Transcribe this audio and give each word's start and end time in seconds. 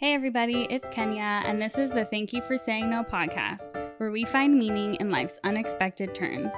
Hey, 0.00 0.14
everybody, 0.14 0.66
it's 0.70 0.88
Kenya, 0.88 1.42
and 1.44 1.60
this 1.60 1.76
is 1.76 1.90
the 1.90 2.06
Thank 2.06 2.32
You 2.32 2.40
for 2.40 2.56
Saying 2.56 2.88
No 2.88 3.04
podcast, 3.04 3.74
where 3.98 4.10
we 4.10 4.24
find 4.24 4.58
meaning 4.58 4.94
in 4.94 5.10
life's 5.10 5.38
unexpected 5.44 6.14
turns. 6.14 6.54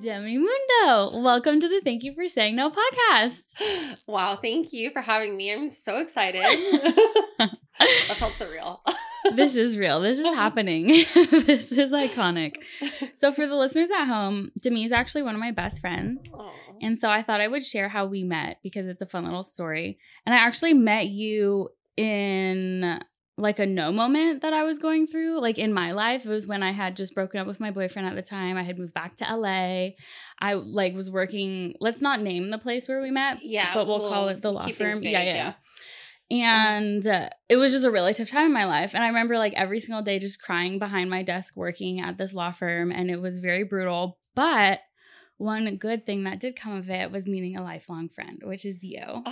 Demi 0.00 0.38
Mundo, 0.38 1.18
welcome 1.18 1.60
to 1.60 1.68
the 1.68 1.80
Thank 1.80 2.04
You 2.04 2.14
for 2.14 2.28
Saying 2.28 2.54
No 2.54 2.70
podcast. 2.70 3.96
Wow, 4.06 4.38
thank 4.40 4.72
you 4.72 4.90
for 4.92 5.00
having 5.00 5.36
me. 5.36 5.52
I'm 5.52 5.68
so 5.68 5.98
excited. 5.98 6.42
that 7.38 8.16
felt 8.18 8.34
surreal. 8.34 8.78
this 9.34 9.56
is 9.56 9.76
real. 9.76 10.00
This 10.00 10.20
is 10.20 10.26
happening. 10.26 10.86
this 11.14 11.72
is 11.72 11.90
iconic. 11.90 12.58
So, 13.16 13.32
for 13.32 13.48
the 13.48 13.56
listeners 13.56 13.90
at 13.90 14.04
home, 14.04 14.52
Demi 14.62 14.84
is 14.84 14.92
actually 14.92 15.22
one 15.22 15.34
of 15.34 15.40
my 15.40 15.50
best 15.50 15.80
friends. 15.80 16.22
Aw. 16.32 16.52
And 16.80 16.98
so 16.98 17.10
I 17.10 17.22
thought 17.22 17.40
I 17.40 17.48
would 17.48 17.64
share 17.64 17.88
how 17.88 18.06
we 18.06 18.22
met 18.22 18.60
because 18.62 18.86
it's 18.86 19.02
a 19.02 19.06
fun 19.06 19.24
little 19.24 19.42
story. 19.42 19.98
And 20.24 20.34
I 20.34 20.38
actually 20.38 20.74
met 20.74 21.08
you 21.08 21.70
in 21.98 23.00
like 23.36 23.58
a 23.58 23.66
no 23.66 23.92
moment 23.92 24.42
that 24.42 24.52
I 24.52 24.62
was 24.62 24.78
going 24.78 25.06
through, 25.06 25.40
like 25.40 25.58
in 25.58 25.72
my 25.72 25.92
life. 25.92 26.24
It 26.24 26.28
was 26.28 26.46
when 26.46 26.62
I 26.62 26.72
had 26.72 26.96
just 26.96 27.14
broken 27.14 27.40
up 27.40 27.46
with 27.46 27.60
my 27.60 27.70
boyfriend 27.70 28.08
at 28.08 28.14
the 28.14 28.22
time. 28.22 28.56
I 28.56 28.62
had 28.62 28.78
moved 28.78 28.94
back 28.94 29.16
to 29.16 29.36
LA. 29.36 29.90
I 30.40 30.54
like 30.54 30.94
was 30.94 31.10
working, 31.10 31.74
let's 31.80 32.00
not 32.00 32.20
name 32.20 32.50
the 32.50 32.58
place 32.58 32.88
where 32.88 33.00
we 33.00 33.10
met, 33.10 33.42
yeah, 33.42 33.74
but 33.74 33.86
we'll, 33.86 34.08
call 34.08 34.28
it 34.28 34.42
the 34.42 34.52
law 34.52 34.66
firm. 34.68 35.00
vague, 35.00 35.12
yeah, 35.12 35.22
yeah. 35.22 35.52
And 36.30 37.06
uh, 37.06 37.30
it 37.48 37.56
was 37.56 37.72
just 37.72 37.84
a 37.84 37.90
really 37.90 38.12
tough 38.14 38.28
time 38.28 38.46
in 38.46 38.52
my 38.52 38.66
life. 38.66 38.94
And 38.94 39.02
I 39.02 39.08
remember 39.08 39.38
like 39.38 39.54
every 39.54 39.80
single 39.80 40.02
day 40.02 40.18
just 40.18 40.42
crying 40.42 40.78
behind 40.78 41.10
my 41.10 41.22
desk 41.22 41.56
working 41.56 42.00
at 42.00 42.18
this 42.18 42.34
law 42.34 42.52
firm. 42.52 42.92
And 42.92 43.10
it 43.10 43.20
was 43.20 43.38
very 43.38 43.64
brutal. 43.64 44.18
But 44.34 44.80
one 45.38 45.76
good 45.76 46.04
thing 46.04 46.24
that 46.24 46.40
did 46.40 46.54
come 46.54 46.74
of 46.74 46.90
it 46.90 47.10
was 47.10 47.26
meeting 47.26 47.56
a 47.56 47.62
lifelong 47.62 48.08
friend, 48.08 48.42
which 48.44 48.64
is 48.64 48.82
you. 48.82 49.24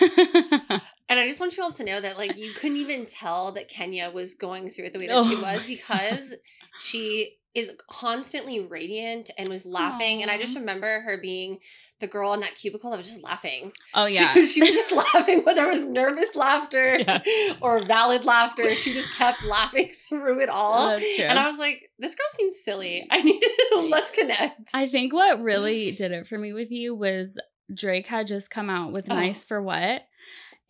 And 1.12 1.20
I 1.20 1.28
just 1.28 1.40
want 1.40 1.56
you 1.56 1.62
all 1.62 1.72
to 1.72 1.84
know 1.84 2.00
that 2.00 2.16
like 2.16 2.36
you 2.36 2.52
couldn't 2.54 2.78
even 2.78 3.06
tell 3.06 3.52
that 3.52 3.68
Kenya 3.68 4.10
was 4.10 4.34
going 4.34 4.68
through 4.70 4.86
it 4.86 4.92
the 4.94 4.98
way 4.98 5.06
that 5.08 5.24
she 5.26 5.34
Oh 5.34 5.42
was 5.42 5.42
my 5.42 5.58
because 5.66 6.34
she 6.78 7.36
is 7.54 7.70
constantly 7.90 8.60
radiant 8.64 9.30
and 9.36 9.46
was 9.50 9.66
laughing. 9.66 10.22
And 10.22 10.30
I 10.30 10.38
just 10.38 10.56
remember 10.56 11.00
her 11.02 11.18
being 11.20 11.58
the 12.00 12.06
girl 12.06 12.32
in 12.32 12.40
that 12.40 12.54
cubicle 12.54 12.90
that 12.90 12.96
was 12.96 13.06
just 13.06 13.22
laughing. 13.22 13.72
oh, 13.92 14.06
She- 14.08 14.14
yeah. 14.14 14.32
She, 14.46 14.60
was 14.60 14.70
just 14.70 14.90
laughing, 15.14 15.44
whether 15.44 15.66
it 15.66 15.74
was 15.74 15.84
nervous 15.84 16.34
laughter 16.34 16.98
Yeah. 17.06 17.20
or 17.60 17.84
valid 17.84 18.24
laughter. 18.24 18.74
She 18.74 18.94
just 18.94 19.12
kept 19.12 19.44
laughing 19.44 19.90
through 20.08 20.40
it 20.40 20.48
all. 20.48 20.88
That's 20.88 21.14
true. 21.16 21.26
And 21.26 21.38
I 21.38 21.46
was 21.46 21.58
like, 21.58 21.90
this 21.98 22.14
girl 22.14 22.26
seems 22.38 22.56
silly. 22.64 23.06
I 23.10 23.20
need 23.20 23.40
to 23.40 23.78
let's 23.90 24.10
connect. 24.10 24.70
I 24.72 24.88
think 24.88 25.12
what 25.12 25.42
really 25.42 25.92
did 25.92 26.10
it 26.12 26.26
for 26.26 26.38
me 26.38 26.54
with 26.54 26.70
you 26.70 26.94
was 26.94 27.36
Drake 27.74 28.06
had 28.06 28.26
just 28.26 28.50
come 28.50 28.70
out 28.70 28.92
with 28.92 29.10
Oh. 29.10 29.14
Nice 29.14 29.44
for 29.44 29.60
What. 29.62 30.04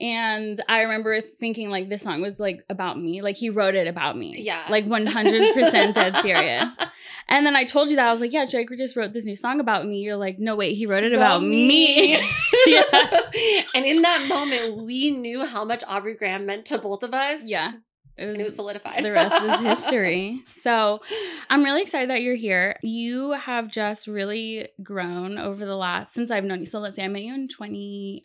And 0.03 0.61
I 0.69 0.83
remember 0.83 1.21
thinking 1.21 1.71
like 1.71 1.89
this 1.89 2.03
song 2.03 2.21
was 2.21 2.41
like 2.41 2.65
about 2.69 3.01
me. 3.01 3.23
Like 3.23 3.37
he 3.37 3.51
wrote 3.51 3.77
it 3.77 3.87
about 3.87 4.19
me. 4.19 4.35
Yeah. 4.39 4.65
Like 4.69 4.85
100% 4.87 5.95
dead 5.95 6.17
serious. 6.21 6.69
And 7.29 7.47
then 7.47 7.55
I 7.55 7.65
told 7.65 7.89
you 7.89 7.97
that 7.97 8.09
I 8.09 8.11
was 8.11 8.21
like, 8.21 8.33
yeah, 8.33 8.45
Drake 8.47 8.69
just 8.77 8.97
wrote 8.97 9.13
this 9.13 9.25
new 9.25 9.37
song 9.37 9.61
about 9.61 9.87
me. 9.87 10.01
You're 10.01 10.17
like, 10.17 10.41
no, 10.41 10.57
wait, 10.57 10.75
he 10.77 10.87
wrote 10.87 11.05
it 11.05 11.13
about, 11.13 11.43
me. 11.43 12.21
Yes. 12.67 13.65
And 13.75 13.87
in 13.87 14.03
that 14.03 14.29
moment, 14.29 14.85
we 14.85 15.13
knew 15.13 15.45
how 15.45 15.65
much 15.65 15.83
Aubrey 15.87 16.17
Graham 16.17 16.47
meant 16.47 16.67
to 16.67 16.79
both 16.79 17.03
of 17.05 17.15
us. 17.15 17.41
Yeah. 17.45 17.73
It 18.17 18.29
And 18.29 18.41
it 18.41 18.45
was 18.45 18.57
solidified. 18.57 19.03
the 19.05 19.13
rest 19.13 19.43
is 19.45 19.61
history. 19.61 20.43
So 20.63 21.01
I'm 21.49 21.65
really 21.65 21.83
excited 21.83 22.11
that 22.11 22.23
you're 22.23 22.37
here. 22.37 22.77
You 22.83 23.33
have 23.33 23.69
just 23.69 24.07
really 24.07 24.69
grown 24.83 25.39
over 25.39 25.65
the 25.65 25.77
last 25.77 26.13
since 26.15 26.31
I've 26.31 26.45
known 26.45 26.61
you. 26.61 26.67
So 26.67 26.79
let's 26.81 26.97
say 26.97 27.05
I 27.05 27.09
met 27.09 27.23
you 27.23 27.35
in 27.35 27.49
20 27.49 28.25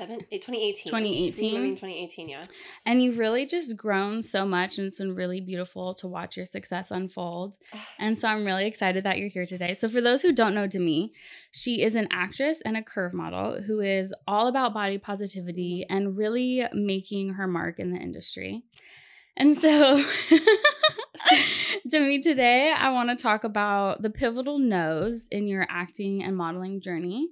Seven, 0.00 0.20
eh, 0.32 0.38
2018. 0.38 0.84
2018? 0.84 1.56
I 1.56 1.60
mean, 1.60 1.72
2018, 1.72 2.28
yeah. 2.30 2.42
and 2.86 3.02
you've 3.02 3.18
really 3.18 3.44
just 3.44 3.76
grown 3.76 4.22
so 4.22 4.46
much 4.46 4.78
and 4.78 4.86
it's 4.86 4.96
been 4.96 5.14
really 5.14 5.42
beautiful 5.42 5.92
to 5.96 6.08
watch 6.08 6.38
your 6.38 6.46
success 6.46 6.90
unfold. 6.90 7.58
And 7.98 8.18
so 8.18 8.28
I'm 8.28 8.46
really 8.46 8.66
excited 8.66 9.04
that 9.04 9.18
you're 9.18 9.28
here 9.28 9.44
today. 9.44 9.74
So 9.74 9.86
for 9.90 10.00
those 10.00 10.22
who 10.22 10.32
don't 10.32 10.54
know 10.54 10.66
Demi, 10.66 11.12
she 11.50 11.82
is 11.82 11.94
an 11.94 12.08
actress 12.10 12.62
and 12.62 12.78
a 12.78 12.82
curve 12.82 13.12
model 13.12 13.60
who 13.60 13.80
is 13.80 14.14
all 14.26 14.46
about 14.48 14.72
body 14.72 14.96
positivity 14.96 15.84
and 15.90 16.16
really 16.16 16.64
making 16.72 17.34
her 17.34 17.46
mark 17.46 17.78
in 17.78 17.92
the 17.92 17.98
industry. 17.98 18.62
And 19.36 19.60
so 19.60 20.02
Demi, 21.90 22.20
today 22.20 22.72
I 22.72 22.90
want 22.90 23.10
to 23.10 23.22
talk 23.22 23.44
about 23.44 24.00
the 24.00 24.08
pivotal 24.08 24.58
no's 24.58 25.28
in 25.30 25.46
your 25.46 25.66
acting 25.68 26.22
and 26.22 26.34
modeling 26.34 26.80
journey 26.80 27.28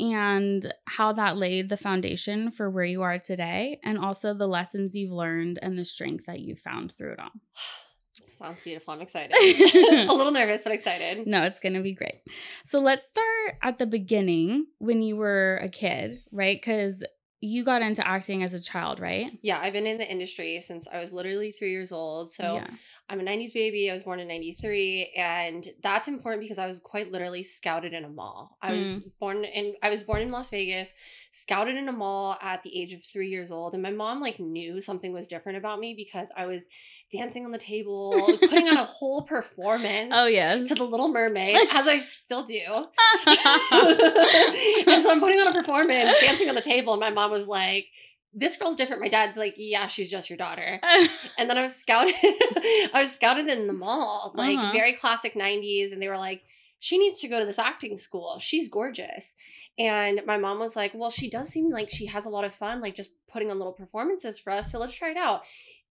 and 0.00 0.72
how 0.86 1.12
that 1.12 1.36
laid 1.36 1.68
the 1.68 1.76
foundation 1.76 2.50
for 2.50 2.70
where 2.70 2.84
you 2.84 3.02
are 3.02 3.18
today 3.18 3.78
and 3.84 3.98
also 3.98 4.32
the 4.32 4.46
lessons 4.46 4.94
you've 4.94 5.12
learned 5.12 5.58
and 5.60 5.78
the 5.78 5.84
strength 5.84 6.26
that 6.26 6.40
you've 6.40 6.58
found 6.58 6.92
through 6.92 7.12
it 7.12 7.20
all. 7.20 7.30
Sounds 8.24 8.62
beautiful. 8.62 8.94
I'm 8.94 9.00
excited. 9.00 9.32
a 9.34 10.12
little 10.12 10.32
nervous, 10.32 10.62
but 10.62 10.72
excited. 10.72 11.26
No, 11.26 11.42
it's 11.42 11.60
going 11.60 11.74
to 11.74 11.80
be 11.80 11.94
great. 11.94 12.22
So 12.64 12.80
let's 12.80 13.06
start 13.06 13.56
at 13.62 13.78
the 13.78 13.86
beginning 13.86 14.66
when 14.78 15.02
you 15.02 15.16
were 15.16 15.60
a 15.62 15.68
kid, 15.68 16.20
right? 16.32 16.56
Because 16.60 17.04
you 17.40 17.64
got 17.64 17.82
into 17.82 18.06
acting 18.06 18.42
as 18.42 18.52
a 18.52 18.60
child, 18.60 19.00
right? 19.00 19.38
Yeah, 19.42 19.58
I've 19.60 19.72
been 19.72 19.86
in 19.86 19.98
the 19.98 20.10
industry 20.10 20.60
since 20.60 20.86
I 20.92 20.98
was 20.98 21.12
literally 21.12 21.52
three 21.52 21.70
years 21.70 21.92
old. 21.92 22.32
So 22.32 22.56
yeah. 22.56 22.66
I'm 23.10 23.18
a 23.20 23.24
90s 23.24 23.52
baby. 23.52 23.90
I 23.90 23.92
was 23.92 24.04
born 24.04 24.20
in 24.20 24.28
93. 24.28 25.12
And 25.16 25.66
that's 25.82 26.06
important 26.08 26.40
because 26.42 26.58
I 26.58 26.66
was 26.66 26.78
quite 26.78 27.10
literally 27.10 27.42
scouted 27.42 27.92
in 27.92 28.04
a 28.04 28.08
mall. 28.08 28.56
I 28.62 28.70
was 28.72 28.86
Mm. 29.00 29.10
born 29.20 29.44
in 29.44 29.74
I 29.82 29.90
was 29.90 30.04
born 30.04 30.22
in 30.22 30.30
Las 30.30 30.50
Vegas, 30.50 30.92
scouted 31.32 31.76
in 31.76 31.88
a 31.88 31.92
mall 31.92 32.38
at 32.40 32.62
the 32.62 32.80
age 32.80 32.92
of 32.92 33.02
three 33.02 33.28
years 33.28 33.50
old. 33.50 33.74
And 33.74 33.82
my 33.82 33.90
mom 33.90 34.20
like 34.20 34.38
knew 34.38 34.80
something 34.80 35.12
was 35.12 35.26
different 35.26 35.58
about 35.58 35.80
me 35.80 35.92
because 35.94 36.28
I 36.36 36.46
was 36.46 36.68
dancing 37.12 37.44
on 37.44 37.50
the 37.50 37.58
table, 37.58 38.38
putting 38.40 38.68
on 38.68 38.76
a 38.76 38.84
whole 38.98 39.22
performance. 39.22 40.12
Oh, 40.14 40.26
yes. 40.28 40.68
To 40.68 40.76
the 40.76 40.84
Little 40.84 41.08
Mermaid, 41.08 41.56
as 41.72 41.88
I 41.88 41.98
still 41.98 42.42
do. 42.44 42.60
and 43.26 45.02
so 45.02 45.10
I'm 45.10 45.20
putting 45.20 45.40
on 45.40 45.48
a 45.48 45.52
performance, 45.52 46.16
dancing 46.20 46.48
on 46.48 46.54
the 46.54 46.62
table, 46.62 46.92
and 46.92 47.00
my 47.00 47.10
mom 47.10 47.30
was 47.32 47.46
like, 47.48 47.86
This 48.32 48.56
girl's 48.56 48.76
different. 48.76 49.02
My 49.02 49.08
dad's 49.08 49.36
like, 49.36 49.54
Yeah, 49.56 49.86
she's 49.86 50.10
just 50.10 50.30
your 50.30 50.36
daughter. 50.36 50.80
And 51.38 51.48
then 51.50 51.58
I 51.58 51.62
was 51.62 51.74
scouted. 51.74 52.14
I 52.22 52.90
was 53.02 53.12
scouted 53.12 53.48
in 53.48 53.66
the 53.66 53.72
mall, 53.72 54.32
like 54.34 54.58
Uh-huh. 54.58 54.72
very 54.72 54.92
classic 54.94 55.34
90s. 55.34 55.92
And 55.92 56.00
they 56.00 56.08
were 56.08 56.18
like, 56.18 56.42
she 56.78 56.96
needs 56.98 57.20
to 57.20 57.28
go 57.28 57.38
to 57.40 57.44
this 57.46 57.58
acting 57.58 57.96
school. 57.96 58.38
She's 58.38 58.68
gorgeous. 58.68 59.34
And 59.78 60.22
my 60.26 60.38
mom 60.38 60.58
was 60.58 60.76
like, 60.76 60.92
well, 60.94 61.10
she 61.10 61.28
does 61.28 61.48
seem 61.48 61.70
like 61.70 61.90
she 61.90 62.06
has 62.06 62.24
a 62.24 62.30
lot 62.30 62.44
of 62.44 62.54
fun, 62.54 62.80
like 62.80 62.94
just 62.94 63.10
putting 63.30 63.50
on 63.50 63.58
little 63.58 63.72
performances 63.72 64.38
for 64.38 64.50
us. 64.50 64.70
So 64.72 64.78
let's 64.78 64.94
try 64.94 65.10
it 65.10 65.16
out. 65.16 65.42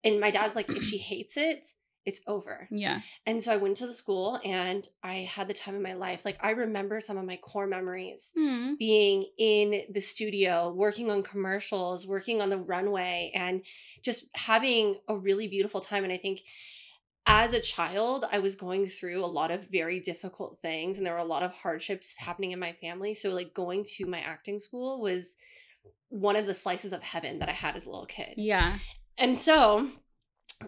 And 0.04 0.20
my 0.20 0.32
dad's 0.32 0.56
like, 0.56 0.70
if 0.70 0.84
she 0.84 0.98
hates 0.98 1.36
it, 1.38 1.66
it's 2.06 2.22
over. 2.28 2.68
yeah. 2.72 3.02
And 3.26 3.42
so 3.44 3.52
I 3.52 3.58
went 3.58 3.78
to 3.78 3.88
the 3.88 3.94
school 3.94 4.40
and 4.44 4.88
I 5.04 5.16
had 5.36 5.48
the 5.48 5.54
time 5.54 5.76
of 5.76 5.82
my 5.82 5.94
life. 5.94 6.26
Like 6.26 6.38
I 6.42 6.52
remember 6.52 7.00
some 7.02 7.18
of 7.18 7.26
my 7.26 7.36
core 7.38 7.68
memories 7.68 8.32
Hmm. 8.36 8.74
being 8.80 9.26
in 9.38 9.84
the 9.92 10.00
studio, 10.02 10.74
working 10.76 11.12
on 11.12 11.22
commercials, 11.24 12.08
working 12.08 12.42
on 12.42 12.50
the 12.50 12.58
runway, 12.58 13.32
and 13.36 13.64
just 14.02 14.26
having 14.36 14.96
a 15.08 15.16
really 15.18 15.48
beautiful 15.48 15.82
time. 15.82 16.04
And 16.04 16.14
I 16.14 16.18
think 16.18 16.42
as 17.28 17.54
a 17.54 17.60
child, 17.60 18.26
I 18.32 18.40
was 18.40 18.56
going 18.56 18.88
through 18.88 19.24
a 19.24 19.28
lot 19.28 19.52
of 19.52 19.70
very 19.70 20.00
difficult 20.00 20.58
things, 20.62 20.98
and 20.98 21.06
there 21.06 21.14
were 21.14 21.20
a 21.20 21.24
lot 21.26 21.44
of 21.44 21.54
hardships 21.54 22.16
happening 22.18 22.52
in 22.52 22.60
my 22.60 22.74
family. 22.82 23.14
So, 23.14 23.30
like, 23.30 23.54
going 23.54 23.84
to 23.98 24.06
my 24.08 24.20
acting 24.20 24.58
school 24.58 25.00
was 25.00 25.36
one 26.08 26.36
of 26.36 26.48
the 26.48 26.56
slices 26.56 26.92
of 26.92 27.04
heaven 27.04 27.38
that 27.40 27.50
I 27.50 27.52
had 27.52 27.76
as 27.76 27.86
a 27.86 27.90
little 27.92 28.08
kid. 28.08 28.34
Yeah. 28.38 28.80
And 29.18 29.38
so 29.38 29.90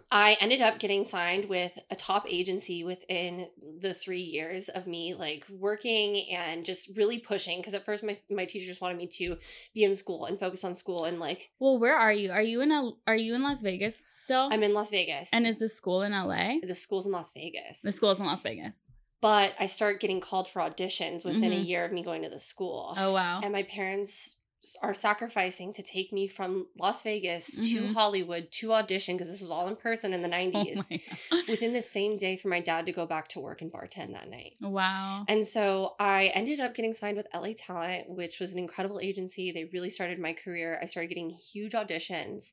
I 0.09 0.37
ended 0.39 0.61
up 0.61 0.79
getting 0.79 1.03
signed 1.03 1.45
with 1.45 1.77
a 1.89 1.95
top 1.95 2.25
agency 2.29 2.83
within 2.83 3.47
the 3.81 3.93
three 3.93 4.21
years 4.21 4.69
of 4.69 4.87
me 4.87 5.13
like 5.15 5.45
working 5.49 6.29
and 6.31 6.65
just 6.65 6.95
really 6.95 7.19
pushing. 7.19 7.59
Because 7.59 7.73
at 7.73 7.85
first 7.85 8.03
my 8.03 8.17
my 8.29 8.45
teachers 8.45 8.79
wanted 8.79 8.97
me 8.97 9.07
to 9.07 9.37
be 9.73 9.83
in 9.83 9.95
school 9.95 10.25
and 10.25 10.39
focus 10.39 10.63
on 10.63 10.75
school 10.75 11.05
and 11.05 11.19
like 11.19 11.51
Well, 11.59 11.77
where 11.79 11.97
are 11.97 12.13
you? 12.13 12.31
Are 12.31 12.41
you 12.41 12.61
in 12.61 12.71
a, 12.71 12.91
are 13.07 13.15
you 13.15 13.35
in 13.35 13.43
Las 13.43 13.61
Vegas 13.61 14.01
still? 14.23 14.49
I'm 14.51 14.63
in 14.63 14.73
Las 14.73 14.89
Vegas 14.89 15.29
and 15.33 15.45
is 15.45 15.57
the 15.59 15.69
school 15.69 16.03
in 16.03 16.11
LA? 16.13 16.59
the 16.63 16.75
school's 16.75 17.05
in 17.05 17.11
Las 17.11 17.31
Vegas. 17.33 17.81
The 17.81 17.91
school's 17.91 18.19
in 18.19 18.25
Las 18.25 18.43
Vegas. 18.43 18.79
but 19.21 19.53
I 19.59 19.67
start 19.67 19.99
getting 19.99 20.19
called 20.19 20.47
for 20.47 20.61
auditions 20.61 21.23
within 21.25 21.51
a 21.51 21.55
Mhm. 21.55 21.67
year 21.67 21.85
of 21.85 21.91
me 21.91 22.01
going 22.03 22.23
to 22.23 22.29
the 22.29 22.39
school. 22.39 22.93
Oh 22.97 23.13
wow. 23.13 23.41
And 23.43 23.51
my 23.53 23.63
parents 23.63 24.37
are 24.83 24.93
sacrificing 24.93 25.73
to 25.73 25.81
take 25.81 26.13
me 26.13 26.27
from 26.27 26.67
Las 26.77 27.01
Vegas 27.01 27.47
to 27.55 27.81
Mhm. 27.81 27.93
Hollywood 27.93 28.51
to 28.51 28.73
audition 28.73 29.15
because 29.17 29.29
this 29.31 29.41
was 29.41 29.49
all 29.49 29.67
in 29.67 29.75
person 29.75 30.13
in 30.13 30.21
the 30.21 30.27
90s. 30.27 30.85
Oh 31.31 31.41
within 31.49 31.73
the 31.73 31.81
same 31.81 32.15
day 32.17 32.37
for 32.37 32.47
my 32.47 32.59
dad 32.59 32.85
to 32.85 32.91
go 32.91 33.05
back 33.07 33.27
to 33.29 33.39
work 33.39 33.61
and 33.61 33.71
bartend 33.71 34.13
that 34.13 34.29
night. 34.29 34.57
Wow. 34.61 35.25
And 35.27 35.47
so 35.47 35.95
I 35.99 36.27
ended 36.27 36.59
up 36.59 36.75
getting 36.75 36.93
signed 36.93 37.17
with 37.17 37.27
LA 37.33 37.53
Talent, 37.53 38.09
which 38.09 38.39
was 38.39 38.53
an 38.53 38.59
incredible 38.59 38.99
agency. 38.99 39.51
They 39.51 39.65
really 39.65 39.89
started 39.89 40.19
my 40.19 40.33
career. 40.33 40.77
I 40.81 40.85
started 40.85 41.07
getting 41.07 41.29
huge 41.31 41.73
auditions. 41.73 42.51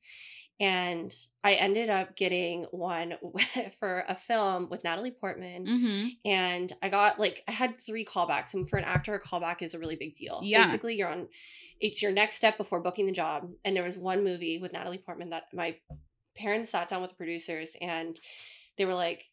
and 0.60 1.14
I 1.44 1.54
ended 1.54 1.88
up 1.88 2.16
getting 2.16 2.64
one 2.72 3.14
for 3.78 4.02
a 4.08 4.16
film 4.16 4.68
with 4.68 4.82
Natalie 4.82 5.12
Portman. 5.12 5.64
Mm-hmm. 5.66 6.08
And 6.24 6.72
I 6.82 6.88
got 6.88 7.20
like 7.20 7.44
I 7.46 7.52
had 7.52 7.80
three 7.80 8.04
callbacks, 8.04 8.54
and 8.54 8.68
for 8.68 8.76
an 8.76 8.82
actor, 8.84 9.14
a 9.14 9.20
callback 9.20 9.62
is 9.62 9.74
a 9.74 9.78
really 9.78 9.94
big 9.94 10.14
deal. 10.14 10.40
Yeah. 10.42 10.64
Basically, 10.64 10.96
you're 10.96 11.06
on 11.08 11.28
it's 11.80 12.02
your 12.02 12.12
next 12.12 12.36
step 12.36 12.56
before 12.58 12.80
booking 12.80 13.06
the 13.06 13.12
job. 13.12 13.50
And 13.64 13.74
there 13.76 13.82
was 13.84 13.96
one 13.98 14.24
movie 14.24 14.58
with 14.58 14.72
Natalie 14.72 14.98
Portman 14.98 15.30
that 15.30 15.44
my 15.52 15.76
parents 16.36 16.70
sat 16.70 16.88
down 16.88 17.02
with 17.02 17.10
the 17.10 17.16
producers 17.16 17.76
and 17.80 18.18
they 18.76 18.84
were 18.84 18.94
like, 18.94 19.24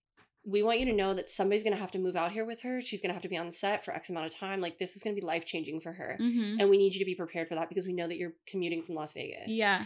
we 0.48 0.62
want 0.62 0.80
you 0.80 0.86
to 0.86 0.94
know 0.94 1.14
that 1.16 1.30
somebody's 1.30 1.64
gonna 1.64 1.76
have 1.76 1.92
to 1.92 1.98
move 2.00 2.16
out 2.16 2.32
here 2.32 2.46
with 2.46 2.62
her. 2.62 2.80
She's 2.82 3.02
gonna 3.02 3.14
have 3.14 3.24
to 3.24 3.30
be 3.30 3.38
on 3.38 3.50
set 3.52 3.84
for 3.84 3.94
X 3.94 4.10
amount 4.10 4.28
of 4.28 4.36
time. 4.36 4.62
Like 4.62 4.78
this 4.78 4.96
is 4.96 5.02
gonna 5.02 5.16
be 5.16 5.22
life 5.22 5.46
changing 5.46 5.80
for 5.82 5.92
her. 5.92 6.18
Mm-hmm. 6.22 6.60
And 6.60 6.70
we 6.70 6.78
need 6.78 6.94
you 6.94 7.00
to 7.00 7.06
be 7.06 7.16
prepared 7.16 7.48
for 7.48 7.56
that 7.56 7.70
because 7.70 7.88
we 7.88 7.94
know 7.94 8.08
that 8.08 8.18
you're 8.18 8.34
commuting 8.46 8.84
from 8.84 8.94
Las 8.96 9.14
Vegas. 9.14 9.48
Yeah. 9.48 9.86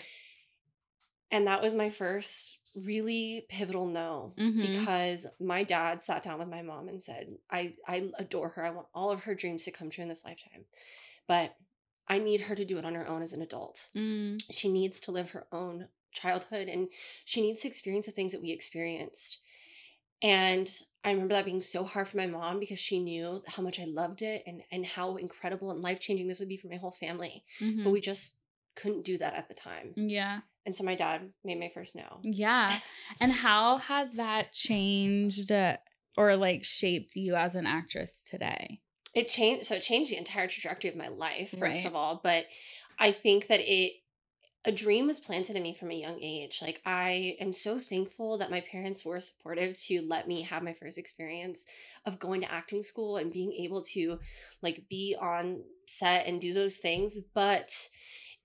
And 1.32 1.48
that 1.48 1.62
was 1.62 1.76
my 1.76 1.90
first 1.90 2.60
really 2.76 3.46
pivotal 3.50 3.88
no 3.88 4.34
Mhm. 4.38 4.80
because 4.80 5.26
my 5.40 5.64
dad 5.64 6.02
sat 6.02 6.24
down 6.24 6.40
with 6.40 6.48
my 6.48 6.62
mom 6.62 6.88
and 6.88 7.02
said, 7.02 7.28
I, 7.50 7.76
I 7.88 8.10
adore 8.18 8.50
her. 8.50 8.66
I 8.66 8.70
want 8.72 8.88
all 8.94 9.12
of 9.12 9.24
her 9.24 9.36
dreams 9.36 9.64
to 9.64 9.72
come 9.72 9.90
true 9.90 10.02
in 10.04 10.08
this 10.10 10.24
lifetime. 10.26 10.66
But 11.28 11.56
I 12.10 12.18
need 12.20 12.42
her 12.42 12.56
to 12.56 12.66
do 12.66 12.78
it 12.78 12.86
on 12.86 12.96
her 12.96 13.08
own 13.08 13.22
as 13.22 13.34
an 13.34 13.42
adult. 13.42 13.90
Mm. 13.96 14.42
She 14.52 14.68
needs 14.72 15.00
to 15.02 15.12
live 15.12 15.32
her 15.32 15.46
own 15.52 15.88
childhood 16.12 16.68
and 16.68 16.88
she 17.24 17.42
needs 17.42 17.62
to 17.62 17.68
experience 17.68 18.08
the 18.08 18.12
things 18.12 18.32
that 18.32 18.42
we 18.42 18.52
experienced. 18.52 19.40
And 20.22 20.70
I 21.06 21.12
remember 21.12 21.34
that 21.36 21.46
being 21.46 21.62
so 21.62 21.84
hard 21.84 22.08
for 22.08 22.18
my 22.18 22.28
mom 22.28 22.60
because 22.60 22.80
she 22.80 23.00
knew 23.00 23.42
how 23.48 23.64
much 23.64 23.80
I 23.80 23.86
loved 23.86 24.22
it 24.22 24.44
and, 24.46 24.64
and 24.72 24.86
how 24.86 25.16
incredible 25.16 25.72
and 25.72 25.82
life 25.82 26.00
changing 26.00 26.28
this 26.28 26.40
would 26.40 26.50
be 26.50 26.58
for 26.58 26.68
my 26.68 26.76
whole 26.76 26.92
family. 26.92 27.46
Mhm. 27.62 27.84
But 27.84 27.92
we 27.92 28.02
just 28.02 28.38
couldn't 28.76 29.06
do 29.06 29.18
that 29.18 29.34
at 29.36 29.48
the 29.48 29.54
time. 29.56 29.94
yeah. 29.96 30.42
And 30.66 30.76
so 30.76 30.84
my 30.84 30.94
dad 30.94 31.32
made 31.44 31.60
my 31.60 31.72
first 31.74 31.96
no. 31.96 32.20
Yeah. 32.22 32.80
And 33.20 33.32
how 33.32 33.78
has 33.78 34.12
that 34.14 34.52
changed 34.54 35.52
uh, 35.52 35.78
or 36.18 36.36
like 36.36 36.64
shaped 36.64 37.16
you 37.16 37.36
as 37.36 37.56
an 37.56 37.66
actress 37.66 38.22
today? 38.26 38.82
It 39.14 39.28
changed 39.28 39.66
so 39.66 39.76
it 39.76 39.82
changed 39.82 40.12
the 40.12 40.18
entire 40.18 40.48
trajectory 40.48 40.90
of 40.90 40.96
my 40.96 41.08
life, 41.08 41.52
first 41.52 41.62
Right. 41.62 41.86
of 41.86 41.96
all. 41.96 42.20
But 42.24 42.46
I 42.98 43.12
think 43.12 43.48
that 43.48 43.60
it 43.62 43.94
a 44.66 44.72
dream 44.74 45.08
was 45.08 45.22
planted 45.22 45.56
in 45.56 45.64
me 45.64 45.74
from 45.74 45.90
a 45.90 45.96
young 45.96 46.20
age. 46.22 46.60
Like 46.62 46.82
I 46.86 47.38
am 47.40 47.54
so 47.54 47.80
thankful 47.80 48.38
that 48.40 48.52
my 48.52 48.60
parents 48.60 49.06
were 49.06 49.20
supportive 49.22 49.78
to 49.84 50.02
let 50.02 50.28
me 50.28 50.42
have 50.42 50.64
my 50.64 50.74
first 50.74 50.98
experience 50.98 51.64
of 52.06 52.20
going 52.20 52.42
to 52.42 52.52
acting 52.52 52.84
school 52.84 53.18
and 53.18 53.32
being 53.32 53.54
able 53.54 53.82
to 53.94 54.20
like 54.62 54.84
be 54.90 55.16
on 55.20 55.64
set 55.88 56.28
and 56.28 56.42
do 56.42 56.54
those 56.54 56.78
things. 56.78 57.20
But 57.34 57.72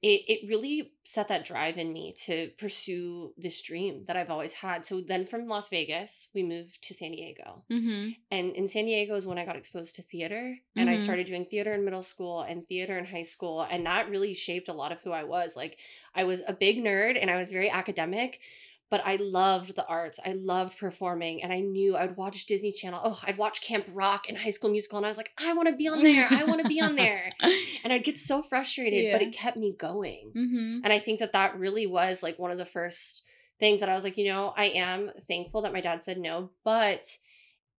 it, 0.04 0.20
it 0.28 0.48
really 0.48 0.92
set 1.04 1.28
that 1.28 1.46
drive 1.46 1.78
in 1.78 1.92
me 1.92 2.12
to 2.26 2.50
pursue 2.58 3.32
this 3.38 3.62
dream 3.62 4.04
that 4.06 4.16
I've 4.18 4.30
always 4.30 4.52
had. 4.52 4.84
So 4.84 5.00
then 5.00 5.24
from 5.24 5.46
Las 5.48 5.70
Vegas, 5.70 6.28
we 6.34 6.42
moved 6.42 6.82
to 6.86 6.94
San 6.94 7.12
Diego. 7.12 7.64
Mm-hmm. 7.70 8.10
And 8.30 8.54
in 8.54 8.68
San 8.68 8.84
Diego 8.84 9.14
is 9.14 9.26
when 9.26 9.38
I 9.38 9.46
got 9.46 9.56
exposed 9.56 9.94
to 9.96 10.02
theater. 10.02 10.58
And 10.76 10.90
I 10.90 10.96
Mhm. 10.96 11.04
started 11.04 11.26
doing 11.26 11.46
theater 11.46 11.72
in 11.72 11.84
middle 11.84 12.02
school 12.02 12.42
and 12.42 12.68
theater 12.68 12.98
in 12.98 13.06
high 13.06 13.22
school. 13.22 13.62
And 13.62 13.86
that 13.86 14.10
really 14.10 14.34
shaped 14.34 14.68
a 14.68 14.74
lot 14.74 14.92
of 14.92 15.00
who 15.00 15.12
I 15.12 15.24
was. 15.24 15.56
Like, 15.56 15.78
I 16.14 16.24
was 16.24 16.42
a 16.46 16.52
big 16.52 16.78
nerd 16.78 17.18
and 17.20 17.30
I 17.30 17.36
was 17.36 17.50
very 17.50 17.70
academic, 17.70 18.40
but 18.90 19.00
I 19.04 19.16
loved 19.16 19.74
the 19.74 19.86
arts. 19.86 20.20
I 20.24 20.32
loved 20.32 20.78
performing. 20.78 21.42
And 21.42 21.52
I 21.52 21.60
knew 21.60 21.96
I'd 21.96 22.16
watch 22.16 22.46
Disney 22.46 22.70
Channel. 22.70 23.00
Oh, 23.02 23.20
I'd 23.26 23.38
watch 23.38 23.60
Camp 23.60 23.86
Rock 23.92 24.26
and 24.28 24.36
High 24.36 24.50
School 24.50 24.70
Musical. 24.70 24.98
And 24.98 25.06
I 25.06 25.08
was 25.08 25.16
like, 25.16 25.32
I 25.38 25.52
want 25.54 25.68
to 25.68 25.74
be 25.74 25.88
on 25.88 26.02
there. 26.02 26.28
I 26.30 26.44
want 26.44 26.62
to 26.62 26.68
be 26.68 26.80
on 26.80 26.96
there. 26.96 27.32
And 27.82 27.92
I'd 27.92 28.04
get 28.04 28.16
so 28.16 28.42
frustrated, 28.42 29.12
but 29.12 29.20
it 29.20 29.34
kept 29.34 29.58
me 29.58 29.74
going. 29.76 30.32
Mm-hmm. 30.34 30.78
And 30.84 30.92
I 30.92 30.98
think 30.98 31.20
that 31.20 31.34
that 31.34 31.58
really 31.58 31.86
was 31.86 32.22
like 32.22 32.38
one 32.38 32.50
of 32.50 32.56
the 32.56 32.64
first 32.64 33.22
things 33.60 33.80
that 33.80 33.90
I 33.90 33.94
was 33.94 34.04
like, 34.04 34.16
you 34.16 34.26
know, 34.26 34.54
I 34.56 34.66
am 34.66 35.10
thankful 35.28 35.60
that 35.62 35.72
my 35.72 35.82
dad 35.82 36.02
said 36.02 36.16
no. 36.16 36.50
But 36.64 37.04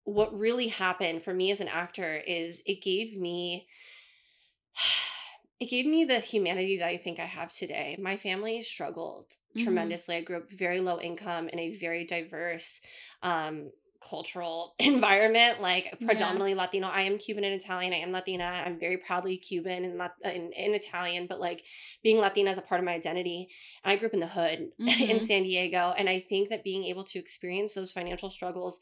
what 0.02 0.38
really 0.38 0.68
happened 0.68 1.22
for 1.22 1.32
me 1.32 1.50
as 1.52 1.60
an 1.60 1.68
actor 1.68 2.20
is 2.26 2.62
it 2.66 2.82
gave 2.82 3.18
me. 3.18 3.66
It 5.60 5.66
gave 5.66 5.86
me 5.86 6.04
the 6.04 6.18
humanity 6.18 6.78
that 6.78 6.88
I 6.88 6.96
think 6.96 7.18
I 7.18 7.24
have 7.24 7.52
today. 7.52 7.96
My 8.00 8.16
family 8.16 8.60
struggled 8.62 9.36
Mhm. 9.54 9.62
tremendously. 9.62 10.16
I 10.16 10.20
grew 10.20 10.38
up 10.38 10.50
very 10.50 10.80
low 10.80 11.00
income 11.00 11.48
in 11.48 11.58
a 11.58 11.70
very 11.76 12.04
diverse 12.04 12.80
um, 13.22 13.70
cultural 14.00 14.74
environment, 14.78 15.60
like 15.62 15.96
Yeah. 15.98 16.06
predominantly 16.06 16.54
Latino. 16.54 16.88
I 16.88 17.02
am 17.02 17.16
Cuban 17.18 17.44
and 17.44 17.54
Italian. 17.60 17.94
I 17.94 17.98
am 17.98 18.12
Latina. 18.12 18.62
I'm 18.66 18.78
very 18.78 18.98
proudly 18.98 19.38
Cuban 19.38 19.84
and, 19.84 19.96
Lat- 19.96 20.16
and, 20.22 20.52
and 20.54 20.74
Italian, 20.74 21.26
but 21.26 21.40
like 21.40 21.64
being 22.02 22.18
Latina 22.18 22.50
is 22.50 22.58
a 22.58 22.62
part 22.62 22.80
of 22.80 22.84
my 22.84 22.92
identity. 22.92 23.48
And 23.82 23.92
I 23.92 23.96
grew 23.96 24.08
up 24.08 24.14
in 24.14 24.20
the 24.20 24.26
hood 24.26 24.72
in 24.78 25.20
Mhm. 25.20 25.26
San 25.26 25.42
Diego. 25.44 25.94
And 25.96 26.08
I 26.08 26.20
think 26.20 26.50
that 26.50 26.64
being 26.64 26.84
able 26.84 27.04
to 27.04 27.18
experience 27.18 27.72
those 27.74 27.92
financial 27.92 28.28
struggles, 28.28 28.78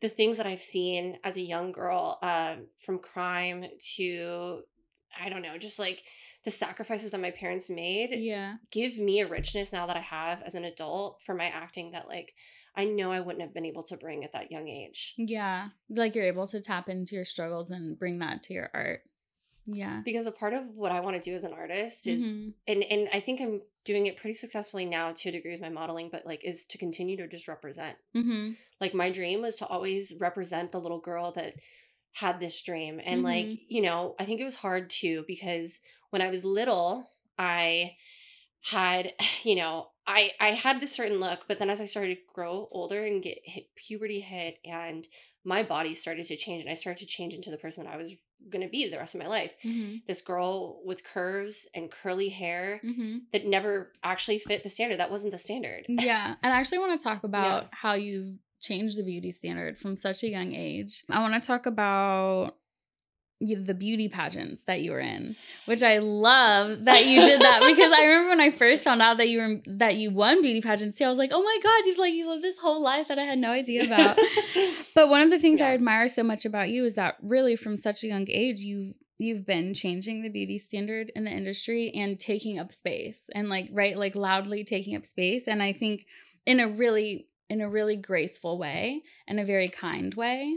the 0.00 0.08
things 0.08 0.36
that 0.36 0.46
I've 0.46 0.62
seen 0.62 1.18
as 1.24 1.36
a 1.36 1.42
young 1.42 1.72
girl, 1.72 2.18
um, 2.22 2.68
from 2.78 3.00
crime 3.00 3.66
to, 3.96 4.62
I 5.20 5.28
don't 5.28 5.42
know, 5.42 5.58
just 5.58 5.78
like 5.78 6.02
the 6.44 6.50
sacrifices 6.50 7.10
that 7.12 7.20
my 7.20 7.30
parents 7.30 7.68
made 7.68 8.10
Yeah. 8.12 8.56
give 8.70 8.98
me 8.98 9.20
a 9.20 9.26
richness 9.28 9.72
now 9.72 9.86
that 9.86 9.96
I 9.96 10.00
have 10.00 10.42
as 10.42 10.54
an 10.54 10.64
adult 10.64 11.20
for 11.22 11.34
my 11.34 11.46
acting 11.46 11.92
that 11.92 12.08
like 12.08 12.34
I 12.74 12.84
know 12.84 13.10
I 13.10 13.20
wouldn't 13.20 13.42
have 13.42 13.52
been 13.54 13.66
able 13.66 13.82
to 13.84 13.96
bring 13.96 14.22
at 14.24 14.32
that 14.32 14.52
young 14.52 14.68
age. 14.68 15.14
Yeah. 15.16 15.70
Like 15.90 16.14
you're 16.14 16.24
able 16.24 16.46
to 16.48 16.60
tap 16.60 16.88
into 16.88 17.16
your 17.16 17.24
struggles 17.24 17.70
and 17.72 17.98
bring 17.98 18.20
that 18.20 18.42
to 18.44 18.54
your 18.54 18.70
art. 18.72 19.00
Yeah. 19.66 20.00
Because 20.04 20.26
a 20.26 20.32
part 20.32 20.54
of 20.54 20.64
what 20.76 20.92
I 20.92 21.00
want 21.00 21.16
to 21.20 21.30
do 21.30 21.34
as 21.34 21.44
an 21.44 21.52
artist 21.52 22.06
is 22.06 22.22
Mhm. 22.42 22.54
and 22.68 22.84
and 22.84 23.08
I 23.12 23.20
think 23.20 23.40
I'm 23.40 23.62
doing 23.84 24.06
it 24.06 24.16
pretty 24.16 24.34
successfully 24.34 24.84
now 24.86 25.12
to 25.12 25.28
a 25.28 25.32
degree 25.32 25.50
with 25.50 25.60
my 25.60 25.68
modeling, 25.70 26.08
but 26.10 26.24
like 26.24 26.44
is 26.44 26.66
to 26.66 26.78
continue 26.78 27.16
to 27.16 27.26
just 27.26 27.48
represent. 27.48 27.98
Mm-hmm. 28.14 28.52
Like 28.80 28.94
my 28.94 29.10
dream 29.10 29.42
was 29.42 29.56
to 29.58 29.66
always 29.66 30.14
represent 30.20 30.70
the 30.72 30.80
little 30.80 31.00
girl 31.00 31.32
that 31.32 31.54
had 32.12 32.40
this 32.40 32.60
dream. 32.62 33.00
And 33.04 33.22
like, 33.22 33.46
Mhm. 33.46 33.60
you 33.68 33.82
know, 33.82 34.14
I 34.18 34.24
think 34.24 34.40
it 34.40 34.44
was 34.44 34.56
hard 34.56 34.90
too 34.90 35.24
because 35.26 35.80
when 36.10 36.22
I 36.22 36.28
was 36.30 36.44
little, 36.44 37.08
I 37.38 37.96
had, 38.62 39.14
you 39.44 39.54
know, 39.56 39.90
I 40.06 40.32
I 40.40 40.48
had 40.52 40.80
this 40.80 40.92
certain 40.92 41.20
look, 41.20 41.40
but 41.48 41.58
then 41.58 41.70
as 41.70 41.80
I 41.80 41.86
started 41.86 42.16
to 42.16 42.22
grow 42.34 42.68
older 42.72 43.04
and 43.04 43.22
get 43.22 43.38
hit 43.44 43.74
puberty 43.76 44.20
hit 44.20 44.58
and 44.64 45.06
my 45.44 45.62
body 45.62 45.94
started 45.94 46.26
to 46.26 46.36
change 46.36 46.62
and 46.62 46.70
I 46.70 46.74
started 46.74 47.00
to 47.00 47.06
change 47.06 47.34
into 47.34 47.50
the 47.50 47.56
person 47.58 47.84
that 47.84 47.92
I 47.94 47.96
was 47.96 48.12
going 48.50 48.62
to 48.64 48.70
be 48.70 48.88
the 48.88 48.96
rest 48.96 49.14
of 49.14 49.20
my 49.20 49.26
life. 49.26 49.52
Mm-hmm. 49.64 49.96
This 50.06 50.20
girl 50.22 50.80
with 50.84 51.04
curves 51.04 51.66
and 51.74 51.90
curly 51.90 52.28
hair 52.28 52.80
Mm-hmm. 52.84 53.18
that 53.32 53.46
never 53.46 53.92
actually 54.02 54.38
fit 54.38 54.62
the 54.62 54.68
standard. 54.70 54.98
That 54.98 55.10
wasn't 55.10 55.32
the 55.32 55.38
standard. 55.38 55.84
Yeah. 55.88 56.34
And 56.42 56.52
I 56.52 56.58
actually 56.58 56.78
want 56.78 56.98
to 56.98 57.04
talk 57.04 57.24
about 57.24 57.68
how 57.72 57.94
you've 57.94 58.38
changed 58.60 58.98
the 58.98 59.02
beauty 59.02 59.30
standard 59.30 59.78
from 59.78 59.96
such 59.96 60.22
a 60.22 60.28
young 60.28 60.54
age. 60.54 61.04
I 61.10 61.20
want 61.20 61.40
to 61.40 61.46
talk 61.46 61.66
about 61.66 62.54
the 63.40 63.74
beauty 63.74 64.08
pageants 64.08 64.64
that 64.64 64.80
you 64.80 64.90
were 64.90 65.00
in, 65.00 65.36
which 65.66 65.82
I 65.82 65.98
love 65.98 66.86
that 66.86 67.06
you 67.06 67.20
did 67.20 67.40
that 67.40 67.60
because 67.68 67.92
I 67.92 68.04
remember 68.04 68.30
when 68.30 68.40
I 68.40 68.50
first 68.50 68.82
found 68.82 69.00
out 69.00 69.18
that 69.18 69.28
you 69.28 69.38
were 69.38 69.74
that 69.76 69.96
you 69.96 70.10
won 70.10 70.42
beauty 70.42 70.60
pageants 70.60 70.98
too. 70.98 71.04
I 71.04 71.08
was 71.08 71.18
like, 71.18 71.30
oh 71.32 71.42
my 71.42 71.58
god, 71.62 71.86
you've 71.86 71.98
like 71.98 72.14
you 72.14 72.28
lived 72.28 72.42
this 72.42 72.58
whole 72.58 72.82
life 72.82 73.08
that 73.08 73.18
I 73.18 73.24
had 73.24 73.38
no 73.38 73.50
idea 73.50 73.84
about. 73.84 74.18
But 74.94 75.10
one 75.10 75.22
of 75.22 75.30
the 75.30 75.38
things 75.38 75.60
I 75.60 75.74
admire 75.74 76.08
so 76.08 76.24
much 76.24 76.44
about 76.44 76.70
you 76.70 76.84
is 76.84 76.96
that 76.96 77.18
really 77.22 77.54
from 77.54 77.76
such 77.76 78.02
a 78.02 78.08
young 78.08 78.26
age 78.28 78.58
you've 78.58 78.94
you've 79.18 79.46
been 79.46 79.72
changing 79.72 80.22
the 80.22 80.28
beauty 80.28 80.58
standard 80.58 81.12
in 81.14 81.22
the 81.22 81.30
industry 81.30 81.92
and 81.94 82.18
taking 82.18 82.58
up 82.58 82.72
space 82.72 83.30
and 83.32 83.48
like 83.48 83.68
right 83.70 83.96
like 83.96 84.16
loudly 84.16 84.64
taking 84.64 84.96
up 84.96 85.04
space 85.04 85.46
and 85.46 85.62
I 85.62 85.72
think 85.72 86.06
in 86.46 86.58
a 86.58 86.66
really 86.66 87.27
in 87.50 87.60
a 87.60 87.68
really 87.70 87.96
graceful 87.96 88.58
way 88.58 89.02
and 89.26 89.38
a 89.40 89.44
very 89.44 89.68
kind 89.68 90.14
way. 90.14 90.56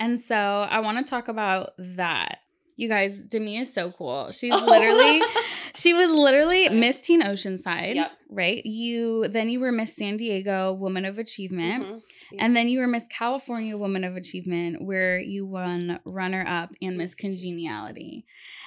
And 0.00 0.20
so 0.20 0.34
I 0.36 0.80
want 0.80 0.98
to 1.04 1.08
talk 1.08 1.28
about 1.28 1.70
that. 1.78 2.38
You 2.76 2.88
guys, 2.88 3.18
Demi 3.18 3.58
is 3.58 3.72
so 3.72 3.92
cool. 3.92 4.32
She's 4.32 4.52
literally 4.54 5.22
she 5.74 5.92
was 5.94 6.10
literally 6.10 6.68
Miss 6.70 7.00
Teen 7.02 7.22
Oceanside, 7.22 7.94
Yep. 7.96 8.10
right? 8.30 8.64
You 8.64 9.28
then 9.28 9.48
you 9.50 9.60
were 9.60 9.70
Miss 9.70 9.94
San 9.94 10.16
Diego 10.16 10.72
Woman 10.72 11.04
of 11.04 11.18
Achievement. 11.18 11.84
Mhm. 11.84 12.00
And 12.38 12.56
then 12.56 12.68
you 12.68 12.78
were 12.80 12.86
Miss 12.86 13.06
California 13.08 13.76
Woman 13.76 14.04
of 14.04 14.16
Achievement, 14.16 14.82
where 14.82 15.20
you 15.20 15.46
won 15.46 16.00
runner 16.06 16.44
up 16.48 16.70
and 16.80 16.96
Miss 16.96 17.14
Congeniality. 17.14 18.24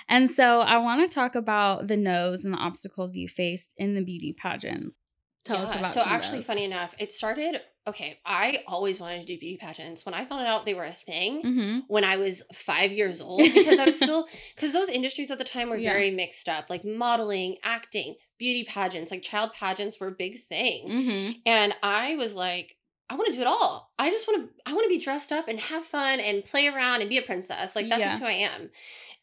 And 0.07 0.29
so 0.29 0.59
I 0.61 0.77
want 0.77 1.09
to 1.09 1.13
talk 1.13 1.33
about 1.33 1.87
the 1.87 1.97
no's 1.97 2.45
and 2.45 2.53
the 2.53 2.59
obstacles 2.59 3.15
you 3.15 3.27
faced 3.27 3.73
in 3.75 3.95
the 3.95 4.03
beauty 4.03 4.33
pageants. 4.39 4.99
Tell 5.45 5.57
us 5.57 5.73
Yeah, 5.73 5.79
about 5.79 5.93
So 5.93 6.01
actually, 6.03 6.39
those. 6.39 6.45
funny 6.47 6.63
enough, 6.65 6.93
it 6.99 7.11
started. 7.11 7.61
Okay, 7.87 8.19
I 8.25 8.59
always 8.67 8.99
wanted 8.99 9.19
to 9.21 9.25
do 9.27 9.37
beauty 9.39 9.57
pageants. 9.57 10.03
When 10.07 10.15
I 10.15 10.25
found 10.25 10.47
out 10.47 10.65
they 10.65 10.73
were 10.73 10.83
a 10.83 10.91
thing, 10.91 11.41
Mm-hmm. 11.43 11.79
when 11.87 12.03
I 12.03 12.17
was 12.17 12.41
five 12.51 12.91
years 12.91 13.21
old, 13.21 13.41
because 13.43 13.77
I 13.77 13.85
was 13.85 13.95
still 13.95 14.27
because 14.55 14.73
those 14.73 14.89
industries 14.89 15.29
at 15.29 15.37
the 15.37 15.43
time 15.43 15.69
were 15.69 15.77
Yeah. 15.77 15.93
very 15.93 16.09
mixed 16.11 16.49
up, 16.49 16.69
like 16.69 16.83
modeling, 16.83 17.57
acting, 17.63 18.15
beauty 18.39 18.63
pageants, 18.67 19.11
like 19.11 19.21
child 19.21 19.51
pageants 19.53 19.99
were 19.99 20.07
a 20.07 20.11
big 20.11 20.41
thing. 20.41 20.89
Mm-hmm. 20.89 21.31
And 21.45 21.75
I 21.83 22.15
was 22.15 22.33
like, 22.33 22.75
I 23.07 23.13
want 23.13 23.29
to 23.29 23.35
do 23.35 23.41
it 23.41 23.45
all. 23.47 23.91
I 23.99 24.09
just 24.09 24.27
want 24.27 24.47
to 24.49 24.53
I 24.65 24.73
want 24.73 24.85
to 24.85 24.89
be 24.89 24.97
dressed 24.97 25.31
up 25.31 25.47
and 25.47 25.59
have 25.59 25.83
fun 25.85 26.19
and 26.19 26.43
play 26.43 26.65
around 26.67 27.01
and 27.01 27.09
be 27.09 27.19
a 27.19 27.21
princess. 27.21 27.75
Like 27.75 27.87
that's 27.87 27.99
Yeah. 27.99 28.09
just 28.09 28.19
who 28.19 28.25
I 28.27 28.31
am. 28.31 28.71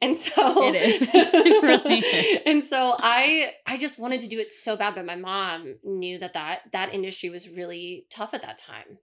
And 0.03 0.17
so 0.19 0.65
It 0.65 0.75
is. 0.75 1.09
It 1.15 1.63
really 1.63 1.99
is. 2.01 2.43
And 2.45 2.63
so 2.63 2.97
I 2.99 3.53
I 3.67 3.79
just 3.79 3.99
wanted 3.99 4.21
to 4.23 4.27
do 4.27 4.39
it 4.39 4.53
so 4.53 4.77
bad, 4.77 4.95
but 4.95 5.07
my 5.07 5.17
mom 5.17 5.77
knew 5.85 6.19
that 6.19 6.35
that 6.35 6.63
that 6.73 6.93
industry 6.93 7.31
was 7.31 7.49
really 7.49 8.07
tough 8.11 8.35
at 8.35 8.43
that 8.43 8.59
time. 8.59 8.99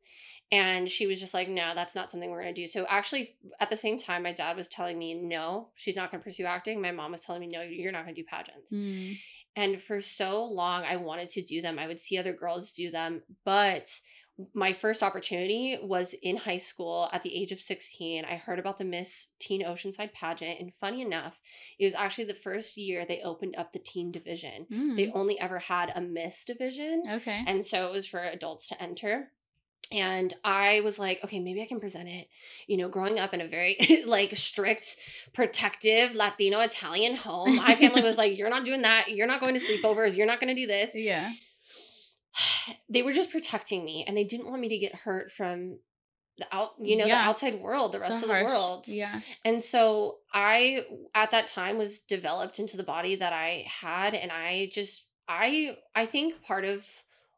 And 0.52 0.90
she 0.90 1.06
was 1.06 1.20
just 1.20 1.34
like, 1.34 1.48
no, 1.48 1.74
that's 1.76 1.94
not 1.94 2.10
something 2.10 2.30
we're 2.30 2.42
going 2.42 2.56
to 2.56 2.62
do. 2.62 2.68
So 2.68 2.86
actually, 2.90 3.36
at 3.60 3.70
the 3.70 3.76
same 3.76 4.00
time, 4.00 4.24
my 4.24 4.34
dad 4.34 4.58
was 4.58 4.68
telling 4.68 4.98
me, 4.98 5.14
no, 5.14 5.70
she's 5.76 5.96
not 5.96 6.10
going 6.10 6.22
to 6.22 6.24
pursue 6.24 6.46
acting. 6.46 6.82
My 6.82 6.92
mom 6.92 7.12
was 7.12 7.22
telling 7.22 7.42
me, 7.42 7.48
no, 7.48 7.62
you're 7.62 7.92
not 7.92 8.04
going 8.04 8.16
to 8.16 8.22
do 8.22 8.28
pageants. 8.28 8.74
Mm. 8.74 9.18
And 9.56 9.82
for 9.82 10.02
so 10.02 10.44
long, 10.44 10.84
I 10.86 10.96
wanted 10.96 11.30
to 11.30 11.44
do 11.44 11.62
them. 11.62 11.78
I 11.78 11.86
would 11.86 12.00
see 12.00 12.18
other 12.18 12.34
girls 12.34 12.74
do 12.74 12.90
them. 12.90 13.22
But 13.46 13.90
my 14.54 14.74
first 14.74 15.04
opportunity 15.04 15.78
was 15.82 16.14
in 16.22 16.38
high 16.38 16.58
school 16.58 17.10
at 17.12 17.24
the 17.24 17.36
age 17.36 17.52
of 17.52 17.60
16. 17.60 18.26
I 18.26 18.36
heard 18.36 18.60
about 18.60 18.78
the 18.78 18.86
Miss 18.86 19.30
Teen 19.40 19.64
Oceanside 19.64 20.14
pageant. 20.14 20.60
And 20.60 20.74
funny 20.74 21.02
enough, 21.02 21.42
it 21.78 21.86
was 21.86 21.94
actually 21.94 22.26
the 22.26 22.34
first 22.34 22.78
year 22.78 23.06
they 23.06 23.22
opened 23.22 23.56
up 23.58 23.74
the 23.74 23.80
teen 23.80 24.12
division. 24.12 24.68
Mm. 24.72 24.96
They 24.96 25.12
only 25.12 25.40
ever 25.40 25.60
had 25.60 25.92
a 25.96 26.02
Miss 26.02 26.46
division. 26.46 27.04
okay. 27.10 27.44
And 27.48 27.66
so 27.66 27.88
it 27.88 27.92
was 27.92 28.06
for 28.06 28.20
adults 28.20 28.68
to 28.70 28.82
enter. 28.82 29.32
And 29.92 30.34
I 30.44 30.82
was 30.82 31.00
like, 31.00 31.24
okay, 31.24 31.40
maybe 31.40 31.64
I 31.64 31.66
can 31.66 31.80
present 31.80 32.08
it. 32.08 32.28
You 32.68 32.78
know, 32.78 32.90
growing 32.90 33.18
up 33.18 33.34
in 33.34 33.42
a 33.42 33.48
very 33.48 34.04
like 34.06 34.36
strict, 34.36 34.98
protective 35.34 36.14
Latino 36.14 36.60
Italian 36.60 37.16
home, 37.16 37.56
my 37.56 37.76
family 37.76 38.04
was 38.04 38.18
like, 38.20 38.38
you're 38.38 38.50
not 38.50 38.66
doing 38.66 38.84
that. 38.84 39.10
You're 39.10 39.28
not 39.28 39.40
going 39.42 39.58
to 39.58 39.66
sleepovers. 39.66 40.16
You're 40.16 40.28
not 40.28 40.40
going 40.40 40.56
to 40.56 40.62
do 40.62 40.68
this. 40.68 40.92
yeah. 40.96 41.32
They 42.90 43.02
were 43.02 43.14
just 43.14 43.32
protecting 43.32 43.84
me 43.86 44.04
and 44.08 44.16
they 44.16 44.24
didn't 44.24 44.48
want 44.48 44.62
me 44.62 44.70
to 44.70 44.78
get 44.78 44.94
hurt 44.96 45.32
from 45.32 45.80
the 46.38 46.48
out, 46.52 46.72
you 46.82 46.96
know, 46.96 47.06
the 47.06 47.12
outside 47.14 47.60
world, 47.60 47.92
the 47.94 48.00
rest 48.00 48.22
of 48.24 48.28
the 48.30 48.34
harsh- 48.36 48.46
world. 48.46 48.88
Yeah. 48.88 49.20
And 49.44 49.62
so 49.62 50.18
I 50.34 50.86
at 51.14 51.32
that 51.32 51.48
time 51.48 51.78
was 51.78 52.00
developed 52.00 52.60
into 52.60 52.78
the 52.78 52.84
body 52.84 53.16
that 53.16 53.34
I 53.34 53.66
had 53.68 54.14
and 54.14 54.32
I 54.32 54.70
just 54.72 55.08
I 55.28 55.78
I 55.96 56.06
think 56.06 56.42
part 56.44 56.66
of 56.66 56.88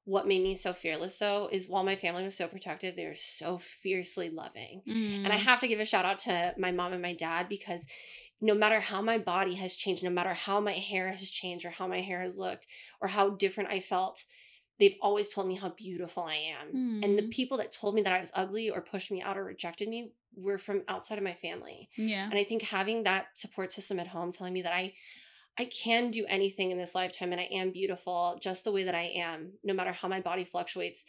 what 0.05 0.27
made 0.27 0.41
me 0.41 0.55
so 0.55 0.74
fearless 0.74 1.17
though 1.19 1.48
is 1.51 1.67
while 1.67 1.83
my 1.83 1.95
family 1.95 2.24
was 2.24 2.36
so 2.36 2.48
protective, 2.48 2.95
they 2.95 3.07
were 3.07 3.15
so 3.15 3.57
fiercely 3.57 4.29
loving. 4.29 4.81
And 4.86 5.27
I 5.31 5.38
Mm. 5.38 5.41
have 5.43 5.60
to 5.62 5.67
give 5.67 5.79
a 5.79 5.86
shout 5.86 6.05
out 6.05 6.19
to 6.19 6.53
my 6.57 6.71
mom 6.71 6.93
and 6.93 7.01
my 7.01 7.13
dad 7.13 7.48
because 7.50 7.86
no 8.39 8.53
matter 8.55 8.79
how 8.79 9.01
my 9.01 9.17
body 9.19 9.55
has 9.55 9.75
changed, 9.75 10.03
no 10.03 10.10
matter 10.10 10.33
how 10.33 10.60
my 10.60 10.74
hair 10.74 11.10
has 11.10 11.29
changed 11.29 11.65
or 11.65 11.69
how 11.69 11.88
my 11.88 12.01
hair 12.01 12.21
has 12.21 12.36
looked 12.36 12.65
or 13.00 13.07
how 13.10 13.29
different 13.29 13.69
I 13.69 13.79
felt, 13.79 14.24
they've 14.81 14.97
always 15.01 15.29
told 15.29 15.47
me 15.47 15.55
how 15.55 15.69
beautiful 15.69 16.23
I 16.23 16.35
am. 16.59 17.01
And 17.03 17.17
the 17.17 17.23
Mm. 17.23 17.31
people 17.31 17.57
that 17.59 17.71
told 17.71 17.95
me 17.95 18.01
that 18.01 18.11
I 18.11 18.19
was 18.19 18.31
ugly 18.33 18.69
or 18.69 18.81
pushed 18.81 19.11
me 19.11 19.21
out 19.21 19.38
or 19.38 19.45
rejected 19.45 19.88
me 19.88 20.11
were 20.35 20.57
from 20.57 20.83
outside 20.89 21.17
of 21.17 21.23
my 21.23 21.33
family. 21.35 21.88
yeah. 21.95 22.25
And 22.25 22.33
I 22.33 22.43
think 22.43 22.63
having 22.63 23.03
that 23.03 23.27
support 23.35 23.71
system 23.71 24.00
at 24.00 24.07
home 24.07 24.31
telling 24.33 24.53
me 24.53 24.63
that 24.63 24.73
I 24.73 24.93
I 25.57 25.65
can 25.65 26.11
do 26.11 26.25
anything 26.27 26.71
in 26.71 26.77
this 26.77 26.95
lifetime 26.95 27.31
and 27.33 27.41
I 27.41 27.50
am 27.51 27.71
beautiful 27.71 28.39
just 28.41 28.63
the 28.63 28.71
way 28.71 28.83
that 28.85 28.95
I 28.95 29.07
am, 29.27 29.53
no 29.63 29.73
matter 29.73 29.91
how 29.91 30.07
my 30.07 30.21
body 30.21 30.45
fluctuates, 30.45 31.03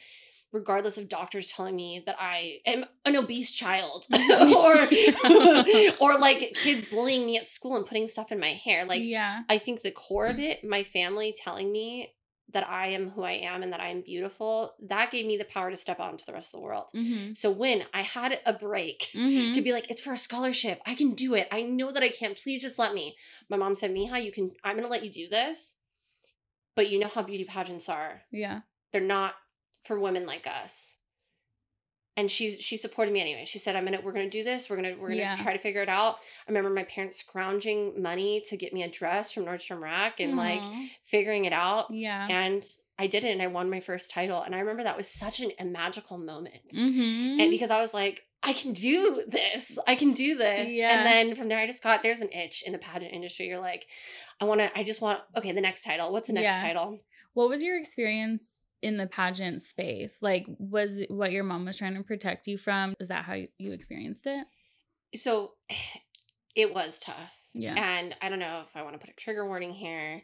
regardless 0.50 0.98
of 0.98 1.08
doctors 1.08 1.48
telling 1.52 1.76
me 1.76 2.02
that 2.06 2.16
I 2.18 2.58
am 2.66 2.84
an 3.06 3.14
obese 3.16 3.52
child 3.52 4.06
or 4.12 4.74
or 6.00 6.18
like 6.18 6.54
kids 6.54 6.84
bullying 6.86 7.24
me 7.24 7.38
at 7.38 7.48
school 7.48 7.76
and 7.76 7.86
putting 7.86 8.06
stuff 8.08 8.32
in 8.32 8.40
my 8.40 8.52
hair. 8.52 8.84
Like 8.84 9.02
yeah. 9.04 9.42
I 9.48 9.58
think 9.58 9.82
the 9.82 9.92
core 9.92 10.26
of 10.26 10.38
it, 10.38 10.64
my 10.64 10.82
family 10.82 11.34
telling 11.44 11.70
me 11.70 12.12
that 12.52 12.68
I 12.68 12.88
am 12.88 13.10
who 13.10 13.22
I 13.22 13.32
am 13.32 13.62
and 13.62 13.72
that 13.72 13.80
I 13.82 13.88
am 13.88 14.02
beautiful, 14.02 14.74
that 14.88 15.10
gave 15.10 15.26
me 15.26 15.36
the 15.38 15.44
power 15.44 15.70
to 15.70 15.76
step 15.76 16.00
out 16.00 16.12
into 16.12 16.26
the 16.26 16.32
rest 16.32 16.54
of 16.54 16.60
the 16.60 16.64
world. 16.64 16.90
Mm-hmm. 16.94 17.32
So 17.34 17.50
when 17.50 17.84
I 17.94 18.02
had 18.02 18.38
a 18.46 18.52
break 18.52 19.08
Mm-hmm. 19.14 19.52
to 19.52 19.62
be 19.62 19.72
like, 19.72 19.90
it's 19.90 20.00
for 20.00 20.12
a 20.12 20.16
scholarship. 20.18 20.80
I 20.86 20.94
can 20.94 21.12
do 21.14 21.34
it. 21.34 21.48
I 21.50 21.62
know 21.62 21.92
that 21.92 22.02
I 22.02 22.08
can't. 22.10 22.36
Please 22.36 22.62
just 22.62 22.78
let 22.78 22.94
me. 22.94 23.16
My 23.48 23.56
mom 23.56 23.74
said, 23.74 23.92
Miha, 23.94 24.22
you 24.24 24.32
can, 24.32 24.50
I'm 24.64 24.76
going 24.76 24.84
to 24.86 24.90
let 24.90 25.04
you 25.04 25.10
do 25.10 25.28
this. 25.28 25.76
But 26.76 26.90
you 26.90 26.98
know 26.98 27.08
how 27.08 27.22
beauty 27.22 27.44
pageants 27.44 27.88
are. 27.88 28.22
yeah. 28.30 28.60
They're 28.92 29.00
not 29.02 29.34
for 29.84 29.98
women 29.98 30.26
like 30.26 30.46
us. 30.46 30.96
And 32.16 32.30
she's 32.30 32.60
she 32.60 32.76
supported 32.76 33.10
me 33.12 33.20
anyway. 33.22 33.44
She 33.46 33.58
said, 33.58 33.74
"I'm 33.74 33.84
gonna 33.84 34.00
we're 34.02 34.12
gonna 34.12 34.28
do 34.28 34.44
this. 34.44 34.68
We're 34.68 34.76
gonna 34.76 34.94
we're 34.98 35.08
gonna 35.08 35.20
Yeah. 35.20 35.36
try 35.36 35.54
to 35.54 35.58
figure 35.58 35.80
it 35.82 35.88
out." 35.88 36.16
I 36.46 36.50
remember 36.50 36.68
my 36.68 36.82
parents 36.84 37.16
scrounging 37.16 38.02
money 38.02 38.42
to 38.48 38.56
get 38.58 38.74
me 38.74 38.82
a 38.82 38.88
dress 38.90 39.32
from 39.32 39.46
Nordstrom 39.46 39.80
Rack 39.80 40.20
and 40.20 40.36
like 40.36 40.62
figuring 41.04 41.46
it 41.46 41.54
out. 41.54 41.86
Yeah. 41.90 42.26
And 42.28 42.62
I 42.98 43.06
did 43.06 43.24
it, 43.24 43.30
and 43.32 43.40
I 43.40 43.46
won 43.46 43.70
my 43.70 43.80
first 43.80 44.10
title. 44.10 44.42
And 44.42 44.54
I 44.54 44.58
remember 44.60 44.82
that 44.82 44.96
was 44.96 45.08
such 45.08 45.40
an, 45.40 45.52
a 45.58 45.64
magical 45.64 46.18
moment 46.18 46.62
Mm-hmm. 46.74 47.40
and 47.40 47.50
because 47.50 47.70
I 47.70 47.80
was 47.80 47.94
like, 47.94 48.20
I 48.42 48.52
can 48.52 48.74
do 48.74 49.22
this. 49.26 49.78
I 49.86 49.94
can 49.94 50.12
do 50.12 50.36
this. 50.36 50.70
Yeah. 50.70 50.98
And 50.98 51.06
then 51.06 51.34
from 51.34 51.48
there, 51.48 51.58
I 51.60 51.66
just 51.66 51.82
got 51.82 52.02
there's 52.02 52.20
an 52.20 52.28
itch 52.32 52.62
in 52.66 52.72
the 52.72 52.78
pageant 52.78 53.12
industry. 53.14 53.46
You're 53.48 53.58
like, 53.58 53.86
I 54.38 54.44
want 54.44 54.60
to. 54.60 54.70
I 54.78 54.82
just 54.84 55.00
want. 55.00 55.20
Okay, 55.36 55.52
the 55.52 55.60
next 55.62 55.82
title. 55.82 56.12
What's 56.12 56.26
the 56.26 56.34
next 56.34 56.44
Yeah. 56.44 56.60
title? 56.60 56.98
What 57.32 57.48
was 57.48 57.62
your 57.62 57.78
experience 57.78 58.51
in 58.82 58.96
the 58.96 59.06
pageant 59.06 59.62
space? 59.62 60.18
Like, 60.20 60.44
was 60.58 61.02
what 61.08 61.32
your 61.32 61.44
mom 61.44 61.64
was 61.64 61.78
trying 61.78 61.94
to 61.96 62.02
protect 62.02 62.46
you 62.46 62.58
from? 62.58 62.94
Is 63.00 63.08
that 63.08 63.24
how 63.24 63.34
you, 63.58 63.72
experienced 63.72 64.26
it? 64.26 64.46
So, 65.14 65.52
it 66.54 66.74
was 66.74 67.00
tough. 67.00 67.38
Yeah. 67.54 67.74
And 67.76 68.14
I 68.20 68.28
don't 68.28 68.38
know 68.38 68.62
if 68.66 68.76
I 68.76 68.82
want 68.82 68.94
to 68.94 68.98
put 68.98 69.10
a 69.10 69.16
trigger 69.16 69.46
warning 69.46 69.72
here. 69.72 70.22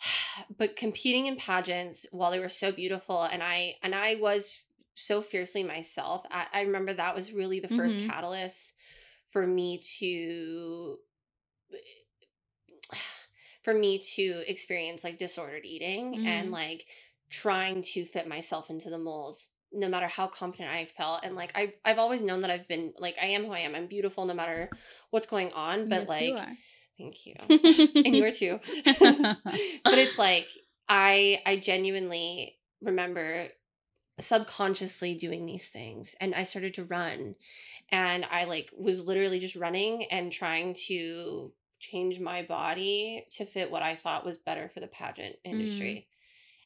But 0.56 0.76
competing 0.76 1.26
in 1.26 1.36
pageants 1.36 2.06
while 2.12 2.30
they 2.30 2.38
were 2.40 2.48
so 2.48 2.72
beautiful 2.72 3.22
and 3.22 3.42
I 3.42 3.74
and 3.82 3.94
I 3.94 4.14
was 4.14 4.62
so 4.94 5.20
fiercely 5.22 5.62
myself. 5.62 6.24
I, 6.30 6.46
I 6.52 6.60
remember 6.62 6.92
that 6.94 7.14
was 7.14 7.32
really 7.32 7.60
the 7.60 7.68
1st 7.68 7.98
Mhm. 8.00 8.06
catalyst 8.08 8.72
for 9.28 9.46
me 9.46 9.78
to 9.98 10.98
for 13.62 13.74
me 13.74 13.98
to 14.16 14.42
experience 14.50 15.04
like 15.04 15.18
disordered 15.18 15.64
eating 15.64 16.14
Mhm. 16.14 16.26
and 16.26 16.50
like 16.50 16.86
trying 17.30 17.82
to 17.82 18.04
fit 18.04 18.28
myself 18.28 18.70
into 18.70 18.90
the 18.90 18.98
molds 18.98 19.50
no 19.72 19.88
matter 19.88 20.08
how 20.08 20.26
confident 20.26 20.68
I 20.70 20.84
felt 20.86 21.24
and 21.24 21.36
like 21.36 21.52
I 21.56 21.74
I've 21.84 21.98
always 21.98 22.22
known 22.22 22.40
that 22.42 22.50
I've 22.50 22.66
been 22.66 22.92
like 22.98 23.16
I 23.22 23.26
am 23.26 23.44
who 23.44 23.52
I 23.52 23.60
am. 23.60 23.74
I'm 23.74 23.86
beautiful 23.86 24.26
no 24.26 24.34
matter 24.34 24.68
what's 25.10 25.26
going 25.26 25.52
on, 25.52 25.88
but 25.88 26.00
Yes, 26.00 26.08
like 26.08 26.24
you 26.24 26.38
thank 26.98 27.26
you. 27.26 27.34
and 28.04 28.16
you 28.16 28.24
are 28.24 28.32
too. 28.32 28.58
but 29.84 29.98
it's 29.98 30.18
like 30.18 30.48
I 30.88 31.40
I 31.46 31.56
genuinely 31.56 32.56
remember 32.82 33.46
subconsciously 34.18 35.14
doing 35.14 35.46
these 35.46 35.68
things 35.68 36.14
and 36.20 36.34
I 36.34 36.44
started 36.44 36.74
to 36.74 36.84
run 36.84 37.36
and 37.90 38.26
I 38.30 38.44
like 38.44 38.70
was 38.76 39.06
literally 39.06 39.38
just 39.38 39.56
running 39.56 40.04
and 40.10 40.32
trying 40.32 40.74
to 40.88 41.52
change 41.78 42.20
my 42.20 42.42
body 42.42 43.26
to 43.32 43.46
fit 43.46 43.70
what 43.70 43.82
I 43.82 43.94
thought 43.94 44.26
was 44.26 44.36
better 44.36 44.68
for 44.68 44.80
the 44.80 44.86
pageant 44.88 45.36
mm. 45.36 45.50
industry. 45.50 46.08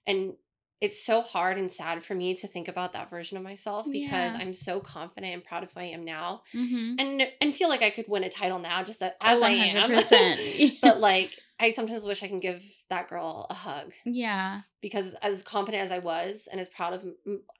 And 0.06 0.34
it's 0.80 1.04
so 1.04 1.22
hard 1.22 1.56
and 1.56 1.70
sad 1.70 2.04
for 2.04 2.14
me 2.14 2.34
to 2.34 2.46
think 2.46 2.68
about 2.68 2.92
that 2.92 3.08
version 3.08 3.36
of 3.36 3.42
myself 3.42 3.86
because 3.86 4.34
Yeah. 4.34 4.38
I'm 4.38 4.54
so 4.54 4.80
confident 4.80 5.32
and 5.32 5.44
proud 5.44 5.62
of 5.62 5.72
who 5.72 5.80
I 5.80 5.84
am 5.84 6.04
now 6.04 6.42
mm-hmm. 6.52 6.96
and 6.98 7.22
and 7.40 7.54
feel 7.54 7.68
like 7.68 7.82
I 7.82 7.90
could 7.90 8.06
win 8.08 8.24
a 8.24 8.28
title 8.28 8.58
now 8.58 8.82
just 8.82 9.00
a- 9.00 9.14
as 9.20 9.40
I 9.40 9.50
am. 9.50 9.90
100%. 9.90 10.78
but 10.82 11.00
like 11.00 11.38
I 11.60 11.70
sometimes 11.70 12.02
wish 12.04 12.22
I 12.22 12.28
can 12.28 12.40
give 12.40 12.62
that 12.90 13.08
girl 13.08 13.46
a 13.48 13.54
hug 13.54 13.92
yeah. 14.04 14.62
because 14.82 15.14
as 15.14 15.44
confident 15.44 15.84
as 15.84 15.92
I 15.92 16.00
was 16.00 16.48
and 16.50 16.60
as 16.60 16.68
proud 16.68 16.94
of 16.94 17.04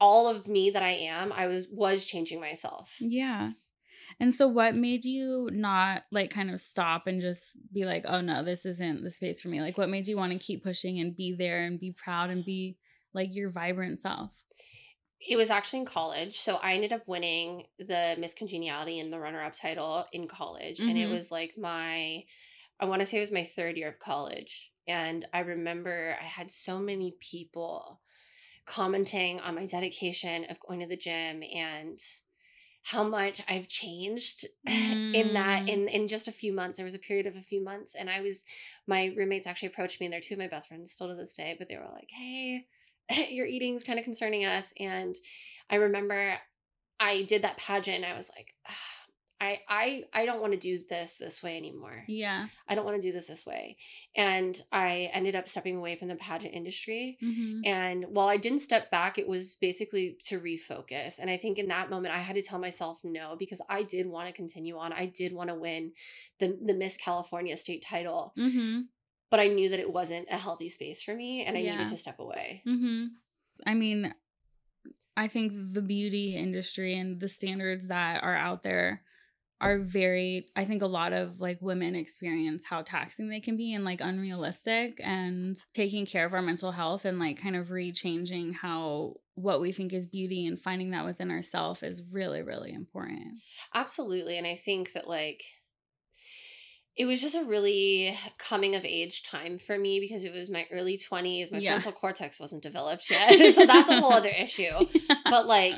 all 0.00 0.28
of 0.28 0.48
me 0.48 0.70
that 0.70 0.82
I 0.82 0.90
am, 0.90 1.32
I 1.32 1.46
was 1.46 1.68
was 1.70 2.04
changing 2.04 2.40
myself. 2.40 2.96
Yeah. 2.98 3.52
And 4.20 4.34
so 4.34 4.46
what 4.48 4.74
made 4.74 5.04
you 5.04 5.48
not 5.52 6.02
like 6.12 6.30
kind 6.30 6.50
of 6.50 6.60
stop 6.60 7.06
and 7.06 7.20
just 7.20 7.42
be 7.72 7.84
like, 7.84 8.04
"Oh 8.06 8.20
no, 8.20 8.44
this 8.44 8.64
isn't 8.66 9.02
the 9.02 9.10
space 9.10 9.40
for 9.40 9.48
me." 9.48 9.60
Like 9.60 9.78
what 9.78 9.88
made 9.88 10.06
you 10.06 10.16
want 10.16 10.32
to 10.32 10.38
keep 10.38 10.62
pushing 10.62 11.00
and 11.00 11.16
be 11.16 11.34
there 11.36 11.64
and 11.64 11.80
be 11.80 11.92
proud 11.92 12.30
and 12.30 12.44
be 12.44 12.76
like 13.14 13.34
your 13.34 13.50
vibrant 13.50 14.00
self? 14.00 14.32
It 15.26 15.36
was 15.36 15.48
actually 15.50 15.80
in 15.80 15.86
college, 15.86 16.38
so 16.38 16.56
I 16.56 16.74
ended 16.74 16.92
up 16.92 17.08
winning 17.08 17.66
the 17.78 18.14
Miss 18.18 18.34
Congeniality 18.34 18.98
and 19.00 19.12
the 19.12 19.18
runner-up 19.18 19.54
title 19.54 20.06
in 20.12 20.28
college, 20.28 20.82
and 20.86 20.96
it 20.98 21.06
Mhm. 21.06 21.10
was 21.10 21.30
like 21.32 21.56
my 21.56 22.26
I 22.80 22.86
want 22.86 23.00
to 23.00 23.06
say 23.06 23.18
it 23.18 23.20
was 23.20 23.32
my 23.32 23.44
third 23.44 23.76
year 23.78 23.88
of 23.88 23.98
college, 24.00 24.72
and 24.88 25.26
I 25.32 25.40
remember 25.40 26.16
I 26.20 26.24
had 26.24 26.50
so 26.52 26.78
many 26.80 27.16
people 27.20 28.02
commenting 28.66 29.40
on 29.40 29.56
my 29.56 29.66
dedication 29.66 30.44
of 30.46 30.60
going 30.60 30.80
to 30.80 30.86
the 30.88 30.96
gym 30.96 31.42
and 31.44 32.00
how 32.82 33.02
much 33.02 33.42
I've 33.48 33.68
changed 33.68 34.46
in 35.12 35.32
that 35.34 35.62
Mm. 35.62 35.68
in 35.68 35.88
in 35.88 36.06
just 36.08 36.28
a 36.28 36.32
few 36.32 36.52
months. 36.52 36.76
There 36.76 36.84
was 36.84 36.94
a 36.94 36.98
period 36.98 37.26
of 37.26 37.36
a 37.36 37.42
few 37.42 37.62
months, 37.62 37.94
and 37.94 38.10
I 38.10 38.20
was 38.20 38.44
my 38.86 39.06
roommates 39.16 39.46
actually 39.46 39.68
approached 39.68 40.00
me, 40.00 40.06
and 40.06 40.12
they're 40.12 40.20
two 40.20 40.34
of 40.34 40.38
my 40.38 40.48
best 40.48 40.68
friends 40.68 40.92
still 40.92 41.08
to 41.08 41.14
this 41.14 41.34
day. 41.34 41.56
But 41.58 41.68
they 41.68 41.76
were 41.76 41.90
like, 41.92 42.10
"Hey, 42.10 42.66
your 43.28 43.46
eating's 43.46 43.84
kind 43.84 43.98
of 43.98 44.04
concerning 44.04 44.44
us." 44.44 44.72
And 44.78 45.16
I 45.70 45.76
remember 45.76 46.38
I 47.00 47.22
did 47.22 47.42
that 47.42 47.56
pageant, 47.56 48.04
and 48.04 48.06
I 48.06 48.16
was 48.16 48.30
like, 48.36 48.54
ah, 48.68 48.94
I 49.44 49.60
I 49.68 50.04
I 50.12 50.26
don't 50.26 50.40
want 50.40 50.52
to 50.52 50.58
do 50.58 50.78
this 50.88 51.16
this 51.16 51.42
way 51.42 51.56
anymore. 51.56 52.04
Yeah. 52.06 52.46
I 52.68 52.74
don't 52.74 52.84
want 52.84 53.00
to 53.00 53.06
do 53.06 53.12
this 53.12 53.26
this 53.26 53.44
way. 53.44 53.76
And 54.16 54.60
I 54.72 55.10
ended 55.12 55.34
up 55.34 55.48
stepping 55.48 55.76
away 55.76 55.96
from 55.96 56.08
the 56.08 56.16
pageant 56.16 56.54
industry. 56.54 57.18
Mm-hmm. 57.22 57.60
And 57.64 58.04
while 58.08 58.28
I 58.28 58.36
didn't 58.36 58.60
step 58.60 58.90
back, 58.90 59.18
it 59.18 59.28
was 59.28 59.56
basically 59.56 60.16
to 60.26 60.40
refocus. 60.40 61.18
And 61.18 61.28
I 61.28 61.36
think 61.36 61.58
in 61.58 61.68
that 61.68 61.90
moment, 61.90 62.14
I 62.14 62.18
had 62.18 62.36
to 62.36 62.42
tell 62.42 62.58
myself 62.58 63.00
no 63.04 63.36
because 63.38 63.60
I 63.68 63.82
did 63.82 64.06
want 64.06 64.28
to 64.28 64.34
continue 64.34 64.78
on. 64.78 64.92
I 64.92 65.06
did 65.06 65.32
want 65.32 65.50
to 65.50 65.56
win 65.56 65.92
the, 66.38 66.58
the 66.64 66.74
Miss 66.74 66.96
California 66.96 67.56
state 67.56 67.84
title. 67.84 68.32
Mm-hmm. 68.38 68.82
But 69.34 69.40
I 69.40 69.48
knew 69.48 69.68
that 69.70 69.80
it 69.80 69.92
wasn't 69.92 70.28
a 70.30 70.38
healthy 70.38 70.68
space 70.68 71.02
for 71.02 71.12
me 71.12 71.44
and 71.44 71.56
I 71.56 71.60
Yeah. 71.62 71.72
needed 71.72 71.88
to 71.88 71.96
step 71.96 72.20
away. 72.20 72.62
Mm-hmm. 72.68 73.06
I 73.66 73.74
mean, 73.74 74.14
I 75.16 75.26
think 75.26 75.52
the 75.72 75.82
beauty 75.82 76.36
industry 76.36 76.96
and 76.96 77.18
the 77.18 77.26
standards 77.26 77.88
that 77.88 78.22
are 78.22 78.36
out 78.36 78.62
there 78.62 79.02
are 79.60 79.80
very 79.80 80.50
I 80.54 80.64
think 80.66 80.82
a 80.82 80.86
lot 80.86 81.12
of 81.12 81.40
like 81.40 81.58
women 81.60 81.96
experience 81.96 82.64
how 82.64 82.82
taxing 82.82 83.28
they 83.28 83.40
can 83.40 83.56
be 83.56 83.74
and 83.74 83.82
like 83.84 84.00
unrealistic 84.00 85.00
and 85.02 85.56
taking 85.74 86.06
care 86.06 86.26
of 86.26 86.32
our 86.32 86.42
mental 86.42 86.70
health 86.70 87.04
and 87.04 87.18
like 87.18 87.42
kind 87.42 87.56
of 87.56 87.70
rechanging 87.70 88.54
how 88.54 89.14
what 89.34 89.60
we 89.60 89.72
think 89.72 89.92
is 89.92 90.06
beauty 90.06 90.46
and 90.46 90.60
finding 90.60 90.92
that 90.92 91.04
within 91.04 91.32
ourselves 91.32 91.82
is 91.82 92.04
really 92.08 92.42
really 92.42 92.72
important. 92.72 93.34
Absolutely. 93.74 94.38
And 94.38 94.46
I 94.46 94.54
think 94.54 94.92
that, 94.92 95.08
like, 95.08 95.42
it 96.96 97.06
was 97.06 97.20
just 97.20 97.34
a 97.34 97.44
really 97.44 98.16
coming 98.38 98.76
of 98.76 98.84
age 98.84 99.24
time 99.24 99.58
for 99.58 99.76
me 99.76 99.98
because 99.98 100.22
it 100.22 100.32
was 100.32 100.48
my 100.48 100.64
early 100.70 100.96
20s. 100.96 101.50
My 101.50 101.58
Yeah. 101.58 101.72
frontal 101.72 101.92
cortex 101.92 102.38
wasn't 102.38 102.62
developed 102.62 103.10
yet. 103.10 103.54
so 103.56 103.66
that's 103.66 103.90
a 103.90 104.00
whole 104.00 104.12
other 104.12 104.28
issue. 104.28 104.70
But, 105.24 105.46
like, 105.46 105.74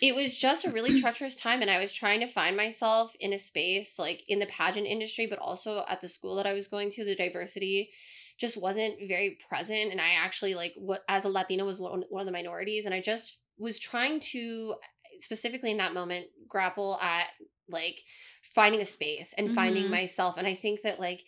it 0.00 0.14
was 0.14 0.36
just 0.36 0.64
a 0.64 0.70
really 0.70 1.00
treacherous 1.00 1.34
time. 1.34 1.62
And 1.62 1.70
I 1.70 1.80
was 1.80 1.92
trying 1.92 2.20
to 2.20 2.28
find 2.28 2.56
myself 2.56 3.16
in 3.18 3.32
a 3.32 3.38
space, 3.38 3.98
like, 3.98 4.22
in 4.28 4.38
the 4.38 4.46
pageant 4.46 4.86
industry, 4.86 5.26
but 5.26 5.38
also 5.40 5.84
at 5.88 6.00
the 6.00 6.06
school 6.08 6.36
that 6.36 6.46
I 6.46 6.52
was 6.52 6.68
going 6.68 6.90
to, 6.92 7.04
the 7.04 7.16
diversity 7.16 7.90
just 8.38 8.56
wasn't 8.56 8.96
very 9.08 9.38
present. 9.48 9.90
And 9.90 10.00
I 10.00 10.10
actually, 10.22 10.54
like, 10.54 10.74
what 10.76 11.02
as 11.08 11.24
a 11.24 11.28
Latina 11.28 11.64
was 11.64 11.80
one, 11.80 12.04
one 12.10 12.20
of 12.20 12.26
the 12.26 12.32
minorities. 12.32 12.84
And 12.84 12.94
I 12.94 13.00
just 13.00 13.40
was 13.58 13.78
trying 13.78 14.20
to, 14.32 14.74
specifically 15.18 15.70
in 15.72 15.78
that 15.78 15.94
moment, 15.94 16.26
grapple 16.46 16.98
at, 17.02 17.28
like, 17.70 18.02
finding 18.42 18.80
a 18.80 18.84
space 18.86 19.32
and 19.38 19.52
finding 19.54 19.86
Mhm. 19.86 19.90
myself. 19.90 20.36
And 20.36 20.46
I 20.46 20.54
think 20.54 20.82
that, 20.82 21.00
like, 21.00 21.24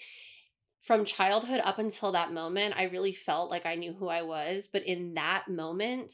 from 0.80 1.04
childhood 1.04 1.60
up 1.62 1.78
until 1.78 2.12
that 2.12 2.32
moment, 2.32 2.76
I 2.76 2.84
really 2.84 3.12
felt 3.12 3.50
like 3.50 3.66
I 3.66 3.76
knew 3.76 3.92
who 3.92 4.08
I 4.08 4.22
was. 4.22 4.68
But 4.72 4.82
in 4.84 5.14
that 5.14 5.48
moment, 5.48 6.12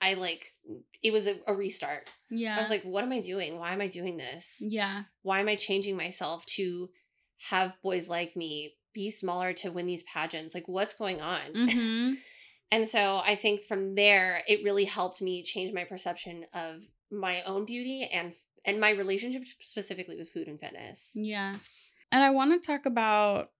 I 0.00 0.14
like 0.14 0.52
it 1.02 1.12
was 1.12 1.26
a, 1.26 1.36
a 1.46 1.54
restart. 1.54 2.08
yeah. 2.30 2.56
I 2.56 2.60
was 2.60 2.70
like, 2.70 2.82
what 2.84 3.04
am 3.04 3.12
I 3.12 3.20
doing? 3.20 3.58
Why 3.58 3.72
am 3.72 3.80
I 3.80 3.88
doing 3.88 4.16
this? 4.16 4.58
yeah. 4.60 5.04
Why 5.22 5.40
am 5.40 5.48
I 5.48 5.56
changing 5.56 5.96
myself 5.96 6.44
to 6.56 6.90
have 7.50 7.76
boys 7.82 8.08
like 8.08 8.34
me 8.36 8.76
be 8.94 9.10
smaller 9.10 9.52
to 9.54 9.70
win 9.70 9.86
these 9.86 10.02
pageants? 10.04 10.54
Like, 10.54 10.66
what's 10.68 10.94
going 10.94 11.20
on? 11.20 11.52
Mhm. 11.54 12.16
And 12.72 12.88
so 12.88 13.20
I 13.22 13.34
think 13.34 13.64
from 13.64 13.94
there, 13.96 14.42
it 14.48 14.64
really 14.64 14.86
helped 14.86 15.20
me 15.20 15.42
change 15.42 15.74
my 15.74 15.84
perception 15.84 16.46
of 16.54 16.82
my 17.10 17.42
own 17.42 17.66
beauty 17.66 18.08
and 18.10 18.32
and 18.64 18.80
my 18.80 18.90
relationship 18.90 19.42
specifically 19.60 20.16
with 20.16 20.30
food 20.30 20.48
and 20.48 20.60
fitness. 20.60 21.12
Yeah. 21.14 21.56
And 22.10 22.22
I 22.22 22.30
want 22.30 22.52
to 22.60 22.66
talk 22.66 22.86
about 22.86 23.50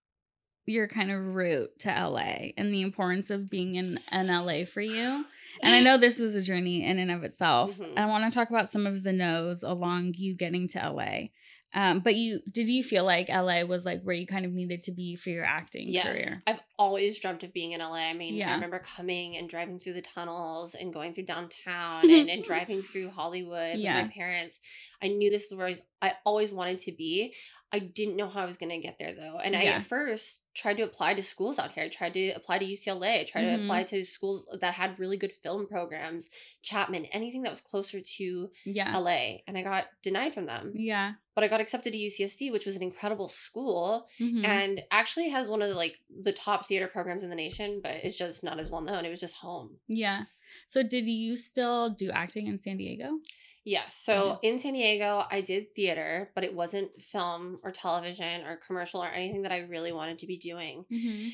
your 0.67 0.87
kind 0.87 1.11
of 1.11 1.35
route 1.35 1.71
to 1.81 1.89
LA 1.89 2.51
and 2.57 2.73
the 2.73 2.83
importance 2.83 3.31
of 3.31 3.51
being 3.51 3.75
in, 3.75 3.99
in 4.13 4.27
LA 4.29 4.65
for 4.65 4.81
you. 4.81 5.25
And 5.63 5.75
I 5.75 5.81
know 5.81 5.99
this 5.99 6.19
was 6.19 6.35
a 6.37 6.43
journey 6.43 6.85
in 6.85 6.99
and 6.99 7.11
of 7.11 7.25
itself. 7.25 7.77
Mhm. 7.79 7.91
And 7.91 7.99
I 7.99 8.07
want 8.07 8.31
to 8.31 8.37
talk 8.37 8.51
about 8.51 8.71
some 8.71 8.87
of 8.87 9.03
the 9.03 9.13
no's 9.13 9.63
along 9.63 10.15
you 10.17 10.35
getting 10.35 10.69
to 10.69 10.79
LA. 10.79 11.29
Um, 11.75 12.01
but 12.01 12.15
you 12.15 12.41
did 12.51 12.69
you 12.69 12.83
feel 12.85 13.05
like 13.05 13.29
LA 13.31 13.65
was 13.65 13.87
like 13.87 14.03
where 14.03 14.15
you 14.15 14.27
kind 14.27 14.45
of 14.45 14.53
needed 14.53 14.81
to 14.81 14.93
be 14.93 15.17
for 15.17 15.31
your 15.31 15.45
acting 15.45 15.89
Yes, 15.89 16.15
career? 16.15 16.43
I've 16.47 16.61
always 16.83 17.19
dreamt 17.21 17.43
of 17.45 17.53
being 17.53 17.73
in 17.73 17.81
LA. 17.81 18.11
I 18.11 18.15
mean, 18.15 18.35
Yeah. 18.35 18.51
I 18.51 18.55
remember 18.55 18.79
coming 18.81 19.37
and 19.37 19.49
driving 19.49 19.79
through 19.79 19.95
the 19.95 20.03
tunnels 20.03 20.75
and 20.75 20.93
going 20.93 21.13
through 21.15 21.25
downtown 21.25 22.09
and, 22.11 22.29
and 22.29 22.43
driving 22.51 22.83
through 22.83 23.11
Hollywood 23.11 23.79
Yeah. 23.79 23.97
with 24.03 24.07
my 24.11 24.13
parents. 24.13 24.61
I 25.03 25.09
knew 25.09 25.31
this 25.31 25.47
is 25.51 25.55
where 25.57 25.67
I, 25.67 25.71
was, 25.71 25.83
I 26.01 26.15
always 26.25 26.53
wanted 26.53 26.79
to 26.81 26.93
be. 26.93 27.35
I 27.75 27.79
didn't 27.79 28.17
know 28.17 28.29
how 28.29 28.43
I 28.43 28.45
was 28.47 28.59
going 28.59 28.71
to 28.71 28.79
get 28.87 28.99
there 28.99 29.15
though. 29.15 29.39
And 29.43 29.57
I 29.57 29.63
at 29.65 29.83
first 29.83 30.41
tried 30.55 30.77
to 30.77 30.83
apply 30.83 31.15
to 31.15 31.23
schools 31.23 31.59
out 31.59 31.73
here. 31.73 31.85
I 31.85 31.89
tried 31.89 32.13
to 32.15 32.29
apply 32.33 32.59
to 32.59 32.65
UCLA. 32.67 33.21
I 33.21 33.25
tried 33.25 33.45
Mhm. 33.45 33.57
to 33.57 33.63
apply 33.63 33.83
to 33.85 34.05
schools 34.05 34.47
that 34.61 34.75
had 34.75 34.99
really 34.99 35.17
good 35.17 35.33
film 35.43 35.67
programs, 35.67 36.29
Chapman, 36.63 37.07
anything 37.07 37.43
that 37.43 37.51
was 37.51 37.63
closer 37.63 38.01
to 38.19 38.51
Yeah. 38.67 38.95
LA. 38.99 39.43
And 39.47 39.57
I 39.57 39.63
got 39.63 39.87
denied 40.03 40.35
from 40.35 40.45
them. 40.45 40.73
Yeah. 40.77 41.15
But 41.35 41.45
I 41.45 41.49
got 41.49 41.63
accepted 41.63 41.93
to 41.95 41.99
UCSD, 41.99 42.51
which 42.53 42.67
was 42.67 42.77
an 42.77 42.83
incredible 42.83 43.31
school 43.31 44.07
Mhm. 44.21 44.45
and 44.45 44.85
actually 44.91 45.31
has 45.31 45.49
one 45.49 45.63
of 45.63 45.71
the 45.71 45.75
like 45.75 45.99
the 46.11 46.33
top 46.33 46.67
theater 46.73 46.89
programs 46.89 47.23
in 47.23 47.29
the 47.29 47.37
nation, 47.37 47.81
but 47.83 47.97
it's 48.03 48.17
just 48.17 48.43
not 48.43 48.59
as 48.59 48.71
well 48.71 48.81
known. 48.81 49.05
It 49.05 49.11
was 49.11 49.21
just 49.21 49.35
home. 49.37 49.77
yeah. 49.89 50.23
So 50.69 50.83
did 50.83 51.07
you 51.07 51.37
still 51.37 51.91
do 51.91 52.11
acting 52.11 52.47
in 52.47 52.61
San 52.61 52.79
Diego? 52.79 53.09
Yes. 53.65 53.95
So 53.95 54.39
in 54.43 54.59
San 54.59 54.73
Diego, 54.73 55.25
I 55.31 55.43
did 55.43 55.75
theater, 55.75 56.31
but 56.35 56.45
it 56.45 56.55
wasn't 56.55 56.91
film 57.01 57.59
or 57.63 57.71
television 57.73 58.47
or 58.47 58.57
commercial 58.67 59.03
or 59.03 59.09
anything 59.09 59.43
that 59.43 59.53
I 59.53 59.59
really 59.59 59.93
wanted 59.93 60.19
to 60.21 60.27
be 60.27 60.39
doing. 60.39 60.85
Mm-hmm. 60.91 61.29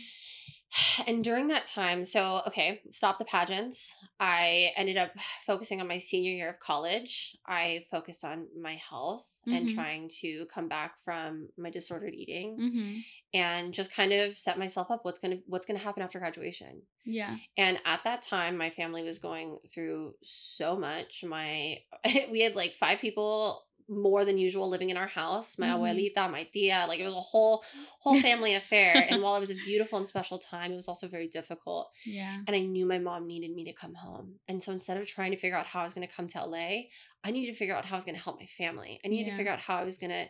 And 1.07 1.25
during 1.25 1.49
that 1.49 1.65
time, 1.65 2.05
so 2.05 2.43
okay, 2.49 2.81
stop 2.91 3.19
the 3.19 3.25
pageants. 3.25 3.95
I 4.21 4.73
ended 4.77 4.97
up 4.97 5.13
focusing 5.47 5.81
on 5.81 5.89
my 5.89 5.99
senior 5.99 6.33
year 6.33 6.51
of 6.51 6.59
college. 6.61 7.37
I 7.47 7.85
focused 7.91 8.25
on 8.25 8.47
my 8.61 8.75
health 8.75 9.39
and 9.47 9.67
Mhm. 9.69 9.75
trying 9.75 10.11
to 10.21 10.47
come 10.53 10.69
back 10.69 11.01
from 11.05 11.49
my 11.57 11.71
disordered 11.71 12.15
eating 12.15 12.59
Mm-hmm. 12.59 12.99
and 13.35 13.73
just 13.73 13.93
kind 13.93 14.13
of 14.13 14.37
set 14.37 14.59
myself 14.59 14.91
up 14.91 15.05
what's 15.05 15.19
going 15.19 15.39
to 15.39 15.43
what's 15.47 15.65
going 15.67 15.79
to 15.79 15.85
happen 15.85 16.03
after 16.03 16.19
graduation. 16.19 16.83
Yeah. 17.05 17.37
And 17.57 17.81
at 17.85 18.05
that 18.05 18.23
time, 18.23 18.57
my 18.59 18.71
family 18.71 19.03
was 19.03 19.19
going 19.19 19.59
through 19.73 20.15
so 20.23 20.77
much. 20.77 21.25
My 21.25 21.79
we 22.31 22.41
had 22.41 22.55
like 22.57 22.73
five 22.75 22.99
people 22.99 23.65
more 23.89 24.25
than 24.25 24.39
usual 24.39 24.69
living 24.69 24.91
in 24.91 24.97
our 24.97 25.07
house. 25.07 25.59
My 25.59 25.69
Mhm. 25.69 25.79
abuelita, 25.79 26.31
my 26.31 26.45
tia, 26.45 26.85
like 26.89 27.01
it 27.01 27.05
was 27.07 27.15
a 27.15 27.21
whole 27.21 27.65
whole 28.01 28.15
family 28.29 28.55
affair. 28.55 29.01
And 29.09 29.23
while 29.23 29.37
it 29.37 29.41
was 29.41 29.51
a 29.51 29.55
beautiful 29.55 29.99
and 29.99 30.07
special 30.09 30.39
time, 30.39 30.73
it 30.73 30.77
was 30.77 30.89
also 30.89 31.09
very 31.09 31.29
difficult. 31.29 31.91
Yeah. 32.05 32.39
And 32.47 32.55
I 32.57 32.61
knew 32.61 32.87
my 32.87 32.99
mom 32.99 33.27
needed 33.27 33.53
me 33.55 33.65
to 33.65 33.73
come 33.73 33.95
home. 33.95 34.41
And 34.49 34.63
so 34.63 34.73
instead 34.73 34.97
of 34.99 35.07
trying 35.07 35.31
to 35.33 35.37
figure 35.39 35.57
out 35.57 35.67
how 35.67 35.81
I 35.81 35.85
was 35.85 35.95
going 35.95 36.07
to 36.07 36.13
come 36.13 36.29
to 36.29 36.39
LA, 36.39 36.91
I 37.25 37.31
needed 37.33 37.53
to 37.53 37.59
figure 37.59 37.75
out 37.75 37.85
how 37.85 37.97
I 37.97 37.99
was 37.99 38.05
going 38.05 38.15
to 38.17 38.23
help 38.23 38.39
my 38.39 38.47
family. 38.47 39.01
I 39.05 39.09
needed 39.09 39.27
Yeah. 39.27 39.33
to 39.33 39.37
figure 39.37 39.53
out 39.53 39.59
how 39.61 39.77
I 39.77 39.85
was 39.85 39.99
going 39.99 40.11
to 40.11 40.27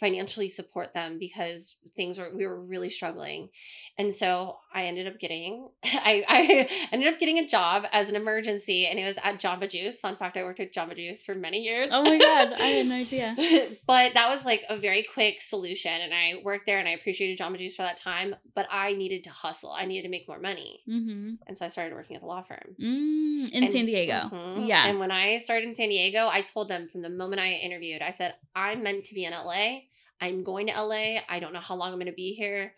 financially 0.00 0.48
support 0.48 0.92
them 0.94 1.16
because 1.18 1.76
things 1.94 2.18
were 2.18 2.30
we 2.34 2.44
were 2.46 2.60
really 2.60 2.90
struggling. 2.90 3.50
And 3.98 4.12
so 4.12 4.58
I 4.74 4.86
ended 4.86 5.06
up 5.06 5.20
getting 5.20 5.68
I, 5.84 6.24
I 6.28 6.88
ended 6.92 7.12
up 7.12 7.20
getting 7.20 7.38
a 7.38 7.46
job 7.46 7.84
as 7.92 8.08
an 8.08 8.16
emergency 8.16 8.86
and 8.86 8.98
it 8.98 9.04
was 9.04 9.16
at 9.22 9.38
Jamba 9.38 9.68
Juice. 9.68 10.00
Fun 10.00 10.16
fact, 10.16 10.36
I 10.36 10.42
worked 10.42 10.58
at 10.60 10.72
Jamba 10.74 10.96
Juice 10.96 11.24
for 11.24 11.34
many 11.36 11.60
years. 11.62 11.86
Oh 11.92 12.02
my 12.02 12.18
god, 12.18 12.54
I 12.54 12.66
had 12.66 12.86
no 12.86 12.96
idea. 12.96 13.36
but 13.86 14.14
that 14.14 14.28
was 14.28 14.44
like 14.44 14.62
a 14.68 14.76
very 14.76 15.04
quick 15.14 15.40
solution 15.40 15.92
and 15.92 16.12
I 16.12 16.42
worked 16.42 16.66
there 16.66 16.78
and 16.80 16.88
I 16.88 16.92
appreciated 16.92 17.38
Jamba 17.38 17.58
Juice 17.58 17.76
for 17.76 17.82
that 17.82 17.96
time, 17.98 18.34
but 18.56 18.66
I 18.70 18.94
needed 18.94 19.24
to 19.24 19.30
hustle. 19.30 19.70
I 19.70 19.86
needed 19.86 20.02
to 20.02 20.08
make 20.08 20.26
more 20.26 20.40
money. 20.40 20.80
Mm-hmm. 20.88 21.34
And 21.46 21.56
so 21.56 21.64
I 21.64 21.68
started 21.68 21.94
working 21.94 22.16
at 22.16 22.22
the 22.22 22.28
law 22.28 22.42
firm. 22.42 22.74
Mm, 22.80 23.50
in 23.52 23.62
And- 23.64 23.72
San 23.72 23.86
Diego. 23.86 24.14
Mhm. 24.32 24.66
Yeah. 24.66 24.88
And 24.88 24.98
when 24.98 25.10
I 25.12 25.38
started 25.38 25.68
in 25.68 25.74
San 25.74 25.88
Diego, 25.90 26.26
I 26.26 26.41
told 26.42 26.68
them 26.68 26.88
from 26.88 27.02
the 27.02 27.10
moment 27.10 27.40
I 27.40 27.52
interviewed, 27.52 28.02
I 28.02 28.10
said, 28.10 28.34
I'm 28.54 28.82
meant 28.82 29.04
to 29.06 29.14
be 29.14 29.24
in 29.24 29.32
LA. 29.32 29.80
I'm 30.20 30.44
going 30.44 30.68
to 30.68 30.72
LA. 30.72 31.20
I 31.28 31.40
don't 31.40 31.52
know 31.52 31.60
how 31.60 31.74
long 31.74 31.92
I'm 31.92 31.98
going 31.98 32.06
to 32.06 32.12
be 32.12 32.32
here. 32.32 32.74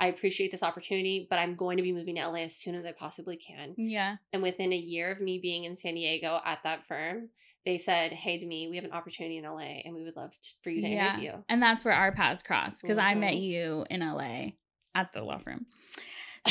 I 0.00 0.08
appreciate 0.08 0.50
this 0.50 0.62
opportunity, 0.62 1.26
but 1.30 1.38
I'm 1.38 1.54
going 1.54 1.76
to 1.76 1.82
be 1.82 1.92
moving 1.92 2.16
to 2.16 2.26
LA 2.26 2.40
as 2.40 2.56
soon 2.56 2.74
as 2.74 2.84
I 2.84 2.92
possibly 2.92 3.36
can. 3.36 3.74
Yeah. 3.76 4.16
And 4.32 4.42
within 4.42 4.72
a 4.72 4.76
year 4.76 5.10
of 5.12 5.20
me 5.20 5.38
being 5.38 5.64
in 5.64 5.76
San 5.76 5.94
Diego 5.94 6.40
at 6.44 6.62
that 6.64 6.82
firm, 6.82 7.28
they 7.64 7.78
said, 7.78 8.12
Hey, 8.12 8.38
Demi, 8.38 8.68
we 8.68 8.76
have 8.76 8.84
an 8.84 8.92
opportunity 8.92 9.38
in 9.38 9.44
LA 9.44 9.80
and 9.84 9.94
we 9.94 10.02
would 10.02 10.16
love 10.16 10.32
for 10.62 10.70
you 10.70 10.82
to 10.82 10.88
Yeah. 10.88 11.12
interview. 11.14 11.32
And 11.48 11.62
that's 11.62 11.84
where 11.84 11.94
our 11.94 12.12
paths 12.12 12.42
crossed 12.42 12.82
because 12.82 12.98
I 12.98 13.12
mm-hmm. 13.12 13.20
met 13.20 13.36
you 13.36 13.86
in 13.88 14.00
LA 14.00 14.52
at 14.94 15.12
the 15.12 15.22
law 15.22 15.38
firm. 15.38 15.66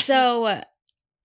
So 0.06 0.60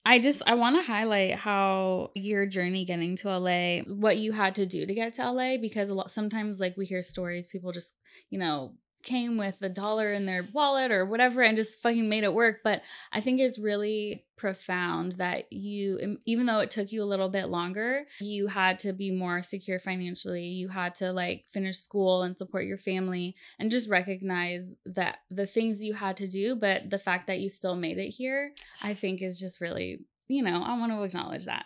I 0.06 0.20
just 0.20 0.42
I 0.48 0.56
want 0.56 0.76
to 0.78 0.82
highlight 0.82 1.36
how 1.36 2.12
your 2.16 2.46
journey 2.46 2.86
getting 2.86 3.16
to 3.18 3.38
LA, 3.38 3.82
what 3.82 4.18
you 4.18 4.32
had 4.32 4.56
to 4.56 4.66
do 4.66 4.86
to 4.86 4.94
get 4.94 5.14
to 5.16 5.32
LA 5.32 5.58
because 5.58 5.90
a 5.90 5.94
lot 5.94 6.10
sometimes 6.10 6.60
like 6.60 6.76
we 6.78 6.86
hear 6.86 7.04
stories 7.04 7.48
people 7.48 7.72
just, 7.72 7.94
you 8.30 8.40
know, 8.40 8.74
came 9.04 9.38
with 9.38 9.62
a 9.62 9.70
dollar 9.70 10.12
in 10.12 10.26
their 10.26 10.48
wallet 10.54 10.92
or 10.92 11.06
whatever 11.06 11.42
and 11.42 11.56
just 11.56 11.82
fucking 11.82 12.10
made 12.10 12.24
it 12.24 12.34
work, 12.34 12.60
but 12.64 12.82
I 13.12 13.22
think 13.22 13.40
it's 13.40 13.58
really 13.58 14.26
profound 14.36 15.14
that 15.14 15.52
you 15.52 16.18
even 16.26 16.46
though 16.46 16.60
it 16.60 16.72
took 16.72 16.92
you 16.92 17.04
a 17.04 17.06
little 17.06 17.30
bit 17.30 17.50
longer, 17.50 18.06
you 18.20 18.48
had 18.48 18.80
to 18.80 18.94
be 18.94 19.12
more 19.12 19.42
secure 19.42 19.80
financially. 19.80 20.46
You 20.46 20.70
had 20.70 20.96
to 20.96 21.12
like 21.12 21.46
finish 21.52 21.80
school 21.80 22.24
and 22.24 22.38
support 22.38 22.66
your 22.66 22.78
family 22.78 23.36
and 23.58 23.72
just 23.72 23.90
recognize 23.90 24.74
that 24.86 25.20
the 25.30 25.46
things 25.46 25.84
you 25.84 25.94
had 25.94 26.18
to 26.18 26.28
do, 26.28 26.56
but 26.56 26.90
the 26.90 27.00
fact 27.00 27.28
that 27.28 27.40
you 27.40 27.50
still 27.50 27.76
made 27.76 27.98
it 27.98 28.10
here, 28.10 28.54
I 28.82 28.94
think 28.94 29.22
is 29.22 29.40
just 29.40 29.62
really, 29.62 30.00
you 30.28 30.44
know, 30.44 30.62
I 30.64 30.78
want 30.78 30.92
to 30.92 31.04
acknowledge 31.04 31.46
that. 31.46 31.66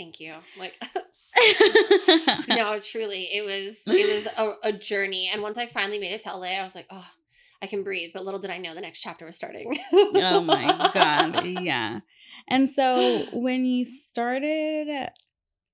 Thank 0.00 0.18
you. 0.18 0.32
Like 0.58 0.82
no, 2.48 2.78
truly, 2.80 3.28
it 3.34 3.44
was 3.44 3.82
it 3.86 4.10
was 4.10 4.26
a, 4.34 4.70
a 4.70 4.72
journey. 4.72 5.28
And 5.30 5.42
once 5.42 5.58
I 5.58 5.66
finally 5.66 5.98
made 5.98 6.12
it 6.12 6.22
to 6.22 6.34
LA, 6.34 6.58
I 6.58 6.62
was 6.62 6.74
like, 6.74 6.86
oh, 6.88 7.06
I 7.60 7.66
can 7.66 7.82
breathe. 7.82 8.12
But 8.14 8.24
little 8.24 8.40
did 8.40 8.48
I 8.48 8.56
know 8.56 8.74
the 8.74 8.80
next 8.80 9.00
chapter 9.00 9.26
was 9.26 9.36
starting. 9.36 9.78
oh 9.92 10.40
my 10.40 10.90
god, 10.94 11.44
yeah. 11.60 12.00
And 12.48 12.70
so 12.70 13.26
when 13.34 13.66
you 13.66 13.84
started 13.84 15.10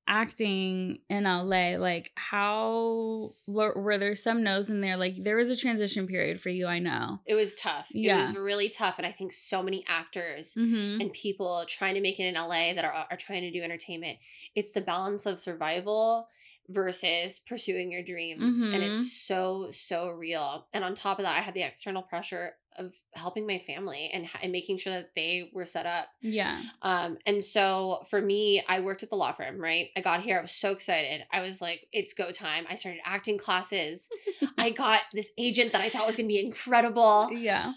acting 0.08 0.98
in 1.08 1.24
LA, 1.24 1.76
like 1.78 2.10
how 2.14 3.30
were, 3.46 3.74
were 3.76 3.98
there 3.98 4.14
some 4.14 4.42
no's 4.42 4.70
in 4.70 4.80
there? 4.80 4.96
Like 4.96 5.16
there 5.16 5.36
was 5.36 5.50
a 5.50 5.56
transition 5.56 6.06
period 6.06 6.40
for 6.40 6.48
you, 6.48 6.66
I 6.66 6.78
know. 6.78 7.20
It 7.26 7.34
was 7.34 7.54
tough. 7.54 7.88
Yeah. 7.90 8.18
It 8.18 8.20
was 8.22 8.36
really 8.36 8.68
tough. 8.68 8.98
And 8.98 9.06
I 9.06 9.12
think 9.12 9.32
so 9.32 9.62
many 9.62 9.84
actors 9.88 10.54
Mm-hmm. 10.56 11.00
and 11.00 11.12
people 11.12 11.64
trying 11.68 11.94
to 11.94 12.00
make 12.00 12.18
it 12.20 12.24
in 12.24 12.34
LA 12.34 12.72
that 12.74 12.84
are, 12.84 13.06
are 13.10 13.16
trying 13.16 13.42
to 13.42 13.50
do 13.50 13.62
entertainment, 13.62 14.18
it's 14.54 14.72
the 14.72 14.80
balance 14.80 15.26
of 15.26 15.38
survival 15.38 16.28
versus 16.68 17.38
pursuing 17.38 17.90
your 17.92 18.02
dreams. 18.02 18.42
And 18.72 18.82
Mhm. 18.82 18.86
it's 18.88 19.12
so, 19.26 19.70
so 19.70 20.10
real. 20.10 20.66
And 20.72 20.84
on 20.84 20.94
top 20.94 21.18
of 21.18 21.24
that, 21.24 21.36
I 21.38 21.40
had 21.42 21.54
the 21.54 21.62
external 21.62 22.02
pressure 22.02 22.56
of 22.78 22.94
helping 23.14 23.46
my 23.46 23.58
family 23.58 24.10
and, 24.12 24.28
and 24.42 24.52
making 24.52 24.76
sure 24.76 24.92
that 24.92 25.14
they 25.14 25.50
were 25.54 25.64
set 25.64 25.86
up. 25.86 26.08
Yeah. 26.20 26.60
Um, 26.82 27.16
and 27.24 27.42
so 27.42 28.04
for 28.10 28.20
me, 28.20 28.62
I 28.68 28.80
worked 28.80 29.02
at 29.02 29.08
the 29.08 29.16
law 29.16 29.32
firm, 29.32 29.58
right? 29.58 29.88
I 29.96 30.02
got 30.02 30.20
here, 30.22 30.36
I 30.38 30.42
was 30.42 30.50
so 30.50 30.72
excited. 30.72 31.24
I 31.32 31.40
was 31.40 31.62
like, 31.62 31.86
it's 31.92 32.12
go 32.12 32.32
time. 32.32 32.66
I 32.68 32.74
started 32.74 33.00
acting 33.04 33.38
classes. 33.38 34.08
I 34.58 34.70
got 34.70 35.00
this 35.14 35.30
agent 35.38 35.72
that 35.72 35.80
I 35.80 35.88
thought 35.88 36.06
was 36.06 36.16
gonna 36.16 36.28
be 36.28 36.44
incredible. 36.44 37.30
Yeah. 37.32 37.72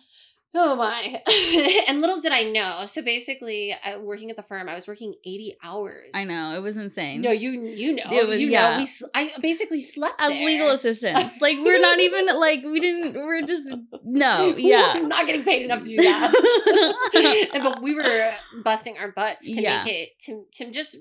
Oh 0.55 0.75
my. 0.75 1.21
and 1.87 2.01
little 2.01 2.19
did 2.19 2.31
I 2.31 2.43
know. 2.43 2.85
So 2.87 3.03
basically, 3.03 3.71
uh, 3.73 3.99
working 3.99 4.31
at 4.31 4.35
the 4.35 4.41
firm, 4.43 4.67
I 4.67 4.73
was 4.73 4.87
working 4.87 5.13
80 5.23 5.57
hours. 5.63 6.09
I 6.13 6.23
know. 6.23 6.55
It 6.55 6.61
was 6.63 6.75
insane. 6.75 7.21
No, 7.21 7.29
you 7.31 7.51
you 7.51 7.93
know. 7.93 8.03
It 8.11 8.27
was- 8.27 8.39
you 8.39 8.47
yeah. 8.49 8.77
know. 8.77 8.83
We, 8.83 8.89
I 9.13 9.29
basically 9.41 9.81
slept 9.81 10.15
As 10.19 10.31
there. 10.31 10.45
legal 10.45 10.69
assistants. 10.71 11.39
Like 11.39 11.57
we're 11.59 11.79
not 11.79 11.99
even 11.99 12.25
like 12.39 12.63
we 12.63 12.79
didn't 12.79 13.13
we're 13.15 13.43
just 13.43 13.73
no, 14.03 14.47
yeah. 14.57 14.93
not 15.03 15.27
getting 15.27 15.43
paid 15.43 15.63
enough 15.63 15.81
to 15.83 15.89
do 15.89 15.97
that. 15.97 17.47
But 17.61 17.81
we 17.83 17.93
were 17.93 18.31
busting 18.63 18.97
our 18.97 19.11
butts 19.11 19.45
to 19.45 19.51
Yeah. 19.61 19.83
make 19.83 19.93
it 19.93 20.09
to 20.25 20.45
to 20.53 20.71
just, 20.71 20.95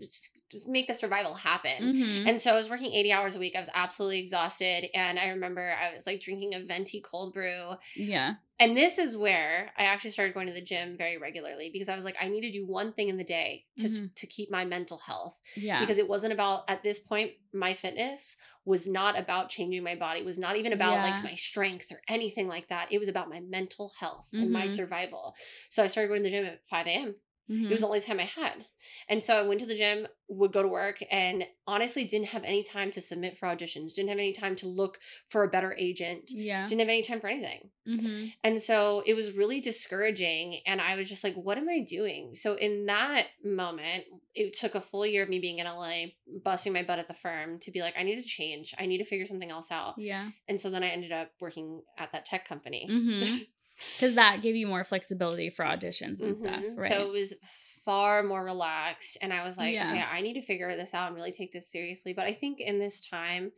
just 0.50 0.68
make 0.68 0.86
the 0.86 0.94
survival 0.94 1.34
happen. 1.34 1.94
Mhm. 1.94 2.28
And 2.28 2.40
so 2.40 2.52
I 2.52 2.56
was 2.56 2.70
working 2.70 2.92
80 2.92 3.12
hours 3.12 3.36
a 3.36 3.38
week. 3.38 3.54
I 3.56 3.60
was 3.60 3.70
absolutely 3.74 4.20
exhausted. 4.20 4.88
And 4.94 5.18
I 5.18 5.28
remember 5.28 5.74
I 5.80 5.94
was 5.94 6.06
like 6.06 6.20
drinking 6.20 6.54
a 6.54 6.60
venti 6.64 7.00
cold 7.00 7.34
brew. 7.34 7.72
Yeah. 7.94 8.34
And 8.60 8.76
this 8.76 8.98
is 8.98 9.16
where 9.16 9.70
I 9.76 9.84
actually 9.84 10.10
started 10.10 10.34
going 10.34 10.48
to 10.48 10.52
the 10.52 10.60
gym 10.60 10.96
very 10.98 11.16
regularly 11.16 11.70
because 11.72 11.88
I 11.88 11.94
was 11.94 12.04
like, 12.04 12.16
I 12.20 12.26
need 12.26 12.40
to 12.40 12.50
do 12.50 12.66
one 12.66 12.92
thing 12.92 13.08
in 13.08 13.16
the 13.16 13.22
day 13.22 13.66
to, 13.78 13.84
Mhm. 13.84 14.14
to 14.16 14.26
keep 14.26 14.50
my 14.50 14.64
mental 14.64 14.98
health. 14.98 15.38
Yeah. 15.54 15.78
Because 15.78 15.96
it 15.96 16.08
wasn't 16.08 16.32
about, 16.32 16.64
at 16.68 16.82
this 16.82 16.98
point, 16.98 17.34
my 17.52 17.72
fitness 17.74 18.36
was 18.64 18.88
not 18.88 19.16
about 19.16 19.48
changing 19.48 19.84
my 19.84 19.94
body, 19.94 20.20
it 20.20 20.26
was 20.26 20.38
not 20.40 20.56
even 20.56 20.72
about 20.72 20.94
Yeah. 20.96 21.02
like 21.14 21.22
my 21.22 21.34
strength 21.34 21.92
or 21.92 22.02
anything 22.08 22.48
like 22.48 22.66
that. 22.68 22.90
It 22.90 22.98
was 22.98 23.06
about 23.08 23.30
my 23.30 23.38
mental 23.40 23.92
health 24.00 24.30
and 24.32 24.50
my 24.50 24.66
Mhm. 24.66 24.74
survival. 24.76 25.36
So 25.70 25.82
I 25.84 25.86
started 25.86 26.08
going 26.08 26.24
to 26.24 26.28
the 26.28 26.30
gym 26.30 26.44
at 26.44 26.64
5 26.66 26.86
a.m. 26.88 27.14
Mhm. 27.50 27.66
It 27.66 27.70
was 27.70 27.80
the 27.80 27.86
only 27.86 28.00
time 28.00 28.20
I 28.20 28.24
had. 28.24 28.66
And 29.08 29.22
so 29.22 29.36
I 29.36 29.42
went 29.42 29.60
to 29.60 29.66
the 29.66 29.74
gym, 29.74 30.06
would 30.28 30.52
go 30.52 30.62
to 30.62 30.68
work, 30.68 31.02
and 31.10 31.46
honestly 31.66 32.04
didn't 32.04 32.28
have 32.28 32.44
any 32.44 32.62
time 32.62 32.90
to 32.92 33.00
submit 33.00 33.38
for 33.38 33.46
auditions, 33.46 33.94
didn't 33.94 34.10
have 34.10 34.18
any 34.18 34.32
time 34.32 34.54
to 34.56 34.66
look 34.66 34.98
for 35.28 35.44
a 35.44 35.48
better 35.48 35.74
agent, 35.78 36.24
yeah. 36.28 36.66
didn't 36.66 36.80
have 36.80 36.88
any 36.88 37.02
time 37.02 37.20
for 37.20 37.28
anything. 37.28 37.70
Mm-hmm. 37.88 38.26
And 38.44 38.60
so 38.60 39.02
it 39.06 39.14
was 39.14 39.32
really 39.32 39.60
discouraging. 39.60 40.60
And 40.66 40.80
I 40.80 40.96
was 40.96 41.08
just 41.08 41.24
like, 41.24 41.34
what 41.34 41.56
am 41.56 41.68
I 41.68 41.80
doing? 41.80 42.34
So 42.34 42.54
in 42.54 42.86
that 42.86 43.26
moment, 43.42 44.04
it 44.34 44.54
took 44.54 44.74
a 44.74 44.80
full 44.80 45.06
year 45.06 45.22
of 45.22 45.28
me 45.28 45.38
being 45.38 45.58
in 45.58 45.66
LA, 45.66 46.06
busting 46.44 46.72
my 46.72 46.82
butt 46.82 46.98
at 46.98 47.08
the 47.08 47.14
firm 47.14 47.58
to 47.60 47.70
be 47.70 47.80
like, 47.80 47.94
I 47.98 48.02
need 48.02 48.16
to 48.16 48.28
change. 48.28 48.74
I 48.78 48.86
need 48.86 48.98
to 48.98 49.04
figure 49.04 49.26
something 49.26 49.50
else 49.50 49.70
out. 49.70 49.94
Yeah. 49.96 50.28
And 50.48 50.60
so 50.60 50.70
then 50.70 50.82
I 50.82 50.88
ended 50.88 51.12
up 51.12 51.30
working 51.40 51.82
at 51.96 52.12
that 52.12 52.26
tech 52.26 52.46
company. 52.46 52.86
Mm-hmm. 52.90 53.36
Because 53.96 54.14
that 54.16 54.42
gave 54.42 54.56
you 54.56 54.66
more 54.66 54.84
flexibility 54.84 55.50
for 55.50 55.64
auditions 55.64 56.20
and 56.20 56.36
stuff, 56.36 56.62
Mhm. 56.62 56.78
right? 56.78 56.90
So 56.92 57.06
it 57.06 57.12
was 57.12 57.34
far 57.42 58.22
more 58.22 58.44
relaxed. 58.44 59.16
And 59.22 59.32
I 59.32 59.44
was 59.44 59.56
like, 59.56 59.72
Yeah. 59.72 59.90
okay, 59.90 60.02
I 60.02 60.20
need 60.20 60.34
to 60.34 60.42
figure 60.42 60.74
this 60.76 60.94
out 60.94 61.06
and 61.08 61.16
really 61.16 61.32
take 61.32 61.52
this 61.52 61.68
seriously. 61.68 62.12
But 62.12 62.26
I 62.26 62.34
think 62.34 62.60
in 62.60 62.78
this 62.78 63.06
time, 63.06 63.52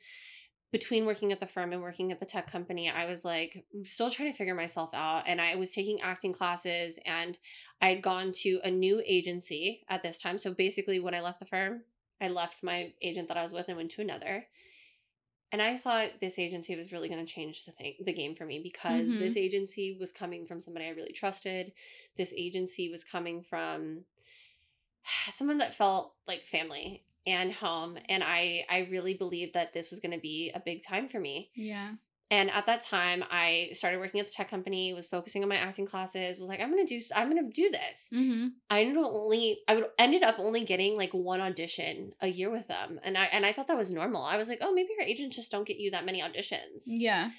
between 0.73 1.05
working 1.05 1.33
at 1.33 1.41
the 1.41 1.49
firm 1.49 1.73
and 1.73 1.83
working 1.83 2.13
at 2.13 2.21
the 2.21 2.27
tech 2.27 2.49
company, 2.49 2.89
I 2.89 3.07
was 3.07 3.25
like 3.25 3.65
still 3.83 4.09
trying 4.09 4.31
to 4.31 4.37
figure 4.39 4.55
myself 4.55 4.91
out. 4.95 5.25
And 5.27 5.41
I 5.41 5.57
was 5.57 5.73
taking 5.73 6.01
acting 6.01 6.33
classes 6.33 6.99
and 7.05 7.39
I 7.81 7.89
had 7.89 8.03
gone 8.03 8.31
to 8.43 8.61
a 8.63 8.71
new 8.71 9.03
agency 9.05 9.85
at 9.89 10.03
this 10.05 10.19
time. 10.19 10.39
So 10.39 10.55
basically, 10.55 11.01
when 11.01 11.15
I 11.15 11.21
left 11.21 11.41
the 11.41 11.47
firm, 11.47 11.83
I 12.21 12.29
left 12.29 12.63
my 12.63 12.93
agent 13.03 13.27
that 13.29 13.37
I 13.37 13.43
was 13.43 13.53
with 13.53 13.67
and 13.69 13.77
went 13.77 13.91
to 13.93 14.01
another. 14.03 14.47
And 15.53 15.61
I 15.61 15.77
thought 15.79 16.21
this 16.21 16.39
agency 16.39 16.77
was 16.77 16.93
really 16.93 17.09
going 17.09 17.25
to 17.25 17.33
change 17.33 17.65
the 17.65 17.73
thing, 17.73 17.97
the 18.01 18.13
game 18.13 18.37
for 18.37 18.47
me 18.47 18.61
because 18.61 19.11
Mhm. 19.11 19.19
this 19.19 19.37
agency 19.37 19.97
was 19.99 20.13
coming 20.13 20.47
from 20.47 20.61
somebody 20.61 20.87
I 20.87 20.91
really 20.91 21.13
trusted. 21.13 21.73
This 22.17 22.33
agency 22.37 22.89
was 22.89 23.03
coming 23.03 23.43
from 23.43 24.05
someone 25.33 25.59
that 25.59 25.75
felt 25.75 26.17
like 26.27 26.43
family 26.43 27.05
and 27.27 27.53
home 27.53 27.99
and 28.09 28.23
I 28.25 28.65
I 28.69 28.89
really 28.91 29.15
believed 29.15 29.55
that 29.55 29.73
this 29.73 29.91
was 29.91 30.01
going 30.01 30.13
to 30.13 30.19
be 30.21 30.51
a 30.53 30.61
big 30.61 30.83
time 30.83 31.09
for 31.09 31.21
me. 31.21 31.53
yeah. 31.55 31.95
And 32.31 32.49
at 32.53 32.67
that 32.67 32.85
time, 32.85 33.25
I 33.31 33.71
started 33.73 33.99
working 33.99 34.21
at 34.21 34.27
the 34.27 34.33
tech 34.33 34.49
company, 34.49 34.95
was 34.95 35.09
focusing 35.09 35.43
on 35.43 35.49
my 35.49 35.57
acting 35.57 35.87
classes, 35.87 36.39
was 36.39 36.49
like 36.49 36.61
I'm 36.61 36.71
going 36.71 36.87
to 36.87 36.99
do 36.99 37.05
I'm 37.15 37.31
to 37.35 37.43
do 37.53 37.71
this. 37.71 38.09
Mm-hmm. 38.15 38.49
I 38.69 38.83
ended 38.83 38.99
up 38.99 39.11
only 39.13 39.59
I 39.67 39.75
would 39.75 39.87
ended 39.99 40.23
up 40.23 40.37
only 40.39 40.65
getting 40.65 40.97
like 40.97 41.13
one 41.13 41.41
audition 41.41 42.13
a 42.21 42.29
year 42.29 42.51
with 42.51 42.69
them, 42.69 43.01
and 43.03 43.19
I 43.19 43.25
and 43.27 43.45
I 43.45 43.53
thought 43.53 43.67
that 43.69 43.77
was 43.77 43.91
normal. 43.93 44.23
I 44.23 44.37
was 44.37 44.49
like, 44.49 44.59
oh, 44.61 44.73
maybe 44.73 44.91
your 44.97 45.07
agents 45.07 45.37
just 45.37 45.51
don't 45.51 45.67
get 45.67 45.79
you 45.79 45.91
that 45.91 46.07
many 46.07 46.23
auditions. 46.23 46.85
Yeah. 46.87 47.31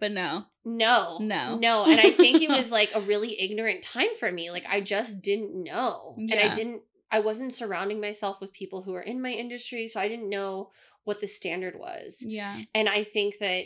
But 0.00 0.12
no. 0.12 0.44
No, 0.64 1.18
No. 1.20 1.56
no, 1.58 1.84
and 1.84 1.98
I 1.98 2.10
think 2.12 2.40
it 2.40 2.48
was 2.58 2.70
like 2.70 2.90
a 2.94 3.00
really 3.00 3.40
ignorant 3.40 3.82
time 3.82 4.14
for 4.18 4.30
me. 4.30 4.50
Like 4.50 4.64
I 4.68 4.80
just 4.80 5.22
didn't 5.22 5.62
know, 5.62 6.14
and 6.18 6.34
I 6.34 6.54
didn't. 6.54 6.82
I 7.10 7.20
wasn't 7.20 7.54
surrounding 7.54 8.00
myself 8.00 8.40
with 8.40 8.52
people 8.52 8.82
who 8.82 8.92
were 8.92 9.00
in 9.00 9.22
my 9.22 9.30
industry, 9.30 9.88
so 9.88 9.98
I 9.98 10.08
didn't 10.08 10.28
know 10.28 10.70
what 11.04 11.20
the 11.20 11.26
standard 11.26 11.74
was. 11.78 12.18
Yeah. 12.20 12.60
And 12.74 12.86
I 12.86 13.02
think 13.02 13.38
that, 13.40 13.64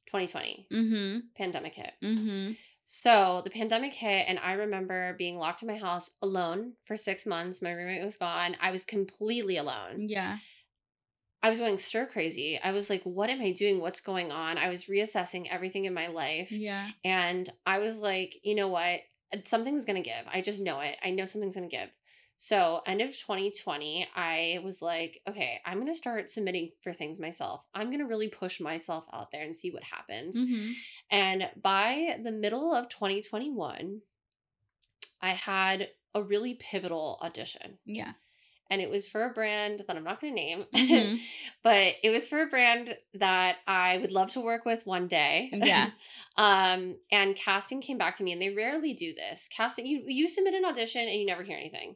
2020, 0.07 0.67
mm-hmm. 0.71 1.19
pandemic 1.35 1.75
hit. 1.75 1.91
Mm-hmm. 2.01 2.53
So 2.89 3.41
the 3.43 3.49
pandemic 3.49 3.93
hit, 3.93 4.25
and 4.29 4.39
I 4.39 4.53
remember 4.53 5.13
being 5.17 5.37
locked 5.37 5.61
in 5.61 5.67
my 5.67 5.75
house 5.75 6.09
alone 6.21 6.73
for 6.85 6.95
six 6.95 7.25
months. 7.25 7.61
My 7.61 7.73
roommate 7.73 8.01
was 8.01 8.15
gone. 8.15 8.55
I 8.61 8.71
was 8.71 8.85
completely 8.85 9.57
alone. 9.57 10.07
Yeah. 10.07 10.37
I 11.47 11.49
was 11.49 11.59
going 11.59 11.77
stir 11.77 12.07
crazy. 12.07 12.59
I 12.61 12.73
was 12.73 12.89
like, 12.89 13.03
what 13.03 13.29
am 13.29 13.41
I 13.41 13.53
doing? 13.53 13.79
What's 13.79 14.01
going 14.01 14.33
on? 14.33 14.57
I 14.57 14.67
was 14.67 14.87
reassessing 14.87 15.47
everything 15.49 15.85
in 15.85 15.93
my 15.93 16.07
life. 16.07 16.51
Yeah. 16.51 16.89
And 17.05 17.49
I 17.65 17.79
was 17.79 17.97
like, 17.97 18.35
you 18.43 18.53
know 18.53 18.67
what? 18.67 18.99
Something's 19.45 19.85
going 19.85 19.95
to 19.95 20.09
give. 20.09 20.25
I 20.29 20.41
just 20.41 20.59
know 20.59 20.81
it. 20.81 20.97
I 21.01 21.11
know 21.11 21.23
something's 21.23 21.55
going 21.55 21.69
to 21.69 21.73
give. 21.73 21.87
So, 22.35 22.81
end 22.85 23.01
of 23.01 23.17
2020, 23.17 24.09
I 24.13 24.59
was 24.61 24.81
like, 24.81 25.21
okay, 25.25 25.61
I'm 25.65 25.79
going 25.79 25.87
to 25.87 25.97
start 25.97 26.29
submitting 26.29 26.71
for 26.83 26.91
things 26.91 27.17
myself. 27.17 27.65
I'm 27.73 27.87
going 27.87 27.99
to 27.99 28.05
really 28.05 28.27
push 28.27 28.59
myself 28.59 29.05
out 29.13 29.31
there 29.31 29.43
and 29.43 29.55
see 29.55 29.71
what 29.71 29.83
happens. 29.83 30.37
Mm-hmm. 30.37 30.71
And 31.11 31.49
by 31.63 32.19
the 32.21 32.33
middle 32.33 32.75
of 32.75 32.89
2021, 32.89 34.01
I 35.21 35.29
had 35.29 35.87
a 36.13 36.21
really 36.21 36.55
pivotal 36.55 37.19
audition. 37.21 37.77
Yeah. 37.85 38.11
And 38.69 38.81
it 38.81 38.89
was 38.89 39.07
for 39.07 39.23
a 39.23 39.33
brand 39.33 39.83
that 39.87 39.95
I'm 39.95 40.03
not 40.03 40.19
going 40.19 40.33
to 40.33 40.41
name, 40.41 40.65
Mhm. 40.73 41.19
but 41.63 41.95
it 42.03 42.09
was 42.09 42.27
for 42.27 42.41
a 42.41 42.47
brand 42.47 42.95
that 43.13 43.57
I 43.65 43.97
would 43.99 44.11
love 44.11 44.31
to 44.31 44.41
work 44.41 44.65
with 44.65 44.85
one 44.85 45.07
day. 45.07 45.49
Yeah. 45.53 45.91
um, 46.37 46.97
and 47.11 47.35
casting 47.35 47.81
came 47.81 47.97
back 47.97 48.15
to 48.17 48.23
me, 48.23 48.31
and 48.33 48.41
they 48.41 48.49
rarely 48.53 48.93
do 48.93 49.13
this. 49.13 49.47
Casting, 49.47 49.85
you 49.85 50.03
you 50.07 50.27
submit 50.27 50.53
an 50.53 50.65
audition 50.65 51.07
and 51.07 51.19
you 51.19 51.25
never 51.25 51.43
hear 51.43 51.57
anything. 51.57 51.95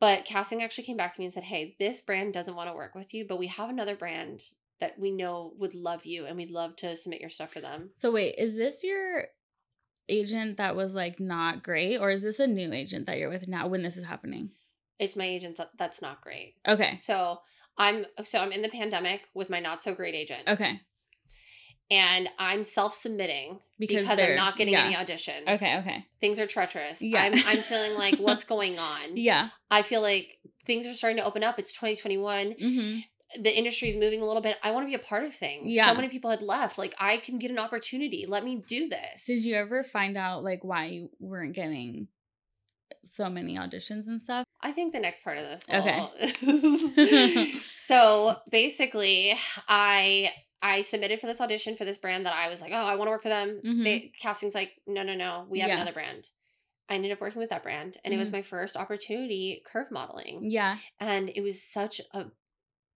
But 0.00 0.24
casting 0.24 0.62
actually 0.62 0.84
came 0.84 0.96
back 0.96 1.14
to 1.14 1.20
me 1.20 1.24
and 1.26 1.32
said, 1.32 1.44
"Hey, 1.44 1.76
this 1.78 2.00
brand 2.00 2.34
doesn't 2.34 2.54
want 2.54 2.68
to 2.68 2.76
work 2.76 2.94
with 2.94 3.14
you, 3.14 3.26
but 3.26 3.38
we 3.38 3.46
have 3.46 3.70
another 3.70 3.96
brand 3.96 4.44
that 4.80 4.98
we 4.98 5.10
know 5.10 5.54
would 5.56 5.74
love 5.74 6.04
you, 6.04 6.26
and 6.26 6.36
we'd 6.36 6.50
love 6.50 6.76
to 6.76 6.96
submit 6.96 7.20
your 7.20 7.30
stuff 7.30 7.52
for 7.52 7.60
them." 7.60 7.90
So 7.94 8.12
wait, 8.12 8.34
is 8.36 8.54
this 8.54 8.84
your 8.84 9.28
agent 10.08 10.58
that 10.58 10.76
was 10.76 10.94
like 10.94 11.20
not 11.20 11.62
great, 11.62 11.96
or 11.98 12.10
is 12.10 12.22
this 12.22 12.38
a 12.38 12.46
new 12.46 12.72
agent 12.72 13.06
that 13.06 13.18
you're 13.18 13.30
with 13.30 13.48
now 13.48 13.66
when 13.68 13.82
this 13.82 13.96
is 13.96 14.04
happening? 14.04 14.50
It's 14.98 15.16
my 15.16 15.24
agent 15.26 15.58
that's 15.76 16.00
not 16.00 16.20
great. 16.20 16.54
Okay. 16.66 16.96
So 16.98 17.40
I'm 17.76 18.06
so 18.22 18.38
I'm 18.38 18.52
in 18.52 18.62
the 18.62 18.68
pandemic 18.68 19.22
with 19.34 19.50
my 19.50 19.60
not 19.60 19.82
so 19.82 19.94
great 19.94 20.14
agent, 20.14 20.46
Okay. 20.46 20.80
and 21.90 22.28
I'm 22.38 22.62
self 22.62 22.94
submitting 22.94 23.58
Because, 23.78 24.04
because, 24.08 24.18
I'm 24.18 24.36
not 24.36 24.56
getting 24.56 24.74
yeah. 24.74 24.84
any 24.84 24.94
auditions. 24.94 25.48
Okay. 25.54 25.78
Okay. 25.78 26.06
things 26.20 26.38
are 26.38 26.46
treacherous. 26.46 27.02
Yeah. 27.02 27.22
I'm 27.22 27.34
I'm 27.46 27.62
feeling 27.62 27.94
like 27.94 28.16
what's 28.20 28.44
going 28.44 28.78
on. 28.78 29.16
Yeah. 29.16 29.48
I 29.70 29.82
feel 29.82 30.00
like 30.00 30.38
things 30.64 30.86
are 30.86 30.94
starting 30.94 31.18
to 31.18 31.24
open 31.24 31.42
up. 31.42 31.58
It's 31.58 31.72
2021. 31.72 32.54
Mm-hmm. 32.54 32.98
The 33.42 33.58
industry 33.58 33.88
is 33.88 33.96
moving 33.96 34.22
a 34.22 34.24
little 34.24 34.42
bit. 34.42 34.56
I 34.62 34.70
want 34.70 34.84
to 34.84 34.88
be 34.88 34.94
a 34.94 34.98
part 35.04 35.24
of 35.24 35.34
things. 35.34 35.74
Yeah. 35.74 35.88
So 35.90 35.96
many 35.96 36.08
people 36.08 36.30
had 36.30 36.42
left. 36.42 36.78
Like 36.78 36.94
I 37.00 37.16
can 37.16 37.38
get 37.40 37.50
an 37.50 37.58
opportunity. 37.58 38.26
Let 38.28 38.44
me 38.44 38.62
do 38.64 38.88
this. 38.88 39.24
Did 39.26 39.44
you 39.44 39.56
ever 39.56 39.82
find 39.82 40.16
out 40.16 40.44
like 40.44 40.62
why 40.62 40.86
you 40.86 41.10
weren't 41.18 41.54
getting 41.54 42.06
so 43.04 43.28
many 43.28 43.56
auditions 43.56 44.06
and 44.06 44.22
stuff? 44.22 44.46
I 44.64 44.72
think 44.72 44.92
the 44.92 44.98
next 45.00 45.22
part 45.22 45.38
of 45.38 45.44
this. 45.44 45.64
Okay. 45.68 47.52
so 47.86 48.36
basically, 48.50 49.34
I 49.68 50.30
I 50.62 50.80
submitted 50.82 51.20
for 51.20 51.26
this 51.26 51.40
audition 51.40 51.76
for 51.76 51.84
this 51.84 51.98
brand 51.98 52.24
that 52.26 52.32
I 52.34 52.48
was 52.48 52.60
like, 52.62 52.72
oh, 52.72 52.76
I 52.86 52.96
want 52.96 53.08
to 53.08 53.10
work 53.12 53.22
for 53.22 53.28
them. 53.28 53.60
Mhm. 53.64 53.84
They 53.84 54.12
casting's 54.20 54.54
like, 54.54 54.72
no, 54.86 55.02
no, 55.02 55.14
no, 55.14 55.46
we 55.50 55.58
have 55.60 55.68
Yeah. 55.68 55.76
another 55.76 55.92
brand. 55.92 56.30
I 56.88 56.94
ended 56.94 57.12
up 57.12 57.20
working 57.20 57.40
with 57.40 57.50
that 57.50 57.62
brand, 57.62 57.98
and 58.04 58.12
it 58.12 58.16
was 58.18 58.28
Mhm. 58.30 58.32
my 58.32 58.42
first 58.42 58.76
opportunity 58.76 59.62
curve 59.66 59.90
modeling. 59.90 60.50
Yeah. 60.50 60.78
and 60.98 61.28
it 61.34 61.42
was 61.42 61.62
such 61.62 62.00
a 62.12 62.26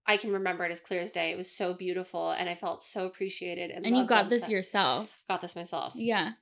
I 0.06 0.16
can 0.16 0.32
remember 0.32 0.64
it 0.64 0.72
as 0.72 0.80
clear 0.80 1.02
as 1.02 1.12
day. 1.12 1.30
It 1.32 1.36
was 1.36 1.50
so 1.54 1.74
beautiful 1.74 2.30
and 2.30 2.48
I 2.48 2.54
felt 2.54 2.82
so 2.82 3.04
appreciated 3.04 3.70
and 3.70 3.84
And 3.84 3.94
you 3.94 4.06
got 4.06 4.30
this 4.30 4.40
set. 4.42 4.50
yourself. 4.50 5.22
got 5.28 5.42
this 5.42 5.54
myself. 5.54 5.92
Yeah. 5.94 6.32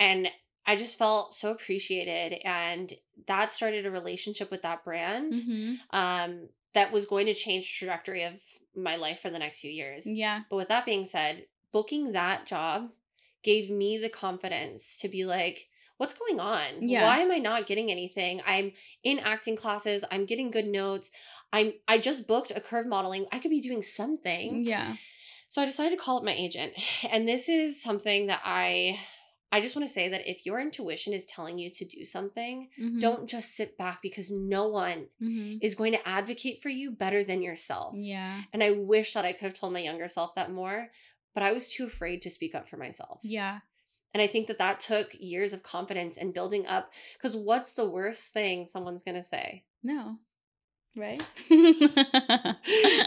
And 0.00 0.28
I 0.68 0.76
just 0.76 0.98
felt 0.98 1.34
so 1.34 1.50
appreciated 1.50 2.40
and 2.44 2.92
that 3.26 3.50
started 3.50 3.86
a 3.86 3.90
relationship 3.90 4.50
with 4.50 4.62
that 4.62 4.84
brand 4.84 5.34
hmm 5.34 5.74
um 5.90 6.48
that 6.74 6.92
was 6.92 7.06
going 7.06 7.26
to 7.26 7.34
change 7.34 7.64
the 7.64 7.86
trajectory 7.86 8.22
of 8.22 8.34
my 8.76 8.96
life 8.96 9.20
for 9.20 9.30
the 9.30 9.38
next 9.38 9.60
few 9.60 9.70
years. 9.70 10.06
Yeah. 10.06 10.42
But 10.48 10.56
with 10.56 10.68
that 10.68 10.86
being 10.86 11.04
said, 11.04 11.46
booking 11.72 12.12
that 12.12 12.46
job 12.46 12.90
gave 13.42 13.70
me 13.70 13.98
the 13.98 14.08
confidence 14.08 14.96
to 14.98 15.08
be 15.08 15.24
like, 15.24 15.66
what's 15.96 16.14
going 16.14 16.40
on? 16.40 16.88
Yeah. 16.88 17.04
Why 17.04 17.18
am 17.18 17.30
I 17.30 17.38
not 17.38 17.66
getting 17.66 17.90
anything? 17.90 18.40
I'm 18.46 18.72
in 19.02 19.18
acting 19.18 19.56
classes, 19.56 20.04
I'm 20.10 20.24
getting 20.24 20.50
good 20.50 20.66
notes. 20.66 21.10
I'm 21.52 21.72
I 21.86 21.98
just 21.98 22.26
booked 22.26 22.52
a 22.54 22.60
curve 22.60 22.86
modeling. 22.86 23.26
I 23.32 23.38
could 23.38 23.50
be 23.50 23.60
doing 23.60 23.82
something. 23.82 24.64
Yeah. 24.64 24.94
So 25.48 25.62
I 25.62 25.66
decided 25.66 25.96
to 25.96 26.02
call 26.02 26.18
up 26.18 26.24
my 26.24 26.34
agent. 26.34 26.74
And 27.10 27.26
this 27.26 27.48
is 27.48 27.82
something 27.82 28.26
that 28.26 28.40
I 28.44 28.98
I 29.50 29.60
just 29.62 29.74
want 29.74 29.88
to 29.88 29.92
say 29.92 30.08
that 30.10 30.28
if 30.30 30.44
your 30.44 30.60
intuition 30.60 31.14
is 31.14 31.24
telling 31.24 31.58
you 31.58 31.70
to 31.70 31.84
do 31.84 32.04
something, 32.04 32.68
Mhm. 32.78 33.00
don't 33.00 33.26
just 33.26 33.54
sit 33.54 33.78
back 33.78 34.00
because 34.02 34.30
no 34.30 34.68
one 34.68 35.08
Mhm. 35.20 35.58
is 35.62 35.74
going 35.74 35.92
to 35.92 36.08
advocate 36.08 36.60
for 36.60 36.68
you 36.68 36.90
better 36.90 37.24
than 37.24 37.40
yourself. 37.40 37.94
Yeah. 37.96 38.42
And 38.52 38.62
I 38.62 38.72
wish 38.72 39.14
that 39.14 39.24
I 39.24 39.32
could 39.32 39.44
have 39.46 39.54
told 39.54 39.72
my 39.72 39.80
younger 39.80 40.06
self 40.08 40.34
that 40.34 40.50
more, 40.52 40.90
but 41.34 41.42
I 41.42 41.52
was 41.52 41.70
too 41.70 41.86
afraid 41.86 42.20
to 42.22 42.30
speak 42.30 42.54
up 42.54 42.68
for 42.68 42.76
myself. 42.76 43.20
Yeah. 43.22 43.60
And 44.12 44.22
I 44.22 44.26
think 44.26 44.48
that 44.48 44.58
that 44.58 44.80
took 44.80 45.14
years 45.14 45.52
of 45.52 45.62
confidence 45.62 46.16
and 46.18 46.34
building 46.34 46.66
up. 46.66 46.92
Because 47.14 47.36
what's 47.36 47.72
the 47.74 47.88
worst 47.88 48.28
thing 48.28 48.66
someone's 48.66 49.02
going 49.02 49.16
to 49.16 49.22
say? 49.22 49.64
No. 49.82 50.18
Right? 50.96 51.22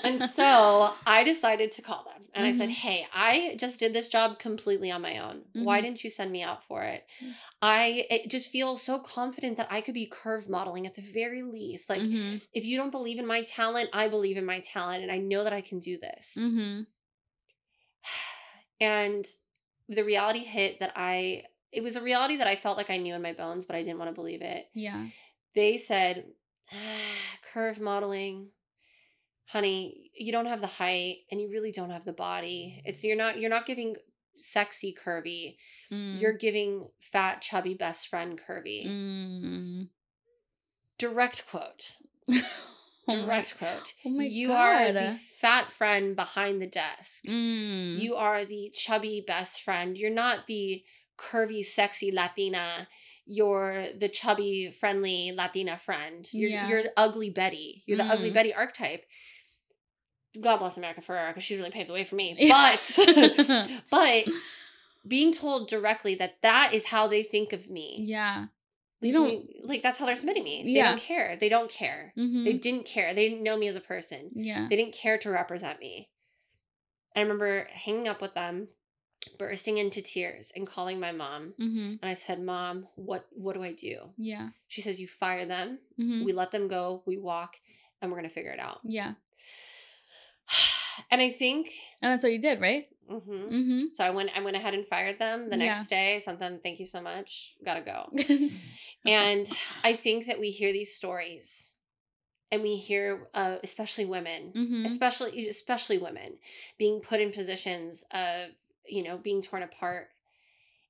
And 0.04 0.20
so 0.32 0.94
I 1.06 1.24
decided 1.24 1.72
to 1.74 1.82
call 1.82 2.04
them 2.06 2.28
and 2.34 2.46
I 2.46 2.52
said, 2.58 2.70
Mhm. 2.70 2.74
Hey, 2.74 3.08
I 3.14 3.56
just 3.60 3.80
did 3.80 3.94
this 3.94 4.08
job 4.08 4.40
completely 4.40 4.90
on 4.92 5.02
my 5.02 5.20
own. 5.20 5.44
Why 5.54 5.80
Mhm. 5.80 5.84
didn't 5.84 6.04
you 6.04 6.10
send 6.10 6.32
me 6.32 6.42
out 6.42 6.64
for 6.64 6.84
it? 6.84 7.06
Mm. 7.24 7.34
I 7.62 8.08
it 8.10 8.30
just 8.30 8.50
feel 8.50 8.78
so 8.78 9.00
confident 9.00 9.58
that 9.58 9.68
I 9.72 9.82
could 9.82 9.94
be 9.94 10.06
curve 10.08 10.50
modeling 10.50 10.88
at 10.88 10.96
the 10.96 11.02
very 11.02 11.44
least. 11.44 11.90
Like, 11.90 12.02
Mhm. 12.02 12.42
if 12.54 12.66
you 12.66 12.78
don't 12.78 12.90
believe 12.92 13.20
in 13.20 13.28
my 13.28 13.44
talent, 13.44 13.90
I 13.94 14.08
believe 14.08 14.38
in 14.38 14.46
my 14.46 14.60
talent 14.62 15.04
and 15.04 15.12
I 15.12 15.18
know 15.20 15.44
that 15.44 15.54
I 15.54 15.62
can 15.62 15.80
do 15.80 15.98
this. 15.98 16.36
Mhm. 16.38 16.88
And 18.80 19.26
the 19.90 20.04
reality 20.04 20.40
hit 20.44 20.80
that 20.80 20.94
I, 20.96 21.44
it 21.72 21.84
was 21.84 21.96
a 21.96 22.02
reality 22.02 22.38
that 22.38 22.48
I 22.48 22.56
felt 22.56 22.78
like 22.78 22.90
I 22.90 22.98
knew 22.98 23.14
in 23.14 23.22
my 23.22 23.34
bones, 23.34 23.66
but 23.66 23.76
I 23.76 23.84
didn't 23.84 24.00
want 24.00 24.10
to 24.10 24.16
believe 24.16 24.42
it. 24.42 24.70
Yeah. 24.74 25.06
They 25.54 25.78
said, 25.78 26.26
curve 27.54 27.80
modeling, 27.80 28.50
honey, 29.46 30.12
you 30.16 30.32
don't 30.32 30.46
have 30.46 30.62
the 30.62 30.68
height 30.68 31.20
and 31.32 31.42
you 31.42 31.50
really 31.50 31.72
don't 31.72 31.90
have 31.90 32.06
the 32.06 32.14
body. 32.14 32.82
It's, 32.86 33.04
you're 33.04 33.18
not, 33.18 33.40
you're 33.40 33.50
not 33.50 33.66
giving 33.66 33.96
sexy 34.36 34.96
curvy. 34.96 35.58
Mm. 35.92 36.20
You're 36.22 36.34
giving 36.34 36.88
fat, 37.00 37.42
chubby 37.42 37.74
best 37.74 38.08
friend 38.08 38.40
curvy. 38.40 38.88
Mm. 38.88 39.88
Direct 40.98 41.46
quote. 41.50 41.98
Oh 43.08 43.26
Direct 43.26 43.58
quote. 43.58 43.94
oh 44.06 44.10
my 44.12 44.24
you 44.26 44.52
are 44.52 44.92
the 44.94 45.18
fat 45.40 45.72
friend 45.72 46.16
behind 46.16 46.62
the 46.62 46.68
desk. 46.68 47.26
Mm. 47.26 48.00
You 48.00 48.16
are 48.16 48.46
the 48.46 48.72
chubby 48.74 49.24
best 49.26 49.62
friend. 49.62 49.98
You're 49.98 50.12
not 50.12 50.46
the 50.48 50.84
curvy, 51.18 51.66
sexy 51.66 52.12
Latina. 52.12 52.88
You're 53.26 53.86
the 54.00 54.10
chubby, 54.10 54.72
friendly 54.72 55.32
Latina 55.32 55.78
friend. 55.78 56.28
You're, 56.34 56.50
Yeah. 56.50 56.68
you're 56.68 56.84
the 56.84 56.94
ugly 56.98 57.30
Betty. 57.30 57.84
You're 57.86 57.98
the 57.98 58.04
ugly 58.04 58.32
Mm. 58.32 58.34
Betty 58.34 58.54
archetype. 58.54 59.06
God 60.40 60.58
bless 60.58 60.78
America 60.78 61.02
Ferrera 61.02 61.30
because 61.30 61.44
she 61.44 61.56
really 61.58 61.72
paves 61.72 61.88
the 61.88 61.94
way 61.94 62.04
for 62.06 62.16
me. 62.16 62.36
Yeah. 62.38 62.78
But, 62.96 63.72
but 63.92 64.26
being 65.08 65.34
told 65.34 65.70
directly 65.70 66.16
that 66.16 66.42
that 66.42 66.74
is 66.74 66.86
how 66.88 67.08
they 67.08 67.24
think 67.24 67.54
of 67.54 67.70
me. 67.70 67.98
yeah. 68.02 68.46
You 69.04 69.14
don't- 69.14 69.66
like 69.66 69.82
that's 69.82 69.98
how 69.98 70.06
they're 70.06 70.16
submitting 70.16 70.44
me. 70.44 70.62
They 70.64 70.70
Yeah. 70.72 70.90
don't 70.90 71.00
care. 71.02 71.36
They 71.36 71.50
don't 71.50 71.72
care. 71.72 72.14
Mhm. 72.16 72.46
They 72.46 72.54
didn't 72.54 72.86
care. 72.86 73.14
They 73.16 73.28
didn't 73.30 73.44
know 73.44 73.58
me 73.58 73.68
as 73.68 73.76
a 73.76 73.82
person. 73.82 74.30
yeah. 74.36 74.68
They 74.70 74.76
didn't 74.76 74.94
care 74.94 75.18
to 75.18 75.30
represent 75.32 75.80
me. 75.80 76.10
I 77.16 77.22
remember 77.22 77.68
hanging 77.72 78.08
up 78.08 78.22
with 78.22 78.36
them, 78.36 78.68
bursting 79.38 79.78
into 79.78 80.02
tears 80.02 80.52
and 80.56 80.66
calling 80.68 81.00
my 81.00 81.12
mom. 81.12 81.54
Mhm. 81.60 82.00
And 82.02 82.06
I 82.06 82.14
said, 82.16 82.42
"Mom, 82.42 82.88
what 82.96 83.28
what 83.32 83.54
do 83.54 83.64
I 83.64 83.74
do?" 83.74 84.14
Yeah. 84.18 84.50
She 84.68 84.82
says, 84.82 85.00
"You 85.00 85.08
fire 85.08 85.46
them. 85.46 85.80
Mhm. 86.00 86.26
We 86.26 86.34
let 86.34 86.52
them 86.52 86.68
go. 86.68 87.04
We 87.06 87.18
walk, 87.18 87.60
and 88.02 88.12
we're 88.12 88.18
gonna 88.18 88.30
figure 88.30 88.52
it 88.52 88.60
out." 88.60 88.80
Yeah. 88.84 89.14
And 91.10 91.22
I 91.22 91.30
think, 91.32 91.72
And 92.02 92.12
that's 92.12 92.24
what 92.24 92.32
you 92.32 92.40
did, 92.40 92.62
right? 92.62 92.88
mhm. 93.10 93.50
Mm-hmm. 93.50 93.80
so 93.90 94.04
I 94.06 94.10
went. 94.12 94.30
I 94.38 94.42
went 94.42 94.56
ahead 94.56 94.74
and 94.74 94.86
fired 94.88 95.20
them 95.20 95.50
the 95.50 95.58
Yeah. 95.58 95.66
next 95.74 95.90
day. 95.90 96.20
Sent 96.20 96.40
them, 96.40 96.60
"Thank 96.64 96.80
you 96.80 96.86
so 96.86 97.02
much. 97.02 97.56
Gotta 97.66 97.82
go." 97.82 98.10
And 99.04 99.50
I 99.84 99.94
think 99.96 100.28
that 100.28 100.40
we 100.40 100.52
hear 100.52 100.72
these 100.72 100.94
stories, 100.96 101.80
and 102.52 102.62
we 102.62 102.76
hear, 102.78 103.28
uh, 103.34 103.58
especially 103.64 104.06
women, 104.06 104.54
mm-hmm. 104.56 104.86
especially 104.86 105.48
especially 105.48 105.98
women 105.98 106.38
being 106.78 107.02
put 107.02 107.20
in 107.20 107.32
positions 107.32 108.04
of 108.12 108.52
you 108.88 109.04
know 109.04 109.18
being 109.18 109.42
torn 109.42 109.64
apart 109.64 110.08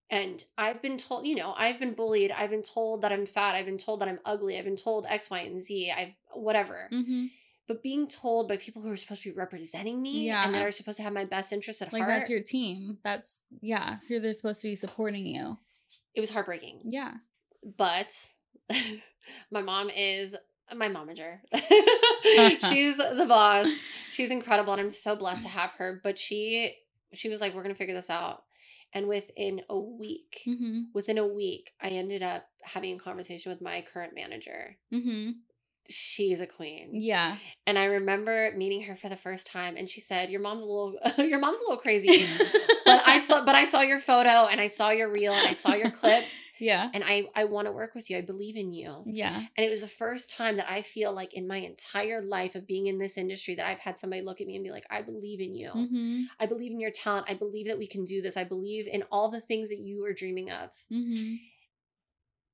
and 0.10 0.44
i've 0.58 0.82
been 0.82 0.98
told 0.98 1.26
you 1.26 1.36
know 1.36 1.54
i've 1.58 1.80
been 1.80 1.94
bullied 1.94 2.32
i've 2.32 2.50
been 2.50 2.64
told 2.64 3.02
that 3.02 3.12
i'm 3.12 3.26
fat 3.26 3.56
i've 3.56 3.66
been 3.66 3.78
told 3.78 4.02
that 4.02 4.08
i'm 4.10 4.20
ugly 4.26 4.58
i've 4.58 4.66
been 4.66 4.76
told 4.78 5.06
x 5.10 5.30
y 5.30 5.40
and 5.40 5.62
z 5.62 5.92
i've 5.96 6.14
whatever 6.34 6.90
Mm-hmm. 6.92 7.26
but 7.68 7.82
being 7.84 8.08
told 8.08 8.48
by 8.50 8.58
people 8.58 8.82
who 8.82 8.92
are 8.92 8.98
supposed 8.98 9.22
to 9.24 9.30
be 9.32 9.36
representing 9.36 10.02
me 10.02 10.30
and 10.30 10.54
that 10.54 10.62
are 10.64 10.72
supposed 10.72 10.98
to 10.98 11.04
have 11.04 11.14
my 11.14 11.26
best 11.26 11.52
interest 11.54 11.82
at 11.82 11.92
Like 11.94 12.04
heart 12.04 12.20
that's 12.20 12.30
your 12.30 12.42
team. 12.42 12.98
That's 13.04 13.40
yeah. 13.62 13.98
Who 14.08 14.20
they're 14.20 14.34
supposed 14.34 14.62
to 14.62 14.68
be 14.70 14.76
supporting 14.76 15.26
you. 15.26 15.58
it 16.16 16.20
was 16.22 16.30
heartbreaking 16.30 16.82
Yeah. 16.86 17.14
but 17.78 18.14
my 19.52 19.62
mom 19.62 19.90
is 19.90 20.36
my 20.76 20.88
momager. 20.88 21.40
She's 22.70 22.98
the 22.98 23.26
boss. 23.28 23.68
She's 24.12 24.32
incredible, 24.32 24.72
and 24.74 24.82
I'm 24.82 24.90
so 24.90 25.16
blessed 25.18 25.44
to 25.44 25.50
have 25.60 25.72
her. 25.72 26.00
But 26.04 26.18
she 26.18 26.74
she 27.14 27.30
was 27.30 27.42
like, 27.42 27.54
"We're 27.54 27.64
gonna 27.64 27.76
figure 27.76 27.96
this 27.96 28.10
out." 28.10 28.44
And 28.94 29.08
within 29.08 29.62
a 29.70 29.80
week, 29.80 30.42
Mm-hmm. 30.48 30.82
within 30.94 31.18
a 31.18 31.28
week, 31.28 31.72
I 31.82 31.90
ended 31.90 32.24
up 32.24 32.48
having 32.64 32.96
a 32.96 33.00
conversation 33.00 33.52
with 33.52 33.62
my 33.62 33.82
current 33.82 34.16
manager, 34.16 34.78
Mm-hmm. 34.94 35.32
She's 35.90 36.40
a 36.40 36.48
queen. 36.48 36.90
Yeah. 36.94 37.38
And 37.68 37.78
I 37.78 37.86
remember 37.86 38.52
meeting 38.56 38.84
her 38.84 38.96
for 38.96 39.10
the 39.10 39.16
first 39.16 39.48
time 39.48 39.76
and 39.78 39.90
she 39.90 40.02
said, 40.02 40.30
Your 40.30 40.42
mom's 40.42 40.64
a 40.64 40.66
little 40.66 40.98
your 41.18 41.40
mom's 41.40 41.60
a 41.60 41.62
little 41.62 41.78
crazy. 41.78 42.26
but 42.86 43.02
I 43.06 43.20
saw 43.20 43.46
but 43.46 43.56
I 43.56 43.66
saw 43.66 43.82
your 43.82 44.00
photo 44.00 44.48
and 44.48 44.60
I 44.60 44.68
saw 44.68 44.90
your 44.90 45.12
reel 45.12 45.34
and 45.34 45.48
I 45.48 45.54
saw 45.54 45.74
your 45.74 45.92
clips 45.92 46.34
yeah. 46.60 46.90
and 46.94 47.04
I 47.04 47.28
I 47.36 47.46
want 47.46 47.68
to 47.68 47.72
work 47.72 47.96
with 47.96 48.10
you. 48.10 48.18
I 48.18 48.22
believe 48.22 48.56
in 48.56 48.74
you. 48.74 49.04
Yeah. 49.06 49.36
And 49.36 49.66
it 49.66 49.70
was 49.70 49.82
the 49.82 49.88
first 49.88 50.32
time 50.32 50.58
that 50.58 50.70
I 50.70 50.82
feel 50.82 51.14
like 51.14 51.34
in 51.34 51.48
my 51.48 51.58
entire 51.58 52.22
life 52.22 52.56
of 52.56 52.68
being 52.68 52.88
in 52.88 52.98
this 52.98 53.18
industry 53.18 53.56
that 53.56 53.68
I've 53.68 53.80
had 53.80 54.00
somebody 54.00 54.22
look 54.22 54.42
at 54.42 54.48
me 54.48 54.56
and 54.56 54.64
be 54.64 54.72
like, 54.72 54.86
I 54.90 55.02
believe 55.02 55.40
in 55.40 55.54
you. 55.54 55.70
Mm-hmm. 55.70 56.22
I 56.40 56.46
believe 56.46 56.72
in 56.72 56.80
your 56.80 56.92
talent. 56.92 57.28
I 57.30 57.34
believe 57.34 57.68
that 57.68 57.78
we 57.78 57.88
can 57.88 58.06
do 58.06 58.22
this. 58.22 58.38
I 58.38 58.44
believe 58.44 58.88
in 58.88 59.04
all 59.12 59.30
the 59.30 59.42
things 59.42 59.70
that 59.70 59.80
you 59.80 60.06
are 60.06 60.14
dreaming 60.14 60.52
of. 60.52 60.70
Mm-hmm. 60.92 61.36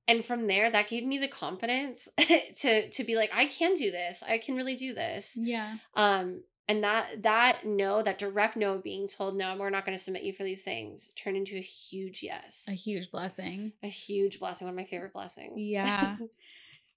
And 0.08 0.24
from 0.24 0.48
there, 0.48 0.70
that 0.70 0.88
gave 0.88 1.06
me 1.06 1.18
the 1.18 1.28
confidence 1.28 2.08
to 2.18 2.90
to 2.90 3.04
be 3.04 3.16
like, 3.16 3.32
I 3.34 3.46
can 3.46 3.74
do 3.74 3.92
this. 3.92 4.24
I 4.28 4.38
can 4.38 4.56
really 4.56 4.76
do 4.76 4.94
this. 4.94 5.38
Yeah. 5.40 5.76
Um, 5.96 6.44
and 6.70 6.84
that 6.84 7.24
that 7.24 7.66
no, 7.66 8.04
that 8.04 8.18
direct 8.18 8.58
no 8.58 8.78
being 8.78 9.08
told, 9.08 9.38
no, 9.38 9.56
we're 9.58 9.70
not 9.70 9.86
going 9.86 9.98
to 9.98 10.04
submit 10.04 10.24
you 10.24 10.34
for 10.34 10.44
these 10.44 10.64
things, 10.64 11.10
turned 11.16 11.38
into 11.38 11.56
a 11.56 11.62
huge 11.62 12.24
yes. 12.24 12.66
A 12.68 12.74
huge 12.74 13.10
blessing. 13.12 13.74
A 13.84 13.88
huge 13.88 14.40
blessing, 14.40 14.66
one 14.66 14.74
of 14.74 14.78
my 14.78 14.86
favorite 14.86 15.14
blessings. 15.14 15.54
Yeah. 15.56 16.18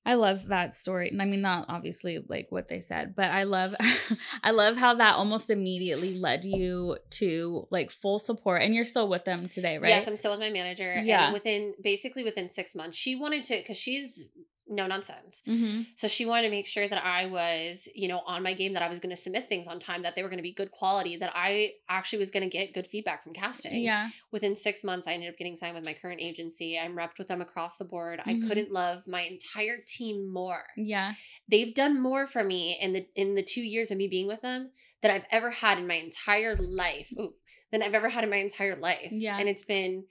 I 0.04 0.14
love 0.14 0.46
that 0.48 0.74
story. 0.74 1.10
And 1.10 1.20
I 1.20 1.26
mean 1.26 1.42
not 1.42 1.66
obviously 1.68 2.24
like 2.28 2.46
what 2.50 2.68
they 2.68 2.80
said, 2.80 3.14
but 3.14 3.26
I 3.26 3.44
love 3.44 3.74
I 4.42 4.50
love 4.50 4.76
how 4.76 4.94
that 4.94 5.16
almost 5.16 5.50
immediately 5.50 6.18
led 6.18 6.44
you 6.44 6.96
to 7.10 7.68
like 7.70 7.90
full 7.90 8.18
support 8.18 8.62
and 8.62 8.74
you're 8.74 8.84
still 8.84 9.08
with 9.08 9.24
them 9.24 9.48
today, 9.48 9.78
right? 9.78 9.90
Yes, 9.90 10.08
I'm 10.08 10.16
still 10.16 10.32
with 10.32 10.40
my 10.40 10.50
manager. 10.50 11.00
Yeah. 11.02 11.26
And 11.26 11.32
within 11.34 11.74
basically 11.82 12.24
within 12.24 12.48
six 12.48 12.74
months, 12.74 12.96
she 12.96 13.14
wanted 13.14 13.44
to 13.44 13.58
because 13.58 13.76
she's 13.76 14.30
no 14.70 14.87
nonsense. 14.87 15.42
mm-hmm. 15.46 15.83
So 15.96 16.09
she 16.09 16.24
wanted 16.24 16.42
to 16.42 16.50
make 16.50 16.66
sure 16.66 16.88
that 16.88 17.04
I 17.04 17.26
was, 17.26 17.88
you 17.94 18.09
know, 18.09 18.20
on 18.26 18.42
my 18.42 18.54
game, 18.54 18.72
that 18.74 18.83
I 18.83 18.88
was 18.88 19.00
going 19.00 19.14
to 19.14 19.20
submit 19.20 19.48
things 19.48 19.66
on 19.66 19.80
time, 19.80 20.02
that 20.02 20.14
they 20.14 20.22
were 20.22 20.28
going 20.28 20.38
to 20.38 20.42
be 20.44 20.52
good 20.52 20.70
quality, 20.70 21.16
that 21.16 21.33
I 21.35 21.72
actually 21.88 22.20
was 22.20 22.30
going 22.30 22.48
to 22.48 22.48
get 22.48 22.72
good 22.72 22.87
feedback 22.87 23.24
from 23.24 23.33
casting. 23.33 23.83
Yeah. 23.83 24.09
Within 24.30 24.54
six 24.54 24.85
months, 24.85 25.06
I 25.06 25.12
ended 25.12 25.28
up 25.28 25.37
getting 25.37 25.56
signed 25.56 25.74
with 25.74 25.85
my 25.85 25.92
current 25.92 26.20
agency. 26.20 26.78
I'm 26.78 26.96
repped 26.96 27.18
with 27.18 27.28
them 27.28 27.40
across 27.40 27.76
the 27.76 27.85
board. 27.85 28.20
Mhm. 28.20 28.44
I 28.44 28.48
couldn't 28.48 28.70
love 28.72 29.06
my 29.06 29.22
entire 29.22 29.78
team 29.87 30.33
more. 30.33 30.64
Yeah. 30.76 31.14
They've 31.48 31.74
done 31.74 32.00
more 32.00 32.26
for 32.26 32.44
me 32.44 32.78
in 32.80 32.92
the 32.92 33.06
in 33.14 33.35
the 33.35 33.42
two 33.42 33.62
years 33.62 33.90
of 33.90 33.98
me 33.98 34.09
being 34.09 34.28
with 34.28 34.42
them 34.42 34.70
than 35.02 35.11
I've 35.11 35.26
ever 35.30 35.50
had 35.50 35.78
in 35.78 35.87
my 35.87 35.94
entire 35.94 36.54
life. 36.56 37.12
Ooh, 37.18 37.35
than 37.72 37.83
I've 37.83 37.94
ever 37.94 38.09
had 38.09 38.22
in 38.24 38.30
my 38.30 38.37
entire 38.37 38.76
life. 38.76 39.09
Yeah. 39.11 39.38
And 39.38 39.48
it's 39.48 39.64
been 39.64 40.04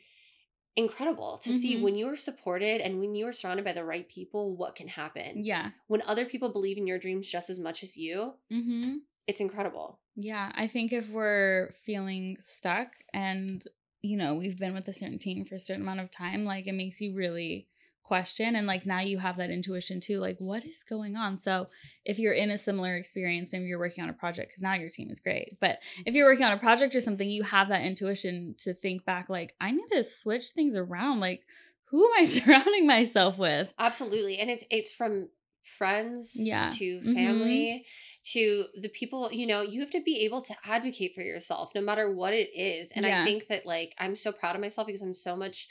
incredible 0.80 1.38
to 1.39 1.52
see 1.54 1.76
Mhm. 1.76 1.82
when 1.84 1.96
you're 1.96 2.15
supported 2.15 2.82
and 2.82 3.00
when 3.00 3.13
you 3.15 3.28
are 3.28 3.34
surrounded 3.34 3.65
by 3.65 3.74
the 3.74 3.86
right 3.86 4.08
people, 4.10 4.56
what 4.56 4.76
can 4.76 4.88
happen. 4.88 5.44
Yeah. 5.46 5.72
When 5.88 6.02
other 6.04 6.26
people 6.26 6.52
believe 6.52 6.78
in 6.78 6.88
your 6.88 6.98
dreams 7.00 7.30
just 7.30 7.50
as 7.50 7.60
much 7.60 7.84
as 7.84 7.96
you, 7.98 8.36
Mm-hmm. 8.52 8.98
it's 9.28 9.39
incredible. 9.42 10.00
Yeah. 10.15 10.52
I 10.56 10.68
think 10.68 10.92
if 10.94 11.10
we're 11.10 11.72
feeling 11.86 12.38
stuck 12.39 12.89
and 13.13 13.63
you 14.02 14.15
know, 14.18 14.36
we've 14.36 14.58
been 14.58 14.74
with 14.74 14.88
a 14.88 14.94
certain 14.94 15.20
team 15.20 15.44
for 15.44 15.56
a 15.56 15.60
certain 15.60 15.82
amount 15.82 16.00
of 16.00 16.10
time, 16.10 16.46
like 16.46 16.68
it 16.68 16.74
makes 16.74 17.02
you 17.02 17.13
really 17.13 17.68
question 18.04 18.56
and 18.56 18.66
like 18.66 18.86
now 18.86 19.00
you 19.00 19.18
have 19.20 19.38
that 19.38 19.52
intuition 19.52 20.00
too 20.00 20.20
like 20.20 20.36
what 20.40 20.66
is 20.66 20.84
going 20.84 21.16
on 21.16 21.38
so 21.38 21.68
if 22.06 22.18
you're 22.18 22.34
in 22.34 22.50
a 22.50 22.58
similar 22.58 22.96
experience 22.96 23.54
maybe 23.54 23.66
you're 23.66 23.78
working 23.80 24.04
on 24.04 24.10
a 24.10 24.14
project 24.14 24.50
because 24.50 24.62
now 24.64 24.74
your 24.74 24.90
team 24.90 25.10
is 25.12 25.20
great 25.20 25.60
but 25.60 25.80
if 26.06 26.16
you're 26.16 26.28
working 26.28 26.46
on 26.46 26.52
a 26.54 26.58
project 26.58 26.96
or 26.96 27.02
something 27.02 27.30
you 27.30 27.44
have 27.44 27.70
that 27.70 27.84
intuition 27.84 28.56
to 28.58 28.74
think 28.74 29.06
back 29.06 29.30
like 29.30 29.54
i 29.62 29.70
need 29.70 29.88
to 29.92 30.04
switch 30.04 30.50
things 30.52 30.76
around 30.76 31.20
like 31.20 31.46
who 31.86 32.04
am 32.06 32.12
i 32.22 32.26
surrounding 32.26 32.88
myself 32.88 33.38
with 33.38 33.72
Absolutely. 33.78 34.38
And 34.40 34.50
it's 34.50 34.64
it's 34.70 34.92
from 34.92 35.30
friends 35.78 36.34
Yeah. 36.36 36.70
to 36.78 37.02
Mhm. 37.02 37.14
family 37.14 37.86
to 38.34 38.66
the 38.76 38.90
people, 38.90 39.32
you 39.32 39.46
know, 39.46 39.62
you 39.62 39.80
have 39.82 39.92
to 39.92 40.02
be 40.02 40.20
able 40.26 40.42
to 40.42 40.56
advocate 40.66 41.14
for 41.16 41.22
yourself 41.22 41.72
no 41.76 41.82
matter 41.82 42.12
what 42.12 42.34
it 42.34 42.50
is. 42.56 42.92
And 42.92 43.06
Yeah. 43.06 43.22
I 43.22 43.24
think 43.24 43.48
that 43.48 43.66
like 43.66 43.94
I'm 44.00 44.16
so 44.16 44.32
proud 44.32 44.56
of 44.56 44.62
myself 44.62 44.88
because 44.88 45.02
I'm 45.02 45.14
so 45.14 45.36
much 45.36 45.68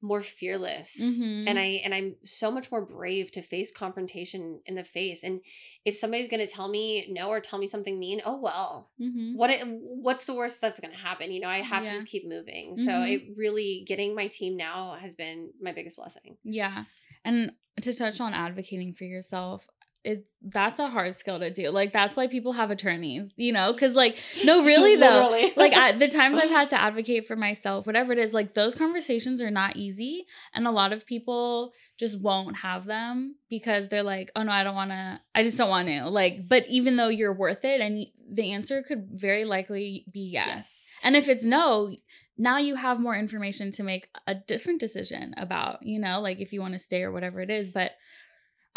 more 0.00 0.22
fearless 0.22 0.96
Mhm. 1.00 1.44
and 1.48 1.58
I 1.58 1.80
and 1.84 1.92
I'm 1.92 2.14
so 2.22 2.50
much 2.52 2.70
more 2.70 2.84
brave 2.86 3.32
to 3.32 3.42
face 3.42 3.72
confrontation 3.72 4.60
in 4.64 4.76
the 4.76 4.84
face 4.84 5.24
and 5.24 5.40
if 5.84 5.96
somebody's 5.96 6.28
going 6.28 6.46
to 6.46 6.52
tell 6.52 6.68
me 6.68 7.06
no 7.10 7.28
or 7.30 7.40
tell 7.40 7.58
me 7.58 7.66
something 7.66 7.98
mean 7.98 8.20
oh 8.24 8.38
well 8.40 8.90
mm-hmm. 9.00 9.34
what 9.36 9.50
it, 9.50 9.60
what's 9.66 10.24
the 10.26 10.34
worst 10.34 10.60
that's 10.60 10.78
going 10.78 10.92
to 10.92 10.98
happen 10.98 11.32
you 11.32 11.40
know 11.40 11.48
i 11.48 11.58
have 11.62 11.82
Yeah. 11.82 11.90
to 11.92 11.96
just 11.98 12.06
keep 12.06 12.28
moving 12.28 12.76
so 12.76 12.90
Mhm. 12.92 13.12
it 13.12 13.22
really 13.36 13.82
getting 13.86 14.14
my 14.14 14.28
team 14.28 14.56
now 14.56 14.96
has 15.00 15.14
been 15.16 15.52
my 15.60 15.72
biggest 15.72 15.96
blessing 15.96 16.36
Yeah. 16.44 16.84
And 17.24 17.52
to 17.82 17.92
touch 17.92 18.20
on 18.20 18.34
advocating 18.34 18.94
for 18.94 19.04
yourself, 19.04 19.68
it's 20.08 20.32
that's 20.40 20.78
a 20.78 20.88
hard 20.88 21.14
skill 21.16 21.38
to 21.38 21.50
do. 21.50 21.68
Like 21.68 21.92
that's 21.92 22.16
why 22.16 22.28
people 22.28 22.52
have 22.52 22.70
attorneys, 22.70 23.34
you 23.36 23.52
know? 23.52 23.74
Cuz 23.74 23.94
like 23.94 24.18
no 24.42 24.64
really 24.72 24.96
though. 24.96 25.28
Like 25.56 25.74
I, 25.74 25.92
the 25.92 26.08
times 26.08 26.38
I've 26.38 26.50
had 26.50 26.70
to 26.70 26.80
advocate 26.80 27.26
for 27.26 27.36
myself, 27.36 27.86
whatever 27.86 28.12
it 28.14 28.18
is, 28.18 28.32
like 28.32 28.54
those 28.54 28.74
conversations 28.74 29.42
are 29.42 29.50
not 29.50 29.76
easy 29.76 30.26
and 30.54 30.66
a 30.66 30.70
lot 30.70 30.94
of 30.94 31.04
people 31.04 31.72
just 31.98 32.18
won't 32.20 32.56
have 32.58 32.86
them 32.86 33.36
because 33.50 33.88
they're 33.88 34.02
like, 34.02 34.30
"Oh 34.34 34.42
no, 34.42 34.52
I 34.52 34.64
don't 34.64 34.74
want 34.74 34.92
to. 34.92 35.20
I 35.34 35.42
just 35.42 35.58
don't 35.58 35.68
want 35.68 35.88
to." 35.88 36.08
Like, 36.08 36.48
but 36.48 36.64
even 36.68 36.96
though 36.96 37.08
you're 37.08 37.34
worth 37.34 37.64
it 37.64 37.80
and 37.80 38.06
the 38.30 38.52
answer 38.52 38.82
could 38.82 39.08
very 39.12 39.44
likely 39.44 40.06
be 40.10 40.20
yes. 40.20 40.86
And 41.02 41.16
if 41.16 41.28
it's 41.28 41.44
no, 41.44 41.90
now 42.38 42.58
you 42.58 42.76
have 42.76 43.00
more 43.00 43.16
information 43.16 43.72
to 43.72 43.82
make 43.82 44.08
a 44.26 44.34
different 44.34 44.80
decision 44.80 45.34
about, 45.36 45.82
you 45.82 45.98
know, 45.98 46.20
like 46.20 46.40
if 46.40 46.52
you 46.52 46.60
want 46.60 46.74
to 46.74 46.78
stay 46.78 47.02
or 47.02 47.12
whatever 47.12 47.40
it 47.40 47.50
is. 47.50 47.68
But 47.68 47.92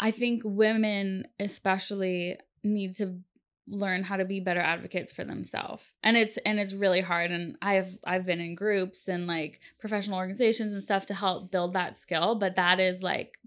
I 0.02 0.10
think 0.10 0.42
women, 0.44 1.28
especially, 1.38 2.36
need 2.64 2.94
to 2.94 3.20
learn 3.68 4.02
how 4.02 4.16
to 4.16 4.24
be 4.24 4.40
better 4.40 4.60
advocates 4.60 5.12
for 5.12 5.22
themselves. 5.22 5.88
And 6.02 6.16
it's 6.16 6.36
and 6.38 6.58
it's 6.58 6.72
really 6.72 7.00
hard. 7.00 7.30
And 7.30 7.56
i've 7.62 7.96
i've 8.04 8.26
been 8.26 8.40
in 8.40 8.56
groups 8.56 9.08
and 9.08 9.28
like 9.28 9.60
professional 9.78 10.18
organizations 10.18 10.72
and 10.72 10.82
stuff 10.82 11.06
to 11.06 11.14
help 11.14 11.52
build 11.52 11.74
that 11.74 11.96
skill 11.96 12.34
but 12.34 12.56
that 12.56 12.80
is 12.80 13.02
like 13.02 13.38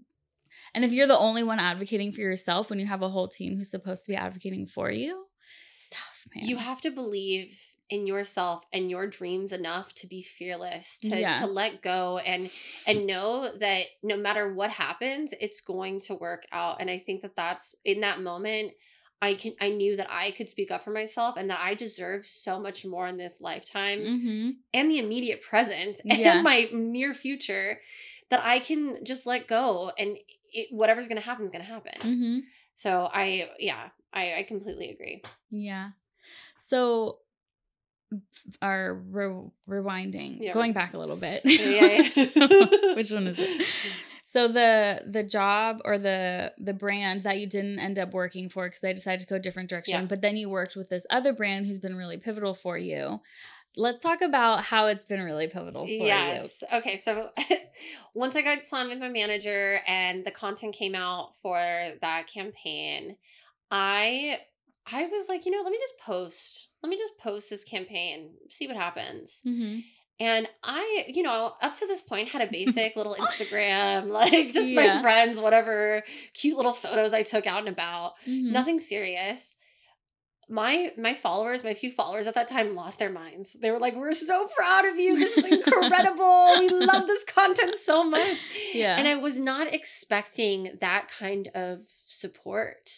and 0.74 0.84
if 0.84 0.92
you're 0.92 1.06
the 1.06 1.18
only 1.18 1.42
one 1.42 1.58
advocating 1.58 2.12
for 2.12 2.22
yourself 2.22 2.70
when 2.70 2.78
you 2.78 2.86
have 2.86 3.02
a 3.02 3.08
whole 3.08 3.28
team 3.28 3.56
who's 3.56 3.70
supposed 3.70 4.04
to 4.06 4.12
be 4.12 4.16
advocating 4.16 4.66
for 4.66 4.90
you 4.90 5.26
it's 5.76 5.88
tough 5.90 6.26
man. 6.34 6.48
You 6.48 6.56
have 6.56 6.80
to 6.80 6.90
believe 6.90 7.75
in 7.88 8.06
yourself 8.06 8.66
and 8.72 8.90
your 8.90 9.06
dreams 9.06 9.52
enough 9.52 9.94
to 9.94 10.06
be 10.06 10.22
fearless 10.22 10.98
to, 10.98 11.08
Yeah. 11.08 11.38
to 11.40 11.46
let 11.46 11.82
go 11.82 12.18
and 12.18 12.50
and 12.86 13.06
know 13.06 13.50
that 13.58 13.82
no 14.02 14.16
matter 14.16 14.52
what 14.52 14.70
happens 14.70 15.32
it's 15.40 15.60
going 15.60 16.00
to 16.00 16.14
work 16.16 16.46
out 16.50 16.80
and 16.80 16.90
i 16.90 16.98
think 16.98 17.22
that 17.22 17.36
that's 17.36 17.76
in 17.84 18.00
that 18.00 18.20
moment 18.20 18.72
i 19.22 19.34
can 19.34 19.52
i 19.60 19.68
knew 19.68 19.96
that 19.96 20.08
i 20.10 20.32
could 20.32 20.48
speak 20.48 20.70
up 20.72 20.82
for 20.82 20.90
myself 20.90 21.36
and 21.36 21.48
that 21.48 21.60
i 21.62 21.74
deserve 21.74 22.24
so 22.26 22.58
much 22.58 22.84
more 22.84 23.06
in 23.06 23.16
this 23.16 23.40
lifetime 23.40 24.00
mm-hmm. 24.00 24.50
and 24.74 24.90
the 24.90 24.98
immediate 24.98 25.40
present 25.42 26.00
Yeah. 26.04 26.34
and 26.34 26.42
my 26.42 26.68
near 26.72 27.14
future 27.14 27.80
that 28.30 28.44
i 28.44 28.58
can 28.58 29.04
just 29.04 29.26
let 29.26 29.46
go 29.46 29.92
and 29.96 30.16
it, 30.52 30.68
whatever's 30.72 31.06
going 31.08 31.20
to 31.20 31.24
happen 31.26 31.44
is 31.44 31.50
going 31.52 31.64
to 31.64 31.70
happen 31.70 31.92
Mm-hmm. 32.00 32.38
so 32.74 33.08
i 33.12 33.48
yeah 33.60 33.90
I, 34.12 34.34
I 34.38 34.42
completely 34.44 34.90
agree 34.90 35.22
Yeah. 35.50 35.90
So 36.58 37.18
our 38.62 38.94
re- 38.94 39.50
rewinding, 39.68 40.38
Yeah. 40.40 40.52
going 40.52 40.72
back 40.72 40.94
a 40.94 40.98
little 40.98 41.16
bit. 41.16 41.42
Yeah, 41.44 42.08
yeah. 42.14 42.94
Which 42.94 43.10
one 43.10 43.26
is 43.28 43.38
it? 43.38 43.66
So 44.28 44.48
the 44.48 45.00
the 45.06 45.22
job 45.22 45.78
or 45.86 45.96
the 45.96 46.52
the 46.58 46.74
brand 46.74 47.22
that 47.22 47.38
you 47.38 47.46
didn't 47.46 47.78
end 47.78 47.98
up 47.98 48.12
working 48.12 48.50
for 48.50 48.66
because 48.66 48.80
they 48.80 48.92
decided 48.92 49.20
to 49.20 49.26
go 49.26 49.36
a 49.36 49.38
different 49.38 49.70
direction, 49.70 50.06
but 50.08 50.20
then 50.20 50.36
you 50.36 50.50
worked 50.50 50.76
with 50.76 50.90
this 50.90 51.06
other 51.08 51.32
brand 51.32 51.64
who's 51.64 51.78
been 51.78 51.96
really 51.96 52.18
pivotal 52.18 52.52
for 52.52 52.76
you. 52.76 53.22
Let's 53.78 54.02
talk 54.02 54.20
about 54.20 54.64
how 54.64 54.88
it's 54.88 55.04
been 55.04 55.22
really 55.22 55.46
pivotal 55.48 55.86
for 55.86 55.90
you. 55.90 56.04
yes. 56.04 56.62
Okay. 56.70 56.98
So 56.98 57.30
once 58.14 58.36
I 58.36 58.42
got 58.42 58.62
signed 58.62 58.90
with 58.90 58.98
my 58.98 59.08
manager 59.08 59.80
and 59.86 60.22
the 60.22 60.32
content 60.32 60.74
came 60.74 60.94
out 60.94 61.34
for 61.36 61.56
that 62.02 62.26
campaign, 62.26 63.16
I 63.70 64.38
I 64.92 65.06
was 65.06 65.28
like, 65.28 65.44
you 65.46 65.52
know, 65.52 65.62
let 65.62 65.72
me 65.72 65.78
just 65.80 65.98
post. 65.98 66.68
Let 66.82 66.90
me 66.90 66.96
just 66.96 67.18
post 67.18 67.50
this 67.50 67.64
campaign, 67.64 68.30
see 68.50 68.66
what 68.68 68.76
happens. 68.76 69.40
Mm-hmm. 69.46 69.80
And 70.18 70.48
I, 70.62 71.04
you 71.08 71.22
know, 71.22 71.52
up 71.60 71.76
to 71.78 71.86
this 71.86 72.00
point 72.00 72.28
had 72.30 72.40
a 72.40 72.50
basic 72.50 72.96
little 72.96 73.14
Instagram, 73.20 74.06
like 74.06 74.52
just 74.52 74.68
Yeah. 74.68 74.96
my 74.96 75.02
friends, 75.02 75.38
whatever 75.40 76.02
cute 76.32 76.56
little 76.56 76.72
photos 76.72 77.12
I 77.12 77.22
took 77.22 77.46
out 77.46 77.60
and 77.60 77.68
about. 77.68 78.12
Mm-hmm. 78.26 78.52
Nothing 78.52 78.78
serious. 78.80 79.54
My 80.48 80.92
my 80.96 81.12
followers, 81.14 81.64
my 81.64 81.74
few 81.74 81.90
followers 81.90 82.28
at 82.28 82.34
that 82.34 82.46
time 82.46 82.76
lost 82.76 83.00
their 83.00 83.10
minds. 83.10 83.54
They 83.60 83.72
were 83.72 83.80
like, 83.80 83.96
"We're 83.96 84.12
so 84.12 84.46
proud 84.56 84.84
of 84.84 84.96
you. 84.96 85.16
This 85.16 85.36
is 85.36 85.44
incredible. 85.52 86.54
we 86.60 86.68
love 86.68 87.08
this 87.08 87.24
content 87.24 87.74
so 87.84 88.04
much." 88.04 88.46
Yeah. 88.72 88.96
And 88.96 89.08
I 89.08 89.16
was 89.16 89.40
not 89.40 89.72
expecting 89.74 90.78
that 90.80 91.08
kind 91.18 91.48
of 91.52 91.80
support. 92.06 92.92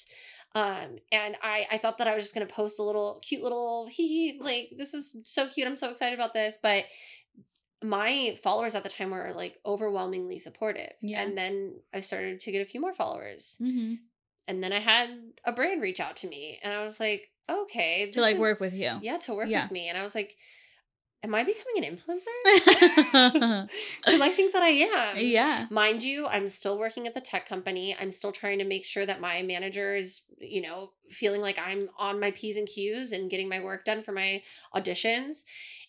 Um, 0.55 0.99
and 1.13 1.37
I 1.43 1.67
I 1.71 1.79
thought 1.79 1.99
that 1.99 2.09
I 2.09 2.15
was 2.15 2.25
just 2.25 2.35
gonna 2.35 2.47
post 2.47 2.79
a 2.79 2.83
little 2.83 3.21
cute 3.23 3.43
little 3.43 3.87
hee 3.91 4.09
hee, 4.09 4.41
like 4.41 4.73
this 4.77 4.95
is 4.95 5.17
so 5.25 5.49
cute. 5.49 5.67
I'm 5.67 5.77
so 5.77 5.91
excited 5.91 6.19
about 6.19 6.35
this. 6.35 6.57
But 6.63 6.85
my 7.83 8.37
followers 8.43 8.75
at 8.75 8.83
the 8.83 8.89
time 8.89 9.11
were 9.11 9.33
like 9.37 9.59
overwhelmingly 9.65 10.39
supportive. 10.39 10.93
Yeah. 11.01 11.23
And 11.23 11.39
then 11.39 11.75
I 11.95 12.01
started 12.01 12.41
to 12.41 12.53
get 12.53 12.63
a 12.63 12.65
few 12.65 12.81
more 12.81 12.93
followers 12.93 13.57
mm-hmm. 13.63 13.95
and 14.49 14.63
then 14.65 14.73
I 14.73 14.81
had 14.81 15.11
a 15.45 15.53
brand 15.53 15.81
reach 15.81 16.01
out 16.01 16.17
to 16.17 16.29
me, 16.29 16.59
and 16.63 16.73
I 16.73 16.81
was 16.83 16.99
like, 16.99 17.31
okay, 17.49 18.11
To, 18.11 18.21
like, 18.21 18.39
work 18.39 18.61
with 18.61 18.75
you. 18.75 18.99
Yeah, 19.01 19.19
to 19.19 19.35
work 19.35 19.49
Yeah. 19.49 19.63
with 19.63 19.71
me, 19.71 19.89
and 19.89 19.97
I 19.97 20.03
was 20.03 20.15
like, 20.15 20.37
am 21.23 21.35
I 21.35 21.45
becoming 21.45 21.85
an 21.85 21.97
influencer? 21.97 23.69
Because 24.05 24.21
I 24.21 24.31
think 24.31 24.53
that 24.53 24.63
I 24.63 24.69
am. 24.69 25.17
yeah. 25.19 25.67
Mind 25.71 26.03
you, 26.03 26.27
I'm 26.27 26.49
still 26.49 26.79
working 26.79 27.07
at 27.07 27.15
the 27.15 27.21
tech 27.21 27.49
company. 27.49 27.97
I'm 27.99 28.11
still 28.11 28.33
trying 28.33 28.59
to 28.59 28.65
make 28.65 28.85
sure 28.85 29.05
that 29.05 29.21
my 29.21 29.43
manager 29.43 29.95
is, 29.95 30.23
you 30.39 30.63
know, 30.63 30.93
feeling 31.11 31.41
like 31.41 31.59
I'm 31.59 31.91
on 31.99 32.21
my 32.21 32.31
P's 32.31 32.57
and 32.57 32.67
Q's 32.67 33.13
and 33.13 33.31
getting 33.31 33.49
my 33.49 33.61
work 33.61 33.85
done 33.85 34.03
for 34.03 34.13
my 34.13 34.43
auditions. 34.75 35.45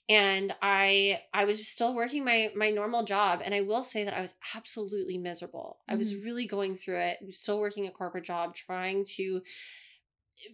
And 0.08 0.56
I 0.62 1.22
I 1.34 1.46
was 1.46 1.60
just 1.60 1.72
still 1.72 1.96
working 1.96 2.26
my 2.26 2.50
my 2.56 2.72
normal 2.72 3.06
job. 3.06 3.42
And 3.44 3.54
I 3.54 3.62
will 3.62 3.84
say 3.84 4.04
that 4.04 4.16
I 4.16 4.22
was 4.22 4.34
absolutely 4.56 5.18
miserable. 5.18 5.78
I 5.88 5.96
was 5.96 6.14
mm-hmm. 6.14 6.26
really 6.26 6.48
going 6.48 6.76
through 6.76 6.98
it. 6.98 7.18
Still 7.30 7.60
working 7.60 7.86
a 7.88 7.92
corporate 7.92 8.26
job, 8.26 8.56
trying 8.56 9.06
to 9.18 9.42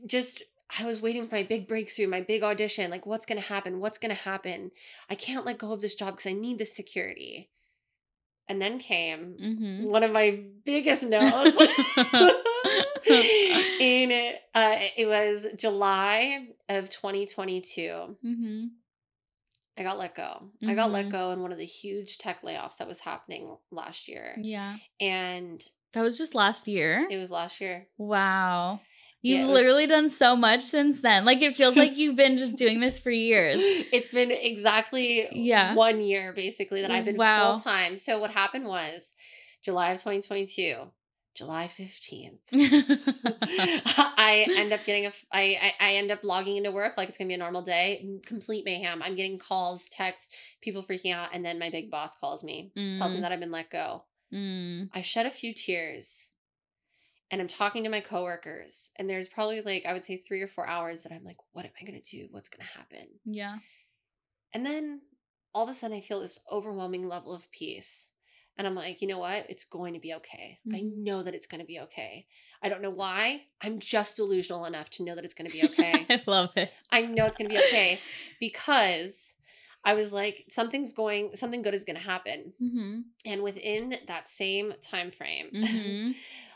just 0.05 0.43
I 0.79 0.85
was 0.85 1.01
waiting 1.01 1.27
for 1.27 1.35
my 1.35 1.43
big 1.43 1.67
breakthrough, 1.67 2.07
my 2.07 2.21
big 2.21 2.41
audition. 2.43 2.89
Like, 2.91 3.05
what's 3.05 3.25
going 3.25 3.39
to 3.41 3.47
happen? 3.47 3.79
What's 3.79 3.97
going 3.99 4.09
to 4.15 4.21
happen? 4.21 4.71
I 5.09 5.15
can't 5.15 5.45
let 5.45 5.57
go 5.59 5.71
of 5.71 5.81
this 5.81 5.95
job 5.95 6.15
because 6.17 6.29
I 6.29 6.33
need 6.33 6.57
the 6.57 6.65
security. 6.65 7.49
And 8.47 8.61
then 8.61 8.77
came 8.79 9.35
Mm-hmm. 9.41 9.85
one 9.85 10.03
of 10.03 10.11
my 10.11 10.39
biggest 10.65 11.03
no's. 11.09 11.53
In 13.79 14.11
uh, 14.55 14.75
it 14.97 15.07
was 15.07 15.45
July 15.55 16.47
of 16.69 16.89
2022. 16.89 17.81
mm-hmm. 18.25 18.65
I 19.77 19.83
got 19.83 19.97
let 19.97 20.15
go. 20.15 20.51
I 20.65 20.73
got 20.73 20.89
let 20.91 21.07
Mhm. 21.07 21.11
go 21.11 21.31
in 21.31 21.41
one 21.41 21.51
of 21.51 21.57
the 21.57 21.65
huge 21.65 22.17
tech 22.17 22.41
layoffs 22.43 22.77
that 22.77 22.87
was 22.87 23.01
happening 23.01 23.57
last 23.71 24.07
year. 24.07 24.33
Yeah. 24.37 24.77
And 25.01 25.61
That 25.91 26.01
was 26.01 26.17
just 26.17 26.33
last 26.33 26.67
year. 26.69 27.05
it 27.11 27.17
was 27.17 27.29
last 27.29 27.59
year. 27.59 27.87
Wow. 27.97 28.79
You've 29.25 29.47
was- 29.49 29.53
literally 29.55 29.87
done 29.87 30.09
so 30.09 30.35
much 30.35 30.61
since 30.61 31.01
then. 31.01 31.25
Like 31.25 31.41
it 31.41 31.55
feels 31.55 31.75
like 31.75 31.97
you've 31.97 32.15
been 32.15 32.37
just 32.37 32.55
doing 32.55 32.79
this 32.79 32.99
for 32.99 33.11
years. 33.11 33.57
It's 33.91 34.11
been 34.11 34.31
exactly 34.31 35.27
Yeah. 35.31 35.73
one 35.75 35.99
year 36.01 36.33
basically 36.33 36.81
that 36.81 36.91
I've 36.91 37.05
been 37.05 37.17
Wow. 37.17 37.53
full 37.53 37.61
time. 37.61 37.97
So 37.97 38.19
what 38.19 38.31
happened 38.31 38.65
was 38.65 39.15
July 39.63 39.91
of 39.93 39.99
2022, 39.99 40.75
July 41.33 41.67
15th. 41.67 42.39
I 44.17 44.45
end 44.55 44.73
up 44.73 44.85
getting 44.85 45.05
a 45.07 45.11
I, 45.31 45.57
I 45.61 45.73
I 45.79 45.93
end 45.95 46.11
up 46.11 46.19
logging 46.23 46.57
into 46.57 46.71
work 46.71 46.97
like 46.97 47.09
it's 47.09 47.17
gonna 47.17 47.27
be 47.27 47.33
a 47.33 47.37
normal 47.37 47.61
day. 47.61 48.19
Complete 48.25 48.63
mayhem. 48.65 49.01
I'm 49.01 49.15
getting 49.15 49.37
calls, 49.39 49.85
texts, 49.89 50.29
people 50.61 50.83
freaking 50.83 51.13
out, 51.13 51.29
and 57.31 57.31
then 57.31 57.33
my 57.33 57.33
big 57.33 57.33
boss 57.33 57.33
calls 57.33 57.33
me, 57.33 57.33
tells 57.33 57.33
me 57.33 57.33
that 57.33 57.33
I've 57.33 57.33
been 57.33 57.33
let 57.33 57.33
go. 57.33 57.33
I 57.33 57.33
shed 57.33 57.33
a 57.33 57.33
few 57.33 57.33
tears, 57.33 57.33
and 57.33 57.41
I'm 57.41 57.47
talking 57.47 57.83
to 57.83 57.89
my 57.89 58.01
coworkers, 58.01 58.91
and 58.97 59.09
there's 59.09 59.27
probably 59.27 59.61
like 59.61 59.85
I 59.85 59.93
would 59.93 60.03
say 60.03 60.17
three 60.17 60.41
or 60.41 60.47
four 60.47 60.67
hours 60.67 61.03
that 61.03 61.11
I'm 61.11 61.23
like, 61.23 61.37
what 61.53 61.65
am 61.65 61.71
I 61.81 61.85
gonna 61.85 62.01
do? 62.01 62.27
What's 62.31 62.49
gonna 62.49 62.69
happen? 62.69 63.07
yeah. 63.25 63.57
And 64.53 64.65
then 64.65 65.01
all 65.53 65.63
of 65.63 65.69
a 65.69 65.73
sudden, 65.73 65.97
I 65.97 66.01
feel 66.01 66.21
this 66.21 66.39
overwhelming 66.51 67.07
level 67.07 67.33
of 67.33 67.49
peace. 67.51 68.11
And 68.57 68.65
I'm 68.65 68.75
like, 68.75 69.01
you 69.01 69.07
know 69.07 69.19
what? 69.19 69.47
It's 69.49 69.65
going 69.65 69.95
to 69.95 69.99
be 69.99 70.13
okay. 70.13 70.59
I 70.71 70.79
Mhm. 70.79 70.97
know 70.97 71.23
that 71.23 71.35
it's 71.35 71.45
going 71.47 71.59
to 71.59 71.65
be 71.67 71.81
okay. 71.81 72.25
I 72.61 72.69
don't 72.69 72.81
know 72.81 72.89
why. 72.89 73.47
I'm 73.59 73.79
just 73.79 74.15
delusional 74.15 74.63
enough 74.63 74.89
to 74.91 75.03
know 75.03 75.13
that 75.15 75.25
it's 75.25 75.33
going 75.33 75.49
to 75.49 75.51
be 75.51 75.63
okay. 75.65 76.05
I 76.09 76.21
love 76.25 76.55
it. 76.55 76.73
I 76.89 77.01
know 77.01 77.25
it's 77.25 77.35
going 77.35 77.49
to 77.49 77.53
be 77.53 77.59
okay 77.67 77.99
because 78.39 79.33
I 79.83 79.93
was 79.93 80.13
like, 80.13 80.45
something's 80.49 80.93
going, 80.93 81.35
something 81.35 81.61
good 81.61 81.73
is 81.73 81.83
going 81.83 81.97
to 81.97 82.01
happen. 82.01 82.53
Mm-hmm. 82.61 83.01
And 83.25 83.43
within 83.43 83.97
that 84.07 84.27
same 84.29 84.73
time 84.81 85.11
frame, 85.11 85.49
Mm-hmm. 85.53 86.11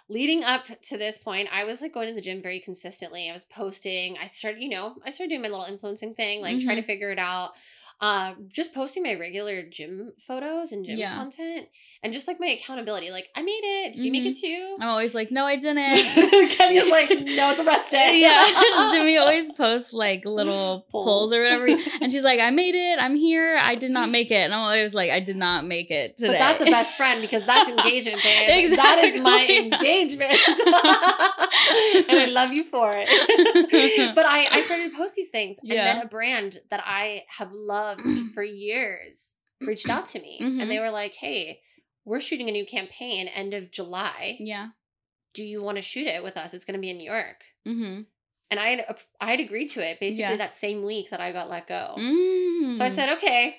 Leading 0.09 0.43
up 0.43 0.65
to 0.81 0.97
this 0.97 1.17
point, 1.17 1.47
I 1.53 1.63
was 1.63 1.81
like 1.81 1.93
going 1.93 2.09
to 2.09 2.15
the 2.15 2.21
gym 2.21 2.41
very 2.41 2.59
consistently. 2.59 3.29
I 3.29 3.33
was 3.33 3.45
posting. 3.45 4.17
I 4.17 4.27
started, 4.27 4.61
you 4.61 4.69
know, 4.69 4.95
I 5.05 5.11
started 5.11 5.29
doing 5.29 5.41
my 5.41 5.47
little 5.47 5.65
influencing 5.65 6.15
thing, 6.15 6.41
like 6.41 6.59
trying 6.59 6.75
to 6.75 6.81
mm-hmm. 6.81 6.87
figure 6.87 7.11
it 7.11 7.19
out. 7.19 7.51
Um, 8.01 8.47
just 8.47 8.73
posting 8.73 9.03
my 9.03 9.15
regular 9.15 9.61
gym 9.63 10.13
photos 10.25 10.71
and 10.71 10.85
gym 10.85 10.97
Yeah. 10.97 11.15
content, 11.15 11.67
and 12.01 12.13
just 12.13 12.29
like 12.29 12.39
my 12.39 12.47
accountability. 12.47 13.11
Like, 13.11 13.27
I 13.35 13.41
made 13.41 13.59
it. 13.61 13.93
Did 13.95 14.05
you 14.05 14.11
make 14.13 14.25
it 14.25 14.37
too? 14.39 14.75
I'm 14.79 14.87
always 14.87 15.13
like, 15.13 15.31
no, 15.31 15.43
I 15.45 15.57
didn't. 15.57 15.75
Kenya's 16.51 16.89
like, 16.89 17.09
no, 17.09 17.51
it's 17.51 17.59
a 17.59 17.65
rest 17.65 17.91
day. 17.91 18.19
yeah. 18.21 18.89
Demi 18.93 19.17
always 19.17 19.51
post 19.51 19.91
like 19.91 20.23
little 20.23 20.85
polls. 20.89 21.05
Polls. 21.05 21.33
or 21.33 21.41
whatever. 21.43 21.67
And 22.01 22.09
she's 22.09 22.23
like, 22.23 22.39
I 22.39 22.51
made 22.51 22.75
it. 22.75 22.99
I'm 23.01 23.15
here. 23.15 23.57
I 23.61 23.75
did 23.75 23.91
not 23.91 24.09
make 24.09 24.31
it. 24.31 24.35
And 24.45 24.53
I'm 24.53 24.61
always 24.61 24.93
like, 24.93 25.11
I 25.11 25.19
did 25.19 25.35
not 25.35 25.65
make 25.65 25.91
it 25.91 26.15
today. 26.15 26.33
But 26.33 26.39
that's 26.39 26.61
a 26.61 26.65
best 26.65 26.95
friend 26.95 27.21
because 27.21 27.45
that's 27.45 27.69
engagement, 27.69 28.23
babe. 28.23 28.75
That 28.77 29.03
is 29.03 29.19
my 29.21 29.45
engagement. 29.45 30.39
and 32.07 32.17
I 32.19 32.25
love 32.29 32.53
you 32.53 32.63
for 32.63 32.93
it. 32.95 33.09
but 34.15 34.25
I, 34.25 34.47
I 34.49 34.61
started 34.61 34.91
to 34.91 34.97
post 34.97 35.15
these 35.15 35.29
things. 35.29 35.57
And 35.59 35.67
Yeah. 35.73 35.95
then 35.95 36.03
a 36.05 36.07
brand 36.07 36.59
that 36.69 36.81
I 36.85 37.23
have 37.37 37.51
loved 37.51 37.88
for 38.33 38.43
years 38.67 39.37
reached 39.61 39.89
out 39.89 40.05
to 40.07 40.19
me. 40.19 40.39
Mhm. 40.41 40.61
And 40.61 40.71
they 40.71 40.79
were 40.79 40.89
like, 40.91 41.13
hey, 41.13 41.61
we're 42.05 42.19
shooting 42.19 42.47
a 42.49 42.51
new 42.51 42.65
campaign 42.65 43.27
end 43.27 43.53
of 43.53 43.71
July. 43.71 44.37
yeah. 44.39 44.69
Do 45.33 45.43
you 45.43 45.61
want 45.61 45.77
to 45.77 45.81
shoot 45.83 46.07
it 46.07 46.23
with 46.23 46.37
us? 46.37 46.53
It's 46.55 46.65
going 46.65 46.73
to 46.73 46.81
be 46.81 46.89
in 46.89 46.97
New 46.97 47.09
York. 47.11 47.43
Mm-hmm. 47.67 48.01
And 48.51 48.59
I 48.59 48.69
had, 48.69 48.95
I 49.21 49.29
had 49.29 49.39
agreed 49.39 49.67
to 49.71 49.79
it 49.87 49.99
basically 49.99 50.21
Yeah. 50.23 50.37
that 50.37 50.53
same 50.55 50.83
week 50.83 51.11
that 51.11 51.21
I 51.21 51.31
got 51.31 51.49
let 51.51 51.67
go. 51.67 51.93
Mm. 51.99 52.75
So 52.75 52.83
I 52.83 52.89
said, 52.89 53.09
okay, 53.17 53.57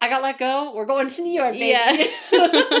I 0.00 0.10
got 0.10 0.22
let 0.22 0.36
go. 0.38 0.74
We're 0.74 0.84
going 0.84 1.08
to 1.08 1.22
New 1.22 1.32
York, 1.32 1.54
baby. 1.54 1.68
Yeah. 1.68 2.06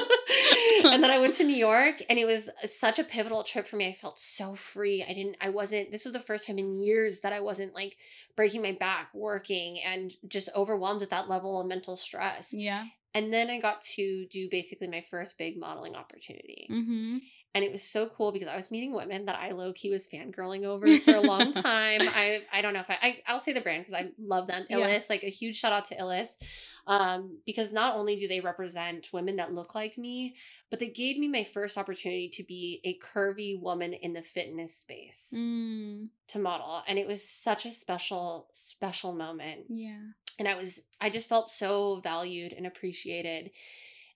and 0.84 1.02
then 1.02 1.10
I 1.10 1.18
went 1.18 1.36
to 1.36 1.44
New 1.44 1.56
York 1.56 2.02
and 2.08 2.18
it 2.18 2.26
was 2.26 2.48
such 2.64 2.98
a 2.98 3.04
pivotal 3.04 3.42
trip 3.42 3.66
for 3.66 3.76
me. 3.76 3.88
I 3.88 3.92
felt 3.92 4.18
so 4.18 4.54
free. 4.54 5.04
I 5.08 5.12
didn't, 5.12 5.36
I 5.40 5.48
wasn't, 5.48 5.90
this 5.90 6.04
was 6.04 6.12
the 6.12 6.20
first 6.20 6.46
time 6.46 6.58
in 6.58 6.78
years 6.78 7.20
that 7.20 7.32
I 7.32 7.40
wasn't 7.40 7.74
like 7.74 7.96
breaking 8.36 8.62
my 8.62 8.72
back, 8.72 9.08
working, 9.14 9.80
and 9.80 10.12
just 10.28 10.48
overwhelmed 10.54 11.00
with 11.00 11.10
that 11.10 11.28
level 11.28 11.60
of 11.60 11.66
mental 11.66 11.96
stress. 11.96 12.52
yeah. 12.52 12.86
And 13.14 13.32
then 13.32 13.48
I 13.48 13.60
got 13.60 13.80
to 13.94 14.26
do 14.26 14.46
basically 14.50 14.88
my 14.88 15.00
first 15.00 15.38
big 15.38 15.58
modeling 15.58 15.96
opportunity. 15.96 16.68
Mm-hmm. 16.70 17.16
And 17.54 17.64
it 17.64 17.72
was 17.72 17.82
so 17.82 18.06
cool 18.10 18.32
because 18.32 18.48
I 18.48 18.56
was 18.56 18.70
meeting 18.70 18.92
women 18.94 19.24
that 19.24 19.36
I 19.40 19.52
low 19.52 19.72
key 19.72 19.88
was 19.90 20.06
fangirling 20.06 20.64
over 20.64 20.86
for 20.98 21.12
a 21.14 21.20
long 21.22 21.52
time. 21.54 22.02
I 22.02 22.42
I 22.52 22.60
don't 22.60 22.74
know 22.74 22.80
if 22.80 22.90
I, 22.90 22.98
I 23.00 23.22
I'll 23.26 23.38
say 23.38 23.54
the 23.54 23.62
brand 23.62 23.82
because 23.86 23.94
I 23.94 24.10
love 24.18 24.46
them. 24.46 24.66
Yeah. 24.68 25.00
Like 25.08 25.22
a 25.22 25.30
huge 25.30 25.56
shout 25.56 25.72
out 25.72 25.86
to 25.86 25.98
Illis, 25.98 26.36
um, 26.86 27.38
because 27.46 27.72
not 27.72 27.96
only 27.96 28.14
do 28.16 28.28
they 28.28 28.40
represent 28.40 29.08
women 29.10 29.36
that 29.36 29.54
look 29.54 29.74
like 29.74 29.96
me, 29.96 30.36
but 30.68 30.80
they 30.80 30.88
gave 30.88 31.16
me 31.18 31.28
my 31.28 31.44
first 31.44 31.78
opportunity 31.78 32.28
to 32.34 32.44
be 32.44 32.82
a 32.84 32.98
curvy 32.98 33.58
woman 33.58 33.94
in 33.94 34.12
the 34.12 34.22
fitness 34.22 34.76
space 34.76 35.32
Mm. 35.34 36.08
to 36.28 36.38
model, 36.38 36.82
and 36.86 36.98
it 36.98 37.06
was 37.06 37.26
such 37.26 37.64
a 37.64 37.70
special 37.70 38.48
special 38.52 39.14
moment 39.14 39.64
Yeah. 39.70 39.96
and 40.38 40.46
I 40.46 40.56
was 40.56 40.82
I 41.00 41.08
just 41.08 41.26
felt 41.28 41.48
so 41.48 42.00
valued 42.04 42.52
and 42.52 42.66
appreciated. 42.66 43.50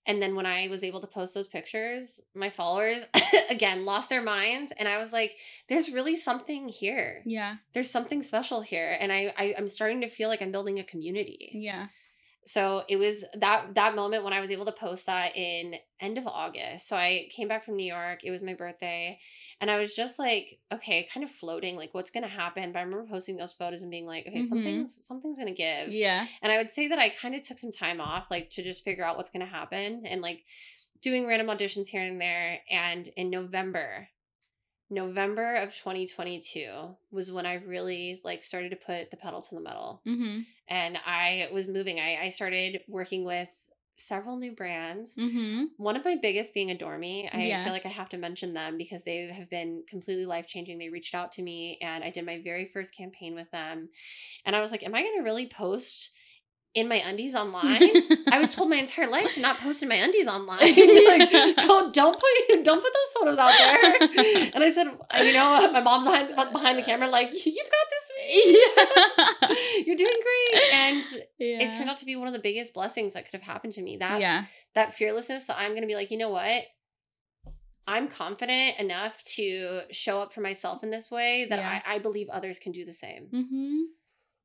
And 0.06 0.20
then 0.20 0.34
when 0.34 0.46
I 0.46 0.68
was 0.68 0.82
able 0.82 1.00
to 1.00 1.06
post 1.06 1.34
those 1.34 1.46
pictures, 1.46 2.22
my 2.34 2.50
followers 2.50 3.06
again 3.50 3.84
lost 3.84 4.08
their 4.08 4.22
minds 4.22 4.72
and 4.72 4.88
I 4.88 4.98
was 4.98 5.12
like 5.12 5.36
there's 5.68 5.92
really 5.92 6.16
something 6.16 6.68
here. 6.68 7.22
Yeah. 7.26 7.56
There's 7.74 7.90
something 7.90 8.22
special 8.22 8.60
here 8.60 8.96
and 8.98 9.12
I, 9.12 9.32
I 9.36 9.54
I'm 9.56 9.68
starting 9.68 10.00
to 10.00 10.08
feel 10.08 10.28
like 10.28 10.42
I'm 10.42 10.52
building 10.52 10.78
a 10.78 10.84
community. 10.84 11.50
Yeah. 11.52 11.88
So 12.52 12.82
it 12.88 12.96
was 12.96 13.24
that 13.34 13.74
that 13.74 13.94
moment 13.94 14.24
when 14.24 14.32
I 14.32 14.40
was 14.40 14.50
able 14.50 14.64
to 14.64 14.72
post 14.72 15.06
that 15.06 15.36
in 15.36 15.76
end 16.00 16.18
of 16.18 16.26
August. 16.26 16.88
So 16.88 16.96
I 16.96 17.28
came 17.30 17.46
back 17.46 17.64
from 17.64 17.76
New 17.76 17.84
York. 17.84 18.24
It 18.24 18.30
was 18.32 18.42
my 18.42 18.54
birthday, 18.54 19.18
and 19.60 19.70
I 19.70 19.78
was 19.78 19.94
just 19.94 20.18
like, 20.18 20.58
okay, 20.72 21.06
kind 21.12 21.22
of 21.22 21.30
floating, 21.30 21.76
like 21.76 21.94
what's 21.94 22.10
gonna 22.10 22.26
happen. 22.26 22.72
But 22.72 22.80
I 22.80 22.82
remember 22.82 23.06
posting 23.08 23.36
those 23.36 23.52
photos 23.52 23.82
and 23.82 23.90
being 23.90 24.06
like, 24.06 24.26
okay, 24.26 24.40
Mhm. 24.40 24.48
something's 24.48 25.06
something's 25.06 25.38
gonna 25.38 25.52
give. 25.52 25.88
Yeah. 25.88 26.26
And 26.42 26.50
I 26.50 26.56
would 26.58 26.70
say 26.70 26.88
that 26.88 26.98
I 26.98 27.10
kind 27.10 27.34
of 27.36 27.42
took 27.42 27.58
some 27.58 27.70
time 27.70 28.00
off, 28.00 28.30
like 28.30 28.50
to 28.50 28.62
just 28.62 28.82
figure 28.82 29.04
out 29.04 29.16
what's 29.16 29.30
gonna 29.30 29.46
happen, 29.46 30.04
and 30.04 30.20
like 30.20 30.44
doing 31.02 31.26
random 31.26 31.46
auditions 31.56 31.86
here 31.86 32.02
and 32.02 32.20
there. 32.20 32.60
And 32.70 33.08
in 33.16 33.30
November, 33.30 34.08
November 34.90 35.54
of 35.56 35.70
2022 35.74 36.96
was 37.10 37.30
when 37.32 37.46
I 37.46 37.54
really 37.54 38.20
like 38.24 38.42
started 38.42 38.70
to 38.70 38.76
put 38.76 39.10
the 39.10 39.16
pedal 39.16 39.40
to 39.42 39.54
the 39.54 39.60
metal 39.60 40.02
Mm-hmm. 40.06 40.40
and 40.68 40.98
I 41.06 41.48
was 41.52 41.68
moving. 41.68 42.00
I, 42.00 42.18
I 42.24 42.28
started 42.30 42.80
working 42.88 43.24
with 43.24 43.50
several 43.96 44.36
new 44.36 44.52
brands. 44.52 45.14
Mm-hmm. 45.16 45.64
One 45.76 45.94
of 45.94 46.04
my 46.06 46.16
biggest 46.16 46.54
being 46.54 46.70
Adore 46.70 46.96
Me. 46.98 47.28
I 47.30 47.44
Yeah. 47.44 47.64
feel 47.64 47.72
like 47.74 47.84
I 47.84 47.90
have 47.90 48.08
to 48.10 48.18
mention 48.18 48.54
them 48.54 48.78
because 48.78 49.04
they 49.04 49.26
have 49.26 49.50
been 49.50 49.84
completely 49.88 50.24
life 50.24 50.46
changing. 50.46 50.78
They 50.78 50.88
reached 50.88 51.14
out 51.14 51.32
to 51.32 51.42
me 51.42 51.78
and 51.82 52.02
I 52.02 52.08
did 52.10 52.24
my 52.24 52.40
very 52.42 52.64
first 52.64 52.96
campaign 52.96 53.34
with 53.34 53.50
them. 53.50 53.90
And 54.46 54.56
I 54.56 54.60
was 54.62 54.70
like, 54.70 54.82
am 54.82 54.94
I 54.94 55.02
going 55.02 55.18
to 55.18 55.22
really 55.22 55.46
post 55.48 56.12
in 56.74 56.88
my 56.88 56.96
undies 56.96 57.34
online? 57.34 57.82
I 58.30 58.38
was 58.38 58.54
told 58.54 58.70
my 58.70 58.76
entire 58.84 59.08
life 59.08 59.34
to 59.34 59.40
not 59.40 59.58
post 59.58 59.82
in 59.82 59.88
my 59.88 59.96
undies 59.96 60.28
online. 60.28 60.60
like, 60.60 61.30
don't 61.56 61.92
don't 61.92 62.18
put 62.18 62.64
don't 62.64 62.82
put 62.82 62.92
those 62.92 63.12
photos 63.14 63.38
out 63.38 63.54
there. 63.58 64.50
And 64.54 64.62
I 64.62 64.70
said, 64.70 64.86
you 65.24 65.32
know, 65.32 65.72
my 65.72 65.80
mom's 65.80 66.04
behind 66.04 66.52
behind 66.52 66.78
the 66.78 66.82
camera, 66.82 67.08
like, 67.08 67.32
you've 67.32 67.56
got 67.56 67.86
this. 67.90 68.10
yeah. 68.44 69.56
You're 69.86 69.96
doing 69.96 70.20
great. 70.22 70.72
And 70.72 71.04
yeah. 71.38 71.62
it 71.62 71.76
turned 71.76 71.90
out 71.90 71.98
to 71.98 72.04
be 72.04 72.16
one 72.16 72.28
of 72.28 72.34
the 72.34 72.40
biggest 72.40 72.74
blessings 72.74 73.14
that 73.14 73.24
could 73.24 73.34
have 73.34 73.42
happened 73.42 73.72
to 73.74 73.82
me. 73.82 73.96
That 73.96 74.20
yeah. 74.20 74.44
that 74.74 74.92
fearlessness 74.92 75.46
that 75.46 75.56
I'm 75.58 75.74
gonna 75.74 75.86
be 75.86 75.94
like, 75.94 76.10
you 76.10 76.18
know 76.18 76.30
what? 76.30 76.62
I'm 77.86 78.06
confident 78.06 78.78
enough 78.78 79.22
to 79.36 79.80
show 79.90 80.20
up 80.20 80.32
for 80.32 80.40
myself 80.40 80.84
in 80.84 80.90
this 80.90 81.10
way 81.10 81.46
that 81.50 81.58
Yeah. 81.58 81.80
I, 81.84 81.96
I 81.96 81.98
believe 81.98 82.28
others 82.28 82.60
can 82.60 82.70
do 82.70 82.84
the 82.84 82.92
same. 82.92 83.26
Mm-hmm. 83.32 83.80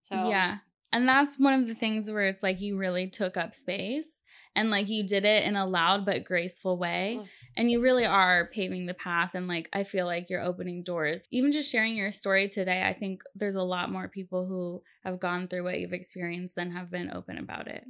So 0.02 0.30
Yeah. 0.30 0.58
And 0.92 1.08
that's 1.08 1.38
one 1.38 1.62
of 1.62 1.68
the 1.68 1.76
things 1.76 2.10
where 2.10 2.26
it's 2.26 2.44
like 2.44 2.62
you 2.62 2.78
really 2.78 3.10
took 3.10 3.36
up 3.38 3.54
space 3.54 4.22
and 4.56 4.70
like 4.70 4.88
you 4.88 5.06
did 5.06 5.26
it 5.26 5.44
in 5.44 5.56
a 5.56 5.66
loud 5.66 6.06
but 6.06 6.24
graceful 6.24 6.78
way. 6.78 7.20
Oh. 7.20 7.28
And 7.58 7.70
you 7.70 7.82
really 7.82 8.06
are 8.06 8.50
paving 8.54 8.86
the 8.86 8.94
path. 8.94 9.36
And 9.36 9.48
like 9.48 9.70
I 9.74 9.84
feel 9.84 10.06
like 10.06 10.30
you're 10.30 10.42
opening 10.42 10.84
doors. 10.84 11.28
Even 11.32 11.52
just 11.52 11.70
sharing 11.70 11.96
your 11.96 12.12
story 12.12 12.50
today, 12.50 12.84
I 12.84 12.94
think 12.94 13.22
there's 13.36 13.56
a 13.56 13.62
lot 13.62 13.92
more 13.92 14.08
people 14.08 14.46
who 14.46 14.82
have 15.04 15.20
gone 15.20 15.48
through 15.48 15.64
what 15.64 15.80
you've 15.80 15.94
experienced 15.94 16.58
and 16.58 16.74
have 16.74 16.90
been 16.90 17.12
open 17.14 17.38
about 17.38 17.68
it. 17.68 17.84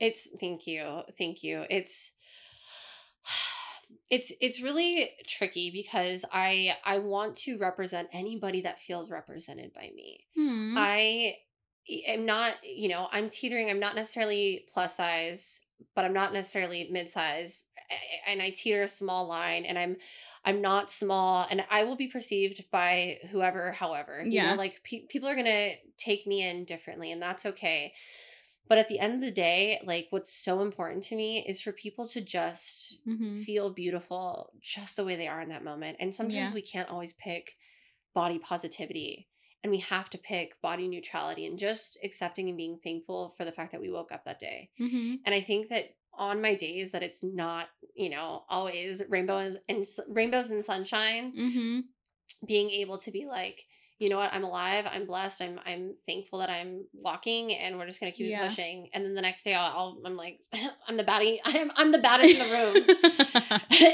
It's 0.00 0.28
thank 0.40 0.66
you. 0.66 1.02
Thank 1.16 1.42
you. 1.42 1.64
It's 1.70 2.12
it's 4.10 4.32
it's 4.40 4.62
really 4.62 5.10
tricky 5.26 5.70
because 5.70 6.24
I 6.32 6.76
I 6.84 6.98
want 6.98 7.36
to 7.38 7.58
represent 7.58 8.08
anybody 8.12 8.62
that 8.62 8.80
feels 8.80 9.10
represented 9.10 9.72
by 9.72 9.90
me. 9.94 10.26
Hmm. 10.36 10.74
I 10.76 11.34
am 12.06 12.26
not, 12.26 12.56
you 12.64 12.88
know, 12.88 13.08
I'm 13.12 13.28
teetering. 13.28 13.70
I'm 13.70 13.80
not 13.80 13.94
necessarily 13.94 14.66
plus 14.72 14.96
size, 14.96 15.60
but 15.94 16.04
I'm 16.04 16.12
not 16.12 16.32
necessarily 16.32 16.88
mid 16.90 17.08
size, 17.08 17.66
and 18.26 18.42
I 18.42 18.50
teeter 18.50 18.82
a 18.82 18.88
small 18.88 19.26
line. 19.26 19.64
And 19.64 19.78
I'm, 19.78 19.96
I'm 20.44 20.60
not 20.60 20.90
small, 20.90 21.46
and 21.50 21.64
I 21.70 21.84
will 21.84 21.96
be 21.96 22.08
perceived 22.08 22.70
by 22.70 23.18
whoever, 23.30 23.72
however. 23.72 24.28
You 24.30 24.40
Yeah. 24.40 24.48
know, 24.48 24.54
like 24.54 24.82
pe- 24.84 25.06
people 25.06 25.28
are 25.28 25.36
gonna 25.36 25.74
take 25.96 26.26
me 26.26 26.42
in 26.42 26.64
differently, 26.64 27.12
and 27.12 27.22
that's 27.22 27.46
okay. 27.46 27.94
But 28.68 28.78
at 28.78 28.88
the 28.88 28.98
end 28.98 29.14
of 29.14 29.20
the 29.20 29.30
day, 29.30 29.80
like 29.84 30.08
what's 30.10 30.32
so 30.32 30.60
important 30.60 31.02
to 31.04 31.16
me 31.16 31.46
is 31.46 31.60
for 31.60 31.72
people 31.72 32.06
to 32.08 32.20
just 32.20 32.98
Mhm. 33.04 33.46
feel 33.46 33.70
beautiful 33.70 34.52
just 34.60 34.96
the 34.96 35.04
way 35.04 35.16
they 35.16 35.28
are 35.28 35.40
in 35.40 35.48
that 35.48 35.64
moment. 35.64 35.96
And 36.00 36.14
sometimes 36.14 36.52
Yeah. 36.52 36.54
we 36.54 36.62
can't 36.62 36.90
always 36.90 37.12
pick 37.14 37.56
body 38.14 38.38
positivity 38.38 39.28
and 39.62 39.70
we 39.72 39.78
have 39.78 40.08
to 40.10 40.18
pick 40.18 40.60
body 40.62 40.86
neutrality 40.88 41.46
and 41.46 41.58
just 41.58 41.98
accepting 42.04 42.48
and 42.48 42.56
being 42.56 42.78
thankful 42.82 43.34
for 43.36 43.44
the 43.44 43.52
fact 43.52 43.72
that 43.72 43.80
we 43.80 43.90
woke 43.90 44.12
up 44.12 44.24
that 44.24 44.38
day. 44.38 44.70
Mhm. 44.80 45.20
And 45.24 45.34
I 45.34 45.40
think 45.40 45.68
that 45.68 45.96
on 46.14 46.40
my 46.40 46.54
days 46.54 46.92
that 46.92 47.02
it's 47.02 47.22
not, 47.22 47.68
you 47.94 48.08
know, 48.08 48.44
always 48.48 49.02
rainbows 49.08 49.56
and 49.68 49.80
s- 49.80 50.00
rainbows 50.08 50.50
and 50.50 50.64
sunshine, 50.64 51.32
Mhm. 51.36 51.82
being 52.46 52.70
able 52.70 52.98
to 52.98 53.10
be 53.10 53.26
like, 53.26 53.66
you 53.98 54.08
know 54.08 54.16
what, 54.16 54.32
I'm 54.32 54.44
alive, 54.44 54.84
I'm 54.88 55.06
blessed, 55.06 55.42
I'm 55.42 55.58
I'm 55.66 55.94
thankful 56.06 56.38
that 56.40 56.50
I'm 56.50 56.84
walking 56.92 57.52
and 57.54 57.76
we're 57.78 57.86
just 57.86 58.00
gonna 58.00 58.12
keep 58.12 58.26
Yeah. 58.26 58.44
it 58.44 58.48
pushing. 58.48 58.88
And 58.94 59.04
then 59.04 59.14
the 59.14 59.22
next 59.22 59.42
day 59.44 59.54
I'll, 59.54 59.72
I'll 59.76 60.02
I'm 60.04 60.16
like, 60.16 60.38
I'm 60.88 60.96
the 60.96 61.04
baddie, 61.04 61.38
I'm 61.44 61.70
I'm 61.76 61.92
the 61.92 61.98
baddest 62.08 62.30
in 62.30 62.38
the 62.38 62.52
room. 62.52 62.86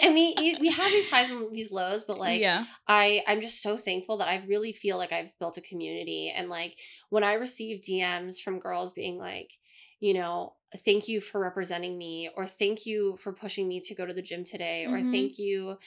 and 0.03 0.15
we 0.15 0.57
we 0.61 0.69
have 0.71 0.91
these 0.93 1.11
highs 1.11 1.31
and 1.31 1.55
these 1.55 1.73
lows, 1.73 2.05
but 2.05 2.19
like 2.19 2.41
yeah. 2.41 2.65
I 2.87 3.23
I'm 3.27 3.41
just 3.41 3.63
so 3.63 3.77
thankful 3.77 4.19
that 4.19 4.29
I 4.29 4.45
really 4.47 4.73
feel 4.73 4.97
like 4.99 5.13
I've 5.13 5.37
built 5.39 5.57
a 5.57 5.63
community 5.63 6.33
and 6.35 6.49
like 6.49 6.77
when 7.11 7.25
I 7.25 7.35
receive 7.35 7.83
DMs 7.83 8.41
from 8.41 8.59
girls 8.59 8.93
being 8.93 9.19
like, 9.19 9.53
you 10.01 10.15
know, 10.15 10.55
thank 10.85 11.09
you 11.09 11.21
for 11.21 11.41
representing 11.41 11.97
me 11.97 12.29
or 12.37 12.45
thank 12.47 12.85
you 12.85 13.17
for 13.17 13.33
pushing 13.33 13.69
me 13.69 13.81
to 13.81 13.95
go 13.95 14.05
to 14.05 14.13
the 14.13 14.23
gym 14.23 14.45
today 14.45 14.87
or 14.87 14.99
Mhm. 14.99 15.11
thank 15.11 15.39
you 15.39 15.79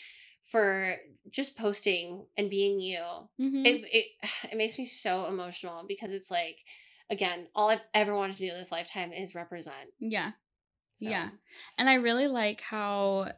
for 0.51 0.95
just 1.29 1.57
posting 1.57 2.25
and 2.37 2.49
being 2.49 2.79
you. 2.79 2.99
Mhm. 3.39 3.65
It 3.65 3.85
it 3.91 4.05
it 4.51 4.57
makes 4.57 4.77
me 4.77 4.85
so 4.85 5.25
emotional 5.25 5.85
because 5.87 6.11
it's 6.11 6.31
like 6.31 6.57
again, 7.09 7.47
all 7.55 7.69
I've 7.69 7.81
ever 7.93 8.15
wanted 8.15 8.33
to 8.37 8.45
do 8.45 8.51
in 8.51 8.57
this 8.57 8.71
lifetime 8.71 9.13
is 9.13 9.33
represent. 9.35 9.93
yeah. 9.99 10.31
So, 10.97 11.07
Yeah. 11.07 11.29
And 11.77 11.89
I 11.89 11.95
really 11.95 12.27
like 12.27 12.59
how 12.61 13.31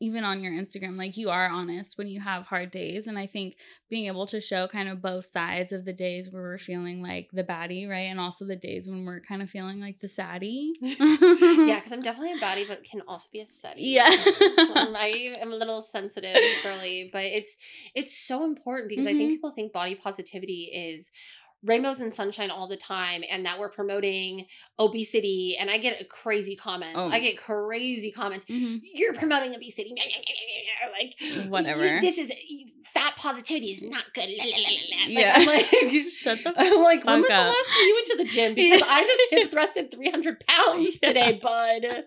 even 0.00 0.24
on 0.24 0.40
your 0.40 0.52
Instagram, 0.52 0.96
like 0.96 1.16
you 1.18 1.28
are 1.28 1.46
honest 1.48 1.98
when 1.98 2.06
you 2.08 2.20
have 2.20 2.46
hard 2.46 2.70
days. 2.70 3.06
And 3.06 3.18
I 3.18 3.26
think 3.26 3.56
being 3.90 4.06
able 4.06 4.26
to 4.28 4.40
show 4.40 4.66
kind 4.66 4.88
of 4.88 5.02
both 5.02 5.26
sides 5.26 5.72
of 5.72 5.84
the 5.84 5.92
days 5.92 6.30
where 6.30 6.42
we're 6.42 6.56
feeling 6.58 7.02
like 7.02 7.28
the 7.32 7.44
baddie, 7.44 7.88
right? 7.88 8.08
And 8.08 8.18
also 8.18 8.44
the 8.46 8.56
days 8.56 8.88
when 8.88 9.04
we're 9.04 9.20
kind 9.20 9.42
of 9.42 9.50
feeling 9.50 9.78
like 9.80 10.00
the 10.00 10.08
saddie. 10.08 10.72
yeah, 10.80 11.76
because 11.76 11.92
I'm 11.92 12.02
definitely 12.02 12.32
a 12.32 12.38
baddie, 12.38 12.66
but 12.66 12.82
can 12.82 13.02
also 13.06 13.28
be 13.32 13.40
a 13.40 13.46
saddie. 13.46 13.82
Yeah. 13.82 14.08
Um, 14.08 14.94
I 14.96 15.36
am 15.40 15.52
a 15.52 15.56
little 15.56 15.80
sensitive, 15.82 16.40
girly, 16.62 17.10
but 17.12 17.24
it's 17.24 17.56
it's 17.94 18.16
so 18.16 18.44
important 18.44 18.88
because 18.88 19.06
I 19.06 19.12
Mhm. 19.12 19.18
think 19.18 19.30
people 19.32 19.50
think 19.50 19.72
body 19.72 19.94
positivity 19.94 20.70
is 20.72 21.10
rainbows 21.64 22.00
and 22.00 22.12
sunshine 22.12 22.50
all 22.50 22.66
the 22.66 22.76
time, 22.76 23.22
and 23.30 23.44
that 23.46 23.58
we're 23.58 23.68
promoting 23.70 24.46
obesity. 24.78 25.56
And 25.60 25.70
I 25.70 25.78
get 25.78 26.08
crazy 26.08 26.56
comments. 26.56 26.98
Oh. 27.00 27.08
I 27.10 27.20
get 27.20 27.36
crazy 27.38 28.10
comments. 28.10 28.46
Mhm. 28.46 28.80
You're 28.94 29.14
promoting 29.14 29.54
obesity, 29.54 29.94
like 30.98 31.14
Whatever. 31.48 32.00
This 32.00 32.18
is 32.18 32.32
fat 32.92 33.14
positivity 33.16 33.70
is 33.72 33.82
not 33.82 34.04
good. 34.14 34.28
La, 34.36 34.44
la, 34.44 34.50
la. 34.50 34.58
Like, 34.66 35.08
Yeah. 35.08 35.32
I'm 35.36 35.46
like, 35.92 36.08
Shut 36.08 36.38
the 36.42 36.52
I'm 36.56 36.82
like, 36.82 37.04
when 37.04 37.20
was 37.20 37.28
the 37.28 37.34
last 37.34 37.68
time 37.68 37.86
you 37.86 37.94
went 37.94 38.06
to 38.08 38.16
the 38.16 38.24
gym? 38.24 38.54
Because 38.60 38.82
I 38.84 39.04
just 39.06 39.22
hip 39.30 39.50
thrusted 39.52 39.90
300 39.92 40.44
pounds 40.46 40.98
Yeah. 41.02 41.08
today, 41.08 41.38
bud. 41.42 41.84
And 41.84 42.04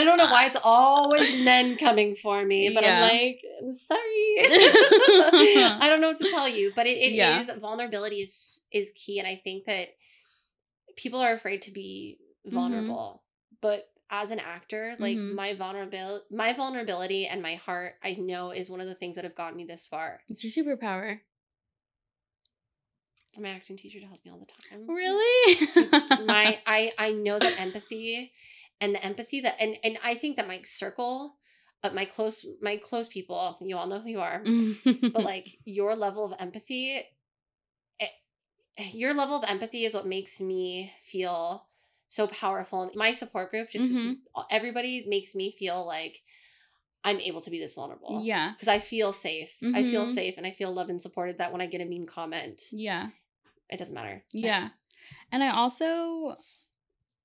I 0.00 0.04
don't 0.04 0.16
know 0.18 0.26
why 0.26 0.46
it's 0.46 0.56
always 0.62 1.44
men 1.44 1.76
coming 1.76 2.14
for 2.14 2.44
me, 2.44 2.70
but 2.74 2.82
Yeah. 2.84 3.02
I'm 3.04 3.10
like, 3.10 3.42
I'm 3.60 3.72
sorry. 3.72 4.00
I 5.82 5.88
don't 5.88 6.00
know 6.00 6.08
what 6.08 6.18
to 6.18 6.30
tell 6.30 6.48
you, 6.48 6.72
but 6.76 6.86
it, 6.86 6.96
it 6.96 7.12
is 7.12 7.48
Yeah. 7.48 7.56
vulnerability 7.58 8.20
is 8.22 8.60
is 8.70 8.92
key, 8.94 9.18
and 9.18 9.26
I 9.26 9.34
think 9.42 9.64
that 9.66 9.88
people 10.96 11.18
are 11.20 11.32
afraid 11.34 11.62
to 11.62 11.72
be 11.72 12.18
Mm-hmm. 12.46 12.56
vulnerable. 12.56 13.22
But 13.60 13.88
as 14.10 14.30
an 14.30 14.38
actor, 14.40 14.96
like 14.98 15.16
Mhm. 15.16 15.34
my 15.34 15.54
vulnerability, 15.54 16.24
my 16.30 16.52
vulnerability 16.52 17.26
and 17.26 17.40
my 17.40 17.54
heart, 17.54 17.94
I 18.02 18.14
know 18.14 18.50
is 18.50 18.68
one 18.70 18.80
of 18.80 18.86
the 18.88 18.94
things 18.96 19.14
that 19.16 19.24
have 19.24 19.34
gotten 19.36 19.56
me 19.56 19.64
this 19.64 19.86
far. 19.86 20.22
It's 20.28 20.42
your 20.44 20.52
superpower. 20.52 21.20
My 23.38 23.48
acting 23.50 23.76
teacher 23.76 24.00
tells 24.00 24.24
me 24.24 24.30
all 24.30 24.38
the 24.38 24.46
time. 24.46 24.86
Really? 24.88 25.58
my 26.26 26.60
I 26.66 26.92
I 26.98 27.10
know 27.12 27.38
that 27.40 27.58
empathy 27.58 28.32
and 28.80 28.94
the 28.94 29.04
empathy 29.04 29.40
that 29.40 29.56
and 29.60 29.78
and 29.82 29.98
I 30.04 30.14
think 30.14 30.36
that 30.36 30.46
my 30.48 30.62
circle 30.62 31.36
of 31.84 31.94
my 31.94 32.04
close 32.04 32.46
my 32.60 32.76
close 32.76 33.08
people, 33.08 33.58
you 33.60 33.76
all 33.76 33.86
know 33.86 34.00
who 34.00 34.08
you 34.10 34.20
are, 34.20 34.42
but 35.12 35.24
like 35.24 35.58
your 35.64 35.94
level 35.96 36.24
of 36.24 36.38
empathy 36.40 37.02
it, 37.98 38.10
your 38.92 39.12
level 39.14 39.36
of 39.36 39.44
empathy 39.48 39.84
is 39.84 39.94
what 39.94 40.06
makes 40.06 40.40
me 40.40 40.92
feel 41.04 41.66
so 42.08 42.26
powerful. 42.26 42.82
And 42.82 42.94
my 42.94 43.12
support 43.12 43.50
group 43.50 43.70
just 43.70 43.92
Mhm. 43.92 44.18
everybody 44.50 45.04
makes 45.08 45.34
me 45.34 45.50
feel 45.50 45.84
like 45.86 46.22
I'm 47.04 47.18
able 47.20 47.40
to 47.40 47.50
be 47.50 47.58
this 47.58 47.74
vulnerable. 47.74 48.20
yeah. 48.22 48.52
Because 48.52 48.68
I 48.68 48.78
feel 48.78 49.12
safe. 49.12 49.56
I 49.74 49.82
feel 49.82 50.04
Mhm. 50.04 50.14
safe 50.14 50.34
and 50.38 50.46
I 50.46 50.52
feel 50.52 50.72
loved 50.72 50.90
and 50.90 51.02
supported 51.02 51.38
that 51.38 51.50
when 51.52 51.60
I 51.60 51.66
get 51.66 51.80
a 51.80 51.84
mean 51.84 52.06
comment, 52.06 52.62
Yeah. 52.70 53.10
it 53.68 53.78
doesn't 53.78 53.94
matter. 53.94 54.24
Yeah. 54.32 54.68
And 55.32 55.42
I 55.42 55.48
also 55.50 56.36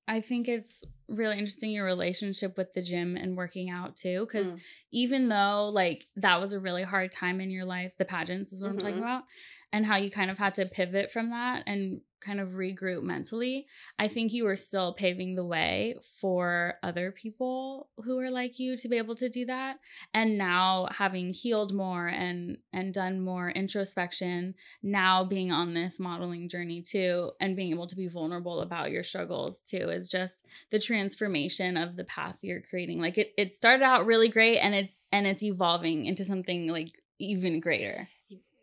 I 0.08 0.20
think 0.22 0.48
it's 0.48 0.82
really 1.08 1.38
interesting 1.38 1.70
your 1.70 1.84
relationship 1.84 2.56
with 2.56 2.72
the 2.72 2.82
gym 2.82 3.16
and 3.16 3.36
working 3.36 3.70
out 3.70 3.96
too 3.96 4.26
cuz 4.26 4.54
Mm. 4.54 4.60
even 4.90 5.28
though 5.28 5.68
like 5.72 6.06
that 6.16 6.40
was 6.40 6.52
a 6.52 6.58
really 6.60 6.82
hard 6.82 7.12
time 7.12 7.40
in 7.40 7.50
your 7.50 7.64
life, 7.66 7.96
the 7.96 8.04
pageants 8.04 8.52
is 8.52 8.60
what 8.60 8.70
I'm 8.70 8.78
talking 8.78 8.96
Mhm. 8.96 9.02
about, 9.02 9.24
and 9.72 9.84
how 9.86 9.96
you 9.96 10.10
kind 10.10 10.30
of 10.30 10.38
had 10.38 10.54
to 10.54 10.66
pivot 10.66 11.10
from 11.10 11.30
that 11.30 11.62
and 11.66 12.00
kind 12.20 12.40
of 12.40 12.50
regroup 12.50 13.02
mentally, 13.02 13.66
I 13.98 14.08
think 14.08 14.32
you 14.32 14.44
were 14.44 14.56
still 14.56 14.94
paving 14.94 15.34
the 15.34 15.44
way 15.44 15.96
for 16.20 16.74
other 16.82 17.12
people 17.12 17.88
who 18.04 18.18
are 18.18 18.30
like 18.30 18.58
you 18.58 18.76
to 18.76 18.88
be 18.88 18.96
able 18.96 19.14
to 19.16 19.28
do 19.28 19.46
that. 19.46 19.78
And 20.14 20.38
now 20.38 20.88
having 20.90 21.32
healed 21.32 21.74
more 21.74 22.06
and 22.08 22.58
and 22.72 22.92
done 22.92 23.20
more 23.20 23.50
introspection, 23.50 24.54
now 24.82 25.24
being 25.24 25.52
on 25.52 25.74
this 25.74 26.00
modeling 26.00 26.48
journey 26.48 26.82
too 26.82 27.32
and 27.40 27.56
being 27.56 27.70
able 27.70 27.86
to 27.86 27.96
be 27.96 28.08
vulnerable 28.08 28.60
about 28.60 28.90
your 28.90 29.02
struggles 29.02 29.60
too 29.60 29.88
is 29.88 30.10
just 30.10 30.44
the 30.70 30.78
transformation 30.78 31.76
of 31.76 31.96
the 31.96 32.04
path 32.04 32.38
you're 32.42 32.62
creating. 32.62 33.00
Like 33.00 33.18
it 33.18 33.32
it 33.36 33.52
started 33.52 33.84
out 33.84 34.06
really 34.06 34.28
great 34.28 34.58
and 34.58 34.74
it's 34.74 35.06
and 35.12 35.26
it's 35.26 35.42
evolving 35.42 36.04
into 36.04 36.24
something 36.24 36.68
like 36.68 36.92
even 37.18 37.60
greater. 37.60 38.08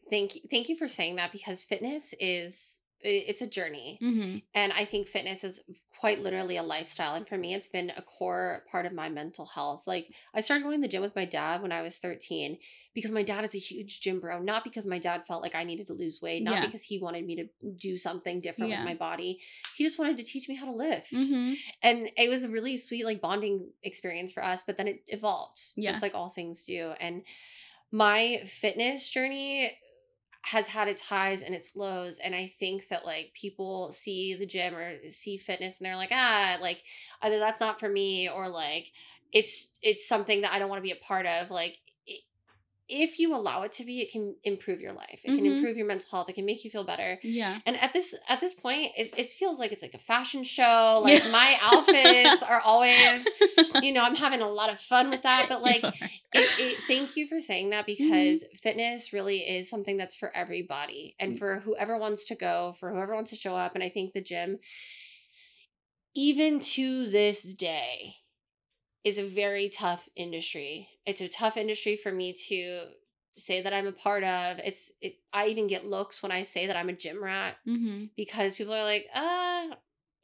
Thank 0.10 0.36
you. 0.36 0.42
Thank 0.50 0.70
you 0.70 0.76
for 0.76 0.88
saying 0.88 1.16
that 1.16 1.32
because 1.32 1.64
fitness 1.64 2.14
is 2.20 2.75
it's 3.06 3.42
a 3.42 3.48
journey. 3.48 4.00
Mm-hmm. 4.02 4.38
And 4.54 4.74
I 4.74 4.86
think 4.86 5.08
fitness 5.08 5.44
is 5.44 5.62
quite 6.00 6.20
literally 6.20 6.58
a 6.58 6.64
lifestyle. 6.64 7.16
And 7.16 7.28
for 7.28 7.38
me, 7.38 7.54
it's 7.54 7.68
been 7.68 7.92
a 7.96 8.02
core 8.02 8.64
part 8.70 8.86
of 8.86 8.94
my 8.94 9.08
mental 9.10 9.46
health. 9.46 9.88
Like, 9.88 10.12
I 10.34 10.42
started 10.42 10.64
going 10.64 10.78
to 10.78 10.82
the 10.82 10.92
gym 10.92 11.02
with 11.02 11.16
my 11.16 11.26
dad 11.26 11.62
when 11.62 11.72
I 11.72 11.82
was 11.82 11.98
13 11.98 12.58
because 12.94 13.12
my 13.12 13.24
dad 13.24 13.44
is 13.44 13.56
a 13.56 13.60
huge 13.60 14.02
gym 14.02 14.20
bro. 14.20 14.42
Not 14.42 14.64
because 14.64 14.86
my 14.86 15.00
dad 15.00 15.26
felt 15.26 15.42
like 15.42 15.56
I 15.56 15.64
needed 15.64 15.88
to 15.88 15.94
lose 15.94 16.22
weight, 16.22 16.44
not 16.44 16.56
Yeah. 16.56 16.66
because 16.66 16.82
he 16.82 17.00
wanted 17.00 17.26
me 17.26 17.36
to 17.38 17.72
do 17.78 17.96
something 17.96 18.42
different 18.42 18.72
Yeah. 18.72 18.80
with 18.80 18.86
my 18.90 18.96
body. 18.96 19.40
He 19.78 19.84
just 19.84 19.98
wanted 19.98 20.18
to 20.18 20.24
teach 20.24 20.50
me 20.50 20.56
how 20.56 20.66
to 20.66 20.74
lift. 20.74 21.14
Mm-hmm. 21.14 21.54
And 21.82 22.12
it 22.18 22.30
was 22.30 22.44
a 22.44 22.50
really 22.50 22.78
sweet, 22.78 23.06
like, 23.06 23.22
bonding 23.22 23.70
experience 23.84 24.32
for 24.32 24.44
us. 24.44 24.64
But 24.66 24.78
then 24.78 24.88
it 24.88 25.04
evolved, 25.08 25.60
Yeah. 25.76 25.92
just 25.92 26.02
like 26.02 26.14
all 26.16 26.30
things 26.30 26.66
do. 26.66 26.94
And 27.00 27.24
my 27.92 28.44
fitness 28.46 29.10
journey 29.10 29.72
has 30.46 30.68
had 30.68 30.88
its 30.88 31.02
highs 31.02 31.42
and 31.42 31.56
its 31.56 31.76
lows 31.76 32.20
and 32.20 32.36
i 32.36 32.52
think 32.60 32.88
that 32.90 33.06
like 33.06 33.32
people 33.34 33.92
see 33.92 34.36
the 34.36 34.46
gym 34.46 34.76
or 34.76 34.92
see 35.10 35.38
fitness 35.38 35.80
and 35.80 35.86
they're 35.86 35.96
like 35.96 36.12
ah 36.12 36.58
like 36.62 36.84
either 37.24 37.40
that's 37.40 37.60
not 37.60 37.80
for 37.80 37.90
me 37.90 38.30
or 38.30 38.48
like 38.48 38.92
it's 39.34 39.70
it's 39.82 40.08
something 40.08 40.42
that 40.42 40.54
i 40.54 40.60
don't 40.60 40.70
want 40.70 40.78
to 40.78 40.88
be 40.88 40.92
a 40.92 41.04
part 41.04 41.26
of 41.26 41.50
like 41.50 41.78
if 42.88 43.18
you 43.18 43.34
allow 43.34 43.64
it 43.64 43.72
to 43.74 43.84
be, 43.84 44.02
it 44.02 44.12
can 44.12 44.36
improve 44.44 44.80
your 44.80 44.92
life. 44.94 45.22
It 45.24 45.36
can 45.36 45.46
Mhm. 45.46 45.56
improve 45.56 45.76
your 45.76 45.88
mental 45.88 46.08
health. 46.12 46.30
It 46.30 46.34
can 46.34 46.46
make 46.46 46.64
you 46.64 46.70
feel 46.70 46.84
better. 46.84 47.20
Yeah. 47.24 47.60
And 47.66 47.76
at 47.82 47.94
this 47.94 48.14
at 48.30 48.40
this 48.40 48.54
point, 48.54 48.92
it, 48.96 49.14
it 49.18 49.30
feels 49.30 49.58
like 49.58 49.72
it's 49.72 49.82
like 49.82 49.96
a 49.96 50.00
fashion 50.00 50.44
show. 50.44 51.02
Like 51.04 51.24
Yeah. 51.24 51.32
my 51.32 51.58
outfits 51.62 52.44
are 52.44 52.60
always, 52.60 53.28
you 53.82 53.92
know, 53.92 54.02
I'm 54.04 54.16
having 54.16 54.42
a 54.42 54.50
lot 54.50 54.72
of 54.72 54.80
fun 54.80 55.10
with 55.10 55.24
that. 55.24 55.50
But 55.50 55.64
like, 55.64 55.84
it, 55.84 56.50
it, 56.60 56.84
thank 56.88 57.16
you 57.18 57.28
for 57.28 57.40
saying 57.40 57.72
that 57.72 57.86
because 57.88 58.44
fitness 58.62 59.14
really 59.14 59.40
is 59.40 59.70
something 59.70 59.98
that's 59.98 60.16
for 60.16 60.36
everybody 60.36 61.16
and 61.20 61.34
Mm. 61.34 61.40
for 61.40 61.60
whoever 61.62 61.98
wants 61.98 62.26
to 62.26 62.36
go, 62.36 62.76
for 62.80 62.92
whoever 62.92 63.16
wants 63.16 63.32
to 63.32 63.36
show 63.36 63.56
up. 63.56 63.74
And 63.74 63.84
I 63.84 63.90
think 63.90 64.14
the 64.14 64.22
gym, 64.22 64.60
even 66.14 66.60
to 66.60 67.06
this 67.08 67.42
day, 67.54 68.16
is 69.06 69.18
a 69.18 69.24
very 69.24 69.70
tough 69.70 70.10
industry. 70.18 70.90
It's 71.06 71.22
a 71.22 71.30
tough 71.30 71.56
industry 71.56 71.96
for 71.96 72.12
me 72.12 72.34
to 72.50 72.86
say 73.38 73.62
that 73.62 73.74
I'm 73.74 73.88
a 73.88 73.92
part 73.94 74.24
of. 74.24 74.58
It's 74.60 74.92
it, 75.02 75.16
I 75.32 75.48
even 75.48 75.68
get 75.68 75.86
looks 75.86 76.22
when 76.22 76.32
I 76.34 76.42
say 76.42 76.68
that 76.68 76.76
I'm 76.76 76.90
a 76.90 76.94
gym 76.94 77.24
rat 77.24 77.56
Mhm. 77.68 78.10
because 78.18 78.56
people 78.56 78.74
are 78.74 78.84
like, 78.84 79.06
"Uh, 79.16 79.68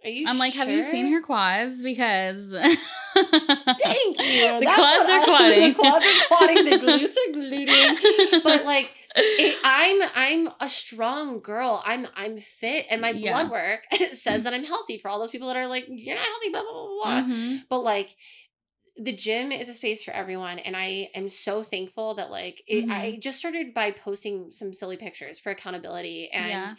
are 0.04 0.10
you?" 0.10 0.28
I'm 0.28 0.38
like, 0.40 0.54
have 0.56 0.70
you 0.70 0.84
seen 0.84 1.12
her 1.14 1.22
quads? 1.22 1.82
Because 1.84 2.52
Thank 3.14 4.20
you. 4.20 4.60
The 4.60 4.62
That's 4.64 4.76
quads 4.76 5.10
are 5.10 5.20
I- 5.20 5.26
quadding. 5.28 5.70
The 5.70 5.76
quads 5.76 6.06
are 6.06 6.28
quadding. 6.28 6.66
The 6.66 6.78
glutes 6.78 7.16
are 7.28 7.34
gluting. 7.34 8.42
But 8.44 8.66
like, 8.66 8.90
it, 9.16 9.58
I'm 9.64 10.02
I'm 10.16 10.50
a 10.60 10.70
strong 10.70 11.40
girl. 11.42 11.84
I'm 11.86 12.08
I'm 12.16 12.38
fit, 12.40 12.86
and 12.90 13.02
my 13.02 13.12
Yeah. 13.12 13.32
blood 13.44 13.52
work 13.52 13.82
says 14.16 14.44
that 14.46 14.54
I'm 14.54 14.64
healthy. 14.64 14.98
For 14.98 15.10
all 15.10 15.20
those 15.20 15.32
people 15.32 15.48
that 15.50 15.58
are 15.58 15.68
like, 15.68 15.86
"You're 15.90 16.16
not 16.16 16.26
healthy," 16.26 16.50
blah 16.52 16.62
blah 16.62 16.72
blah 16.72 17.04
blah. 17.04 17.24
Mhm. 17.36 17.64
But 17.70 17.80
like. 17.80 18.16
The 19.04 19.12
gym 19.16 19.52
is 19.52 19.68
a 19.68 19.74
space 19.74 20.04
for 20.04 20.12
everyone, 20.12 20.60
and 20.60 20.76
I 20.78 21.10
am 21.16 21.28
so 21.28 21.64
thankful 21.64 22.16
that 22.16 22.30
like 22.30 22.62
it, 22.68 22.84
Mm-hmm. 22.84 22.92
I 22.92 23.18
just 23.20 23.38
started 23.40 23.74
by 23.74 23.92
posting 23.92 24.52
some 24.52 24.74
silly 24.74 24.98
pictures 24.98 25.40
for 25.40 25.50
accountability, 25.52 26.30
and 26.32 26.50
Yeah. 26.52 26.76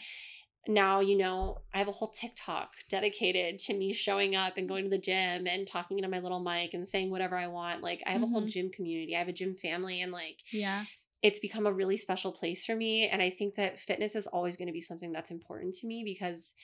now 0.69 1.01
you 1.01 1.19
know 1.19 1.59
i 1.75 1.79
have 1.79 1.89
a 1.89 1.93
whole 1.93 2.11
tiktok 2.11 2.69
dedicated 2.89 3.59
to 3.59 3.75
me 3.75 3.93
showing 3.93 4.37
up 4.37 4.57
and 4.57 4.69
going 4.69 4.85
to 4.85 4.91
the 4.91 4.97
gym 4.97 5.49
and 5.49 5.67
talking 5.67 5.99
into 5.99 6.09
my 6.09 6.21
little 6.21 6.39
mic 6.39 6.73
and 6.73 6.87
saying 6.87 7.11
whatever 7.11 7.37
i 7.37 7.49
want 7.49 7.83
like 7.83 8.01
i 8.07 8.11
have 8.11 8.23
a 8.23 8.27
whole 8.27 8.43
Mhm. 8.43 8.49
gym 8.49 8.71
community 8.71 9.17
i 9.17 9.19
have 9.19 9.27
a 9.27 9.33
gym 9.33 9.57
family 9.57 10.01
and 10.03 10.13
like 10.13 10.39
Yeah. 10.53 10.85
it's 11.21 11.41
become 11.41 11.67
a 11.67 11.73
really 11.73 11.97
special 11.97 12.31
place 12.31 12.65
for 12.65 12.77
me 12.77 13.09
and 13.09 13.21
i 13.21 13.29
think 13.29 13.57
that 13.57 13.81
fitness 13.81 14.15
is 14.15 14.29
always 14.29 14.57
going 14.57 14.69
to 14.69 14.73
be 14.73 14.81
something 14.81 15.11
that's 15.11 15.33
important 15.33 15.75
to 15.75 15.89
me 15.89 16.05
because 16.05 16.55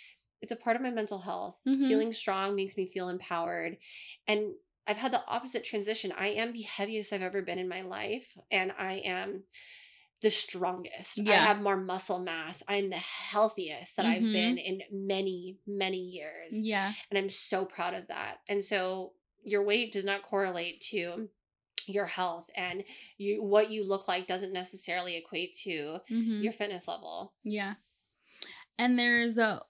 it's 0.40 0.52
a 0.52 0.56
part 0.56 0.76
of 0.76 0.82
my 0.82 0.90
mental 0.90 1.18
health 1.18 1.58
Mhm. 1.66 1.88
feeling 1.88 2.12
strong 2.12 2.54
makes 2.54 2.76
me 2.76 2.86
feel 2.86 3.08
empowered 3.08 3.78
and 4.28 4.52
i've 4.88 4.96
had 4.96 5.12
the 5.12 5.22
opposite 5.28 5.64
transition 5.64 6.12
i 6.18 6.28
am 6.28 6.52
the 6.52 6.62
heaviest 6.62 7.12
i've 7.12 7.22
ever 7.22 7.42
been 7.42 7.58
in 7.58 7.68
my 7.68 7.82
life 7.82 8.36
and 8.50 8.72
i 8.78 8.94
am 9.04 9.44
the 10.20 10.30
strongest. 10.32 11.20
I 11.20 11.34
have 11.36 11.60
more 11.62 11.76
muscle 11.76 12.18
mass. 12.18 12.60
I'm 12.66 12.88
the 12.88 12.96
healthiest 12.96 13.96
that 13.96 14.04
I've 14.04 14.24
Mhm. 14.24 14.32
been 14.32 14.58
in 14.58 14.82
many, 14.90 15.58
many 15.64 15.98
years. 16.00 16.60
Yeah. 16.60 16.92
And 17.08 17.16
I'm 17.16 17.30
so 17.30 17.64
proud 17.64 17.94
of 17.94 18.08
that. 18.08 18.40
And 18.48 18.64
so 18.64 19.14
your 19.44 19.62
weight 19.62 19.92
does 19.92 20.04
not 20.04 20.24
correlate 20.24 20.80
to 20.90 21.30
your 21.86 22.06
health 22.06 22.50
and 22.56 22.82
you 23.16 23.44
what 23.44 23.70
you 23.70 23.84
look 23.84 24.08
like 24.08 24.26
doesn't 24.26 24.52
necessarily 24.52 25.14
equate 25.14 25.54
to 25.62 26.00
Mhm. 26.10 26.42
your 26.42 26.52
fitness 26.52 26.88
level. 26.88 27.34
Yeah. 27.44 27.76
And 28.76 28.98
there's 28.98 29.38
a 29.38 29.62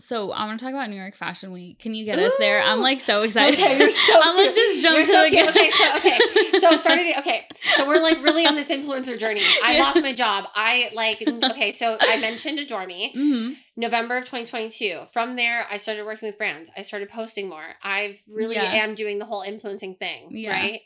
so 0.00 0.30
I 0.30 0.44
want 0.46 0.58
to 0.58 0.64
talk 0.64 0.72
about 0.72 0.88
New 0.90 0.96
York 0.96 1.14
Fashion 1.16 1.50
Week. 1.52 1.78
Can 1.78 1.94
you 1.94 2.04
get 2.04 2.18
us 2.18 2.32
there? 2.38 2.62
I'm 2.62 2.80
like 2.80 3.00
so 3.00 3.22
excited. 3.22 3.58
Okay, 3.58 3.78
you're 3.78 3.90
so 3.90 4.20
Um, 4.22 4.36
let's 4.36 4.54
just 4.54 4.80
jump 4.82 4.96
You're 4.96 5.04
to 5.06 5.12
so 5.12 5.24
the 5.24 5.30
cute. 5.30 5.48
Okay, 5.48 5.70
so 5.70 5.96
okay. 5.96 6.58
So 6.60 6.76
started 6.76 7.18
okay. 7.18 7.46
So 7.76 7.86
we're 7.86 8.00
like 8.00 8.22
really 8.22 8.46
on 8.46 8.54
this 8.54 8.68
influencer 8.68 9.18
journey. 9.18 9.42
I 9.64 9.74
Yeah. 9.76 9.82
lost 9.84 10.00
my 10.00 10.12
job. 10.14 10.46
I 10.54 10.90
like 10.94 11.22
okay, 11.50 11.72
so 11.72 11.96
I 12.00 12.18
mentioned 12.20 12.58
Adore 12.58 12.86
Me. 12.86 13.12
hmm 13.14 13.52
November 13.76 14.16
of 14.16 14.24
2022. 14.24 15.02
From 15.12 15.36
there, 15.36 15.64
I 15.70 15.76
started 15.76 16.04
working 16.04 16.28
with 16.28 16.36
brands. 16.36 16.68
I 16.76 16.82
started 16.82 17.10
posting 17.10 17.48
more. 17.48 17.62
I've 17.82 18.20
really 18.28 18.56
Yeah. 18.56 18.64
am 18.82 18.94
doing 18.96 19.18
the 19.18 19.24
whole 19.24 19.42
influencing 19.42 19.94
thing, 19.96 20.28
Yeah. 20.30 20.50
right? 20.50 20.80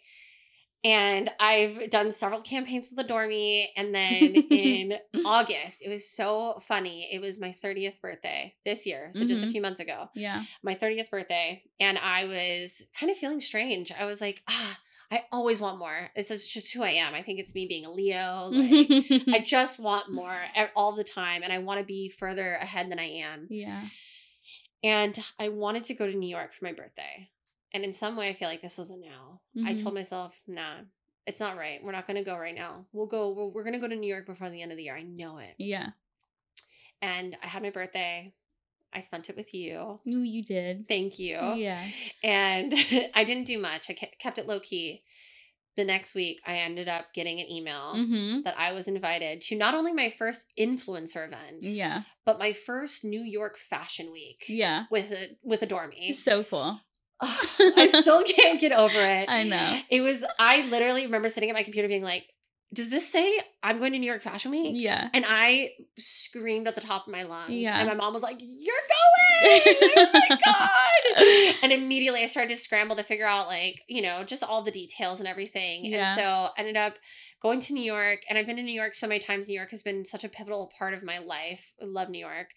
And 0.84 1.30
I've 1.38 1.90
done 1.90 2.10
several 2.10 2.40
campaigns 2.40 2.90
with 2.90 3.04
Adore 3.04 3.28
Me. 3.28 3.70
And 3.76 3.94
then 3.94 4.34
in 4.50 4.94
August, 5.24 5.80
it 5.84 5.88
was 5.88 6.10
so 6.10 6.58
funny. 6.66 7.08
It 7.12 7.20
was 7.20 7.38
my 7.38 7.54
30th 7.62 8.00
birthday 8.00 8.54
this 8.64 8.84
year. 8.84 9.10
So 9.12 9.24
just 9.24 9.44
a 9.44 9.46
Mhm. 9.46 9.52
few 9.52 9.62
months 9.62 9.78
ago 9.80 10.08
Yeah. 10.14 10.42
my 10.62 10.74
30th 10.74 11.10
birthday 11.10 11.62
and 11.78 11.98
I 11.98 12.24
was 12.24 12.84
kind 12.98 13.10
of 13.12 13.16
feeling 13.16 13.40
strange. 13.40 13.92
I 13.92 14.04
was 14.06 14.20
like, 14.20 14.42
ah, 14.48 14.80
I 15.12 15.24
always 15.30 15.60
want 15.60 15.78
more. 15.78 16.10
This 16.16 16.30
is 16.30 16.48
just 16.48 16.72
who 16.72 16.82
I 16.82 16.90
am. 16.92 17.14
I 17.14 17.22
think 17.22 17.38
it's 17.38 17.54
me 17.54 17.66
being 17.68 17.84
a 17.84 17.90
Leo. 17.92 18.48
Like, 18.50 18.90
I 19.28 19.38
just 19.44 19.78
want 19.78 20.10
more 20.10 20.34
all 20.74 20.96
the 20.96 21.04
time 21.04 21.42
and 21.44 21.52
I 21.52 21.58
want 21.58 21.78
to 21.80 21.84
be 21.86 22.08
further 22.08 22.54
ahead 22.54 22.90
than 22.90 22.98
I 22.98 23.08
am. 23.20 23.46
yeah. 23.50 23.82
And 24.82 25.16
I 25.38 25.48
wanted 25.50 25.84
to 25.84 25.94
go 25.94 26.10
to 26.10 26.16
New 26.16 26.28
York 26.28 26.52
for 26.52 26.64
my 26.64 26.72
birthday. 26.72 27.28
And 27.74 27.84
in 27.84 27.92
some 27.92 28.16
way, 28.16 28.28
I 28.28 28.34
feel 28.34 28.48
like 28.48 28.60
this 28.62 28.78
was 28.78 28.90
a 28.90 28.96
no. 28.96 29.40
I 29.66 29.74
Mhm. 29.74 29.82
told 29.82 29.94
myself, 29.94 30.40
nah, 30.46 30.80
it's 31.26 31.40
not 31.40 31.56
right. 31.56 31.82
We're 31.82 31.92
not 31.92 32.06
going 32.06 32.16
to 32.18 32.24
go 32.24 32.36
right 32.36 32.54
now. 32.54 32.86
We'll 32.92 33.06
go, 33.06 33.32
we're, 33.32 33.48
we're 33.48 33.62
going 33.64 33.74
to 33.74 33.78
go 33.80 33.88
to 33.88 33.96
New 33.96 34.06
York 34.12 34.26
before 34.26 34.50
the 34.50 34.60
end 34.60 34.72
of 34.72 34.76
the 34.76 34.84
year. 34.84 34.96
I 34.96 35.02
know 35.02 35.38
it. 35.38 35.54
Yeah. 35.58 35.90
And 37.00 37.36
I 37.42 37.46
had 37.46 37.62
my 37.62 37.70
birthday. 37.70 38.34
I 38.92 39.00
spent 39.00 39.30
it 39.30 39.36
with 39.36 39.54
you. 39.54 40.00
Ooh, 40.08 40.22
you 40.22 40.44
did. 40.44 40.86
Thank 40.86 41.18
you. 41.18 41.38
Yeah. 41.56 41.82
And 42.22 42.74
I 43.14 43.24
didn't 43.24 43.44
do 43.44 43.58
much. 43.58 43.86
I 43.88 43.94
kept 43.94 44.38
it 44.38 44.46
low 44.46 44.60
key. 44.60 45.02
The 45.74 45.84
next 45.84 46.14
week, 46.14 46.42
I 46.46 46.56
ended 46.56 46.86
up 46.86 47.14
getting 47.14 47.40
an 47.40 47.50
email 47.50 47.94
Mm-hmm. 47.96 48.42
that 48.42 48.58
I 48.58 48.72
was 48.72 48.86
invited 48.88 49.40
to 49.42 49.56
not 49.56 49.74
only 49.74 49.94
my 49.94 50.10
first 50.10 50.52
influencer 50.58 51.26
event, 51.26 51.62
Yeah. 51.62 52.02
but 52.26 52.38
my 52.38 52.52
first 52.52 53.04
New 53.04 53.22
York 53.22 53.56
Fashion 53.56 54.12
Week 54.12 54.44
Yeah. 54.48 54.84
with 54.90 55.10
a 55.12 55.28
with 55.42 55.62
Adore 55.62 55.88
Me. 55.88 56.12
So 56.12 56.44
cool. 56.44 56.78
I 57.22 57.90
still 58.00 58.22
can't 58.22 58.60
get 58.60 58.72
over 58.72 59.00
it. 59.00 59.28
I 59.28 59.44
know. 59.44 59.80
It 59.90 60.00
was. 60.00 60.24
I 60.38 60.62
literally 60.62 61.06
remember 61.06 61.28
sitting 61.28 61.50
at 61.50 61.54
my 61.54 61.62
computer 61.62 61.88
being 61.88 62.02
like, 62.02 62.24
"Does 62.72 62.90
this 62.90 63.10
say 63.10 63.40
I'm 63.62 63.78
going 63.78 63.92
to 63.92 63.98
New 63.98 64.06
York 64.06 64.22
Fashion 64.22 64.50
Week?" 64.50 64.72
Yeah. 64.74 65.08
And 65.14 65.24
I 65.26 65.70
screamed 65.98 66.66
at 66.66 66.74
the 66.74 66.80
top 66.80 67.06
of 67.06 67.12
my 67.12 67.22
lungs. 67.22 67.52
Yeah. 67.52 67.78
And 67.78 67.88
my 67.88 67.94
mom 67.94 68.12
was 68.12 68.22
like, 68.22 68.38
You're 68.40 68.74
going! 68.74 69.76
oh 69.96 70.06
my 70.12 70.38
God! 70.44 71.54
And 71.62 71.72
immediately 71.72 72.22
I 72.22 72.26
started 72.26 72.50
to 72.50 72.56
scramble 72.56 72.96
to 72.96 73.02
figure 73.02 73.26
out, 73.26 73.46
like, 73.46 73.82
you 73.88 74.02
know, 74.02 74.24
just 74.24 74.42
all 74.42 74.62
the 74.62 74.70
details 74.70 75.18
and 75.18 75.28
everything. 75.28 75.84
Yeah. 75.84 76.10
And 76.10 76.20
so 76.20 76.24
I 76.24 76.52
ended 76.58 76.76
up 76.76 76.94
going 77.40 77.60
to 77.60 77.72
New 77.74 77.82
York. 77.82 78.20
And 78.28 78.38
I've 78.38 78.46
been 78.46 78.56
to 78.56 78.62
New 78.62 78.72
York 78.72 78.94
so 78.94 79.06
many 79.06 79.20
times. 79.20 79.48
New 79.48 79.54
York 79.54 79.70
has 79.70 79.82
been 79.82 80.04
such 80.04 80.24
a 80.24 80.28
pivotal 80.28 80.72
part 80.78 80.94
of 80.94 81.02
my 81.02 81.18
life. 81.18 81.72
I 81.80 81.86
love 81.86 82.08
New 82.08 82.18
York. 82.20 82.48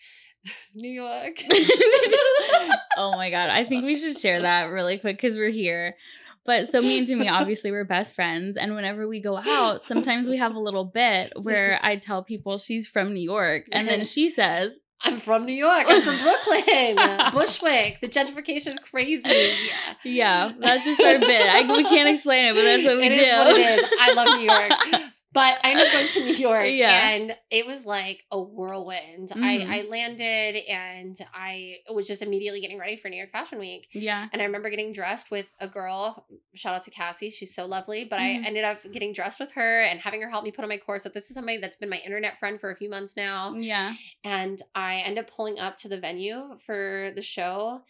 New 0.73 0.89
York. 0.91 1.41
oh 2.97 3.15
my 3.15 3.29
god. 3.31 3.49
I 3.49 3.63
think 3.65 3.85
we 3.85 3.95
should 3.95 4.17
share 4.17 4.41
that 4.41 4.65
really 4.65 4.97
quick 4.97 5.17
because 5.17 5.35
we're 5.37 5.49
here. 5.49 5.95
But 6.45 6.67
so 6.67 6.79
me 6.79 6.99
and 6.99 7.07
Demi, 7.07 7.27
obviously, 7.27 7.71
we're 7.71 7.85
best 7.85 8.13
friends. 8.13 8.55
And 8.55 8.75
whenever 8.75 9.07
we 9.07 9.19
go 9.19 9.37
out, 9.37 9.81
sometimes 9.81 10.29
we 10.29 10.37
have 10.37 10.53
a 10.53 10.59
little 10.59 10.85
bit 10.85 11.33
where 11.41 11.79
I 11.81 11.95
tell 11.95 12.23
people 12.23 12.59
she's 12.59 12.85
from 12.85 13.13
New 13.15 13.23
York. 13.23 13.63
And 13.71 13.87
then 13.87 14.03
she 14.05 14.29
says, 14.29 14.77
I'm 15.01 15.17
from 15.17 15.45
New 15.47 15.53
York. 15.53 15.85
I'm 15.87 16.03
from 16.03 16.17
Brooklyn. 16.19 16.97
Bushwick. 17.31 17.99
The 17.99 18.07
gentrification 18.07 18.67
is 18.67 18.79
crazy. 18.79 19.23
Yeah. 19.27 19.93
Yeah, 20.03 20.51
that's 20.59 20.85
just 20.85 21.01
our 21.01 21.17
bit. 21.19 21.47
I, 21.49 21.61
we 21.61 21.83
can't 21.83 22.09
explain 22.09 22.45
it, 22.45 22.53
but 22.55 22.61
that's 22.61 22.85
what 22.85 22.97
we 22.97 23.07
It 23.07 23.15
do. 23.15 23.21
is 23.21 23.31
what 23.33 23.47
it 23.47 23.79
is. 23.79 23.89
I 23.99 24.13
love 24.13 24.39
New 24.39 24.45
York. 24.45 25.11
But 25.35 25.59
I 25.63 25.71
ended 25.71 25.85
up 25.87 25.93
going 25.93 26.07
to 26.07 26.25
New 26.25 26.33
York 26.33 26.67
Yeah. 26.69 27.09
and 27.09 27.37
it 27.51 27.67
was 27.67 27.85
like 27.85 28.23
a 28.31 28.41
whirlwind. 28.41 29.29
Mhm. 29.29 29.43
I, 29.43 29.79
I 29.79 29.81
landed 29.83 30.63
and 30.67 31.15
I 31.33 31.75
was 31.93 32.07
just 32.07 32.21
immediately 32.23 32.61
getting 32.61 32.79
ready 32.79 32.95
for 32.97 33.09
New 33.09 33.17
York 33.17 33.31
Fashion 33.31 33.59
Week. 33.59 33.87
Yeah. 33.91 34.27
And 34.33 34.41
I 34.41 34.45
remember 34.45 34.69
getting 34.71 34.93
dressed 34.93 35.29
with 35.29 35.51
a 35.59 35.67
girl. 35.67 36.25
Shout 36.55 36.73
out 36.73 36.83
to 36.85 36.91
Cassie. 36.91 37.29
She's 37.29 37.53
so 37.53 37.65
lovely. 37.65 38.05
But 38.05 38.19
Mhm. 38.19 38.23
I 38.43 38.47
ended 38.47 38.63
up 38.63 38.79
getting 38.91 39.13
dressed 39.13 39.39
with 39.39 39.51
her 39.51 39.81
and 39.83 39.99
having 39.99 40.21
her 40.21 40.29
help 40.29 40.43
me 40.45 40.51
put 40.51 40.63
on 40.63 40.69
my 40.69 40.77
corset. 40.77 41.13
This 41.13 41.29
is 41.29 41.35
somebody 41.35 41.57
that's 41.59 41.75
been 41.75 41.89
my 41.89 42.01
internet 42.05 42.39
friend 42.39 42.59
for 42.59 42.71
a 42.71 42.75
few 42.75 42.89
months 42.89 43.15
now. 43.15 43.53
Yeah. 43.57 43.93
And 44.23 44.61
I 44.73 44.97
ended 45.01 45.25
up 45.25 45.29
pulling 45.31 45.59
up 45.59 45.77
to 45.77 45.87
the 45.89 45.99
venue 45.99 46.57
for 46.65 47.11
the 47.15 47.21
show. 47.21 47.81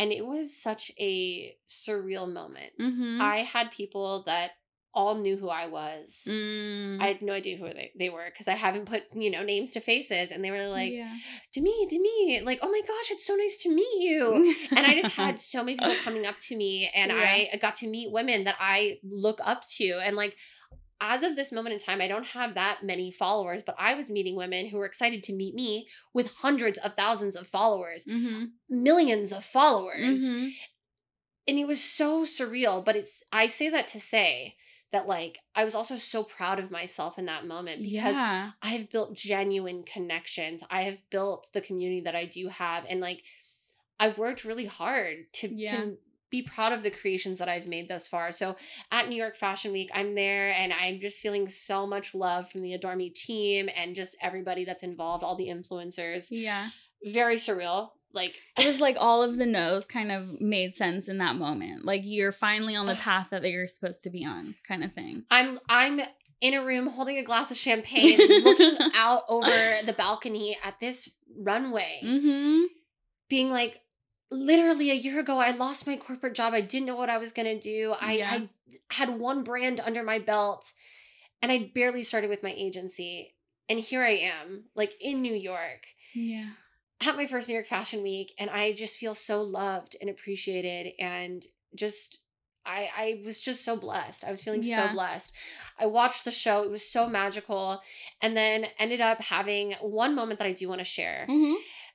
And 0.00 0.12
it 0.12 0.24
was 0.24 0.56
such 0.56 0.92
a 0.98 1.56
surreal 1.68 2.32
moment. 2.32 2.72
Mhm. 2.80 3.20
I 3.20 3.38
had 3.38 3.72
people 3.72 4.22
that 4.26 4.52
all 4.98 5.14
knew 5.14 5.36
who 5.36 5.48
I 5.48 5.68
was. 5.68 6.24
Mm. 6.26 7.00
I 7.00 7.06
had 7.06 7.22
no 7.22 7.32
idea 7.32 7.56
who 7.56 7.66
they, 7.66 7.92
they 7.96 8.10
were 8.10 8.24
because 8.26 8.48
I 8.48 8.54
haven't 8.54 8.86
put, 8.86 9.04
you 9.14 9.30
know, 9.30 9.44
names 9.44 9.70
to 9.72 9.80
faces. 9.80 10.32
And 10.32 10.42
they 10.42 10.50
were 10.50 10.66
like, 10.66 10.92
yeah. 10.92 11.14
to 11.86 12.00
me!" 12.00 12.42
like, 12.44 12.58
oh 12.62 12.68
my 12.68 12.80
gosh, 12.80 13.12
it's 13.12 13.24
so 13.24 13.36
nice 13.36 13.62
to 13.62 13.72
meet 13.72 14.00
you. 14.00 14.56
And 14.72 14.84
I 14.84 15.00
just 15.00 15.14
had 15.14 15.38
so 15.38 15.62
many 15.62 15.78
people 15.78 15.94
coming 16.02 16.26
up 16.26 16.36
to 16.48 16.56
me, 16.56 16.90
and 16.92 17.12
Yeah. 17.12 17.46
I 17.52 17.56
got 17.62 17.76
to 17.76 17.86
meet 17.86 18.10
women 18.10 18.42
that 18.44 18.56
I 18.58 18.98
look 19.04 19.38
up 19.44 19.62
to. 19.76 20.00
And 20.04 20.16
like, 20.16 20.34
as 21.00 21.22
of 21.22 21.36
this 21.36 21.52
moment 21.52 21.74
in 21.74 21.78
time, 21.78 22.00
I 22.00 22.08
don't 22.08 22.26
have 22.26 22.54
that 22.54 22.80
many 22.82 23.12
followers, 23.12 23.62
but 23.62 23.76
I 23.78 23.94
was 23.94 24.10
meeting 24.10 24.34
women 24.34 24.66
who 24.66 24.78
were 24.78 24.86
excited 24.86 25.22
to 25.24 25.32
meet 25.32 25.54
me 25.54 25.86
with 26.12 26.34
hundreds 26.38 26.76
of 26.78 26.94
thousands 26.94 27.36
of 27.36 27.46
followers, 27.46 28.04
mm-hmm. 28.04 28.46
millions 28.68 29.30
of 29.30 29.44
followers. 29.44 30.18
Mm-hmm. 30.18 30.48
And 31.46 31.58
it 31.58 31.68
was 31.68 31.82
so 31.82 32.24
surreal. 32.24 32.84
But 32.84 32.96
it's, 32.96 33.22
I 33.32 33.46
say 33.46 33.70
that 33.70 33.86
to 33.88 34.00
say 34.00 34.56
that 34.92 35.06
like 35.06 35.38
I 35.54 35.64
was 35.64 35.74
also 35.74 35.96
so 35.96 36.24
proud 36.24 36.58
of 36.58 36.70
myself 36.70 37.18
in 37.18 37.26
that 37.26 37.46
moment 37.46 37.82
because 37.82 38.14
yeah. 38.14 38.52
I 38.62 38.68
have 38.68 38.90
built 38.90 39.14
genuine 39.14 39.82
connections. 39.82 40.62
I 40.70 40.82
have 40.82 40.98
built 41.10 41.48
the 41.52 41.60
community 41.60 42.02
that 42.02 42.14
I 42.14 42.24
do 42.24 42.48
have 42.48 42.84
and 42.88 43.00
like 43.00 43.22
I've 44.00 44.16
worked 44.16 44.44
really 44.44 44.66
hard 44.66 45.32
to 45.34 45.48
Yeah. 45.52 45.76
to 45.76 45.98
be 46.30 46.42
proud 46.42 46.72
of 46.72 46.82
the 46.82 46.90
creations 46.90 47.38
that 47.38 47.48
I've 47.48 47.66
made 47.66 47.88
thus 47.88 48.06
far. 48.06 48.32
So 48.32 48.56
at 48.92 49.08
New 49.08 49.16
York 49.16 49.34
Fashion 49.34 49.72
Week, 49.72 49.90
I'm 49.94 50.14
there 50.14 50.50
and 50.50 50.74
I'm 50.74 51.00
just 51.00 51.20
feeling 51.20 51.48
so 51.48 51.86
much 51.86 52.14
love 52.14 52.50
from 52.50 52.60
the 52.60 52.74
Adore 52.74 52.96
Me 52.96 53.08
team 53.08 53.70
and 53.74 53.96
just 53.96 54.14
everybody 54.20 54.66
that's 54.66 54.82
involved, 54.82 55.24
all 55.24 55.36
the 55.36 55.48
influencers. 55.48 56.26
Yeah. 56.30 56.68
Very 57.02 57.36
surreal. 57.36 57.90
Like 58.12 58.36
It 58.58 58.66
was 58.66 58.80
like 58.80 58.96
all 58.98 59.22
of 59.22 59.36
the 59.36 59.46
no's 59.46 59.84
kind 59.84 60.10
of 60.10 60.40
made 60.40 60.74
sense 60.74 61.08
in 61.08 61.18
that 61.18 61.36
moment. 61.36 61.84
Like 61.84 62.02
you're 62.04 62.32
finally 62.32 62.74
on 62.74 62.86
the 62.86 62.94
path 62.94 63.28
that 63.30 63.42
you're 63.44 63.66
supposed 63.66 64.02
to 64.04 64.10
be 64.10 64.24
on, 64.24 64.54
kind 64.66 64.82
of 64.82 64.92
thing. 64.94 65.24
I'm 65.30 65.58
I'm 65.68 66.00
in 66.40 66.54
a 66.54 66.64
room 66.64 66.86
holding 66.86 67.18
a 67.18 67.22
glass 67.24 67.50
of 67.50 67.56
champagne, 67.56 68.16
looking 68.18 68.76
out 68.94 69.24
over 69.28 69.50
the 69.84 69.92
balcony 69.96 70.56
at 70.64 70.78
this 70.80 71.10
runway, 71.36 71.98
Mm-hmm. 72.02 72.64
being 73.28 73.50
like, 73.50 73.80
literally 74.30 74.90
a 74.90 74.94
year 74.94 75.18
ago, 75.20 75.38
I 75.38 75.50
lost 75.50 75.86
my 75.86 75.96
corporate 75.96 76.34
job. 76.34 76.54
I 76.54 76.60
didn't 76.60 76.86
know 76.86 76.96
what 76.96 77.10
I 77.10 77.18
was 77.18 77.32
gonna 77.32 77.58
do. 77.60 77.94
I, 78.00 78.12
Yeah. 78.12 78.30
I 78.32 78.48
had 78.90 79.18
one 79.18 79.42
brand 79.42 79.80
under 79.84 80.02
my 80.02 80.18
belt, 80.18 80.64
and 81.42 81.50
I 81.52 81.70
barely 81.74 82.02
started 82.02 82.30
with 82.30 82.42
my 82.42 82.52
agency. 82.56 83.34
And 83.68 83.78
here 83.78 84.02
I 84.02 84.30
am, 84.40 84.64
like 84.74 84.94
in 85.00 85.20
New 85.22 85.34
York, 85.34 85.86
Yeah. 86.14 86.50
At 87.00 87.16
my 87.16 87.26
first 87.26 87.48
New 87.48 87.54
York 87.54 87.66
Fashion 87.66 88.02
Week, 88.02 88.32
and 88.38 88.50
I 88.50 88.72
just 88.72 88.98
feel 88.98 89.14
so 89.14 89.42
loved 89.42 89.96
and 90.00 90.10
appreciated, 90.10 90.92
and 90.98 91.44
just 91.74 92.18
I 92.66 92.90
I 92.96 93.22
was 93.24 93.38
just 93.38 93.64
so 93.64 93.76
blessed. 93.76 94.24
I 94.24 94.30
was 94.30 94.42
feeling 94.42 94.62
Yeah. 94.62 94.88
so 94.88 94.92
blessed. 94.94 95.32
I 95.78 95.86
watched 95.86 96.24
the 96.24 96.30
show; 96.30 96.62
it 96.62 96.70
was 96.70 96.88
so 96.88 97.08
magical, 97.08 97.80
and 98.20 98.36
then 98.36 98.66
ended 98.78 99.00
up 99.00 99.20
having 99.22 99.72
one 99.80 100.14
moment 100.14 100.38
that 100.40 100.48
I 100.48 100.52
do 100.52 100.68
want 100.68 100.80
to 100.80 100.84
share. 100.84 101.26
Mm-hmm. 101.28 101.54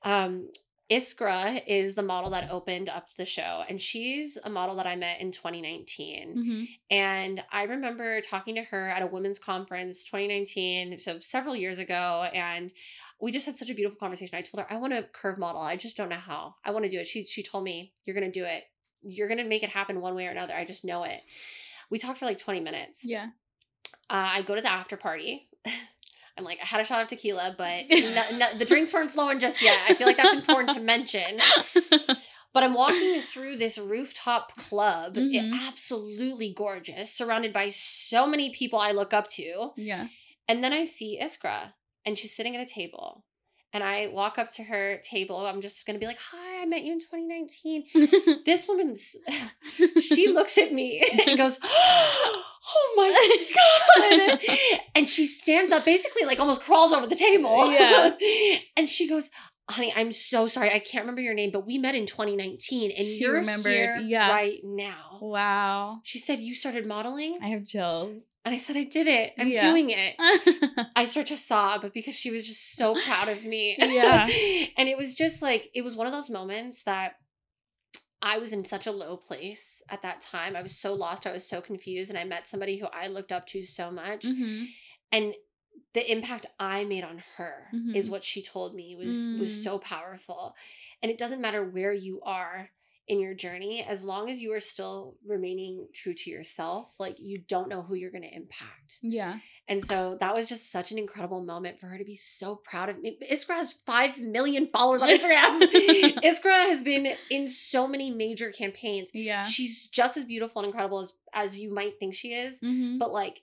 Um, 0.10 0.50
Iskra 0.94 1.64
is 1.66 1.96
the 1.96 2.04
model 2.04 2.30
that 2.32 2.52
opened 2.52 2.88
up 2.88 3.08
the 3.18 3.26
show, 3.26 3.64
and 3.68 3.82
she's 3.82 4.38
a 4.44 4.50
model 4.50 4.76
that 4.76 4.86
I 4.86 4.96
met 4.96 5.22
in 5.22 5.32
2019. 5.32 6.38
Mm-hmm. 6.38 6.64
And 6.92 7.44
I 7.52 7.64
remember 7.64 8.22
talking 8.22 8.54
to 8.56 8.64
her 8.64 8.90
at 8.90 9.02
a 9.02 9.08
women's 9.08 9.40
conference 9.40 10.04
2019, 10.04 11.00
so 11.00 11.20
several 11.20 11.56
years 11.56 11.80
ago, 11.80 12.28
and 12.32 12.72
we 13.20 13.32
just 13.32 13.48
had 13.48 13.56
such 13.56 13.72
a 13.72 13.74
beautiful 13.74 13.98
conversation. 13.98 14.38
I 14.38 14.42
told 14.42 14.62
her 14.64 14.72
I 14.72 14.78
want 14.78 14.94
to 14.94 15.02
curve 15.12 15.40
model. 15.40 15.62
I 15.62 15.78
just 15.78 15.98
don't 15.98 16.10
know 16.10 16.16
how. 16.16 16.56
I 16.64 16.70
want 16.70 16.86
to 16.86 16.92
do 16.92 17.00
it. 17.00 17.08
She 17.08 17.24
she 17.24 17.42
told 17.42 17.64
me, 17.64 17.94
"You're 18.06 18.16
going 18.16 18.32
to 18.32 18.40
do 18.40 18.46
it. 18.46 18.66
You're 19.02 19.28
going 19.28 19.40
to 19.40 19.48
make 19.48 19.64
it 19.64 19.70
happen 19.70 20.00
one 20.00 20.14
way 20.14 20.28
or 20.28 20.32
another. 20.32 20.54
I 20.54 20.64
just 20.64 20.86
know 20.86 21.04
it." 21.06 21.22
We 21.90 21.98
talked 21.98 22.20
for 22.20 22.26
like 22.26 22.38
20 22.38 22.60
minutes. 22.60 23.04
Yeah. 23.04 23.30
Uh, 24.10 24.30
I 24.36 24.42
go 24.44 24.56
to 24.56 24.62
the 24.62 24.72
after 24.72 24.96
party. 24.96 25.50
I'm 26.38 26.44
like, 26.44 26.60
I 26.62 26.66
had 26.66 26.82
a 26.82 26.84
shot 26.84 27.02
of 27.02 27.08
tequila, 27.08 27.56
but 27.58 27.84
no, 27.90 28.24
no, 28.38 28.58
the 28.58 28.66
drinks 28.66 28.92
weren't 28.94 29.12
flowing 29.12 29.40
just 29.40 29.62
yet. 29.62 29.78
I 29.88 29.94
feel 29.94 30.08
like 30.08 30.18
that's 30.18 30.34
important 30.34 30.72
to 30.76 30.82
mention. 30.82 31.40
But 32.54 32.62
I'm 32.62 32.76
walking 32.76 33.20
through 33.22 33.58
this 33.58 33.80
rooftop 33.80 34.56
club, 34.58 35.18
it- 35.18 35.32
Mhm. 35.32 35.68
absolutely 35.68 36.54
gorgeous, 36.56 37.12
surrounded 37.12 37.52
by 37.52 37.72
so 37.72 38.28
many 38.28 38.52
people 38.54 38.78
I 38.78 38.92
look 38.92 39.12
up 39.12 39.28
to. 39.32 39.72
yeah. 39.76 40.08
And 40.48 40.64
then 40.64 40.72
I 40.72 40.86
see 40.86 41.18
Iskra, 41.20 41.74
and 42.06 42.16
she's 42.16 42.36
sitting 42.36 42.56
at 42.56 42.62
a 42.62 42.72
table. 42.72 43.26
And 43.74 43.84
I 43.84 44.06
walk 44.10 44.38
up 44.38 44.52
to 44.52 44.64
her 44.66 45.00
table. 45.00 45.48
I'm 45.48 45.62
just 45.62 45.84
gonna 45.88 45.98
be 45.98 46.06
like, 46.06 46.20
"Hi, 46.32 46.62
I 46.62 46.66
met 46.68 46.84
you 46.84 46.92
in 46.94 47.00
2019." 47.00 47.86
This 48.46 48.68
woman's, 48.68 49.16
she 50.00 50.28
looks 50.28 50.56
at 50.60 50.72
me 50.72 51.04
and 51.26 51.36
goes, 51.36 51.58
"Oh 52.66 52.94
my 52.98 54.38
god!" 54.40 54.40
And 54.96 55.10
she 55.10 55.26
stands 55.28 55.72
up, 55.72 55.86
basically 55.86 56.24
like 56.26 56.40
almost 56.40 56.62
crawls 56.62 56.94
over 56.94 57.08
the 57.08 57.16
table. 57.16 57.72
Yeah. 57.72 58.12
and 58.78 58.88
she 58.88 59.08
goes, 59.08 59.30
"Honey, 59.70 59.92
I'm 59.96 60.12
so 60.12 60.48
sorry. 60.48 60.70
I 60.72 60.80
can't 60.80 61.04
remember 61.04 61.22
your 61.22 61.34
name, 61.34 61.52
but 61.52 61.66
we 61.66 61.78
met 61.78 61.96
in 61.96 62.06
2019, 62.06 62.92
and 62.96 63.06
She 63.06 63.18
you're 63.22 63.42
here 63.42 63.98
yeah. 64.04 64.30
right 64.30 64.60
now." 64.64 65.18
wow. 65.22 66.00
She 66.04 66.20
said, 66.20 66.40
"You 66.40 66.54
started 66.56 66.86
modeling," 66.86 67.38
I 67.42 67.48
have 67.50 67.66
chills. 67.66 68.22
and 68.46 68.54
I 68.54 68.58
said, 68.58 68.76
"I 68.78 68.84
did 68.84 69.08
it. 69.08 69.34
I'm 69.38 69.48
Yeah. 69.48 69.70
doing 69.70 69.90
it." 69.90 70.16
I 70.96 71.06
start 71.06 71.28
to 71.28 71.38
sob 71.38 71.92
because 71.94 72.16
she 72.16 72.30
was 72.32 72.46
just 72.48 72.76
so 72.76 72.94
proud 73.06 73.30
of 73.30 73.44
me. 73.46 73.76
Yeah. 73.80 74.28
and 74.78 74.88
it 74.90 74.98
was 74.98 75.14
just 75.16 75.42
like, 75.42 75.70
it 75.74 75.82
was 75.82 75.96
one 75.96 76.08
of 76.08 76.14
those 76.14 76.30
moments 76.30 76.84
that 76.84 77.16
I 78.26 78.38
was 78.40 78.54
in 78.54 78.64
such 78.64 78.88
a 78.88 78.92
low 78.92 79.18
place 79.18 79.84
at 79.90 80.02
that 80.02 80.22
time. 80.22 80.56
I 80.56 80.62
was 80.64 80.76
so 80.76 80.94
lost. 80.94 81.28
I 81.28 81.32
was 81.34 81.46
so 81.46 81.60
confused. 81.62 82.10
And 82.10 82.18
I 82.18 82.24
met 82.24 82.48
somebody 82.48 82.78
who 82.78 82.88
I 82.94 83.08
looked 83.08 83.32
up 83.34 83.46
to 83.48 83.62
so 83.64 83.92
much. 83.92 84.24
mm-hmm. 84.26 84.64
And 85.12 85.36
the 85.94 86.10
impact 86.12 86.46
I 86.60 86.86
made 86.86 87.04
on 87.04 87.22
her 87.38 87.68
is 87.94 88.08
Mhm. 88.08 88.12
what 88.12 88.24
she 88.24 88.42
told 88.42 88.74
me 88.74 88.96
was 88.96 89.28
was 89.40 89.52
Mm. 89.52 89.64
so 89.64 89.78
powerful. 89.78 90.56
And 91.02 91.12
it 91.12 91.18
doesn't 91.20 91.42
matter 91.42 91.64
where 91.64 91.94
you 91.94 92.22
are 92.22 92.72
in 93.08 93.20
your 93.20 93.34
journey 93.34 93.84
as 93.84 94.04
long 94.06 94.30
as 94.30 94.40
you 94.40 94.54
are 94.54 94.60
still 94.62 95.18
remaining 95.28 95.88
true 95.94 96.14
to 96.14 96.30
yourself 96.30 96.94
like 97.00 97.16
you 97.20 97.38
don't 97.50 97.68
know 97.68 97.82
who 97.82 97.96
you're 97.96 98.12
going 98.12 98.24
to 98.24 98.34
impact 98.34 99.00
Yeah. 99.02 99.40
and 99.68 99.84
so 99.84 100.16
that 100.22 100.34
was 100.34 100.48
just 100.48 100.72
such 100.72 100.92
an 100.92 100.98
incredible 100.98 101.44
moment 101.44 101.80
for 101.80 101.88
her 101.88 101.98
to 101.98 102.06
be 102.06 102.16
so 102.16 102.56
proud 102.56 102.88
of 102.90 103.02
me. 103.02 103.18
Iskra 103.30 103.56
has 103.56 103.74
5 103.74 104.20
million 104.22 104.68
followers 104.68 105.02
on 105.02 105.10
Instagram. 105.10 105.62
Iskra 106.24 106.66
has 106.70 106.82
been 106.84 107.08
in 107.30 107.48
so 107.48 107.88
many 107.88 108.10
major 108.10 108.52
campaigns. 108.52 109.10
Yeah. 109.14 109.44
She's 109.44 109.88
just 109.88 110.16
as 110.16 110.24
beautiful 110.24 110.62
and 110.62 110.68
incredible 110.68 111.00
as, 111.02 111.14
as 111.34 111.60
you 111.60 111.74
might 111.74 112.00
think 112.00 112.14
she 112.14 112.30
is. 112.34 112.62
Mm-hmm. 112.62 113.00
But 113.00 113.12
like, 113.12 113.42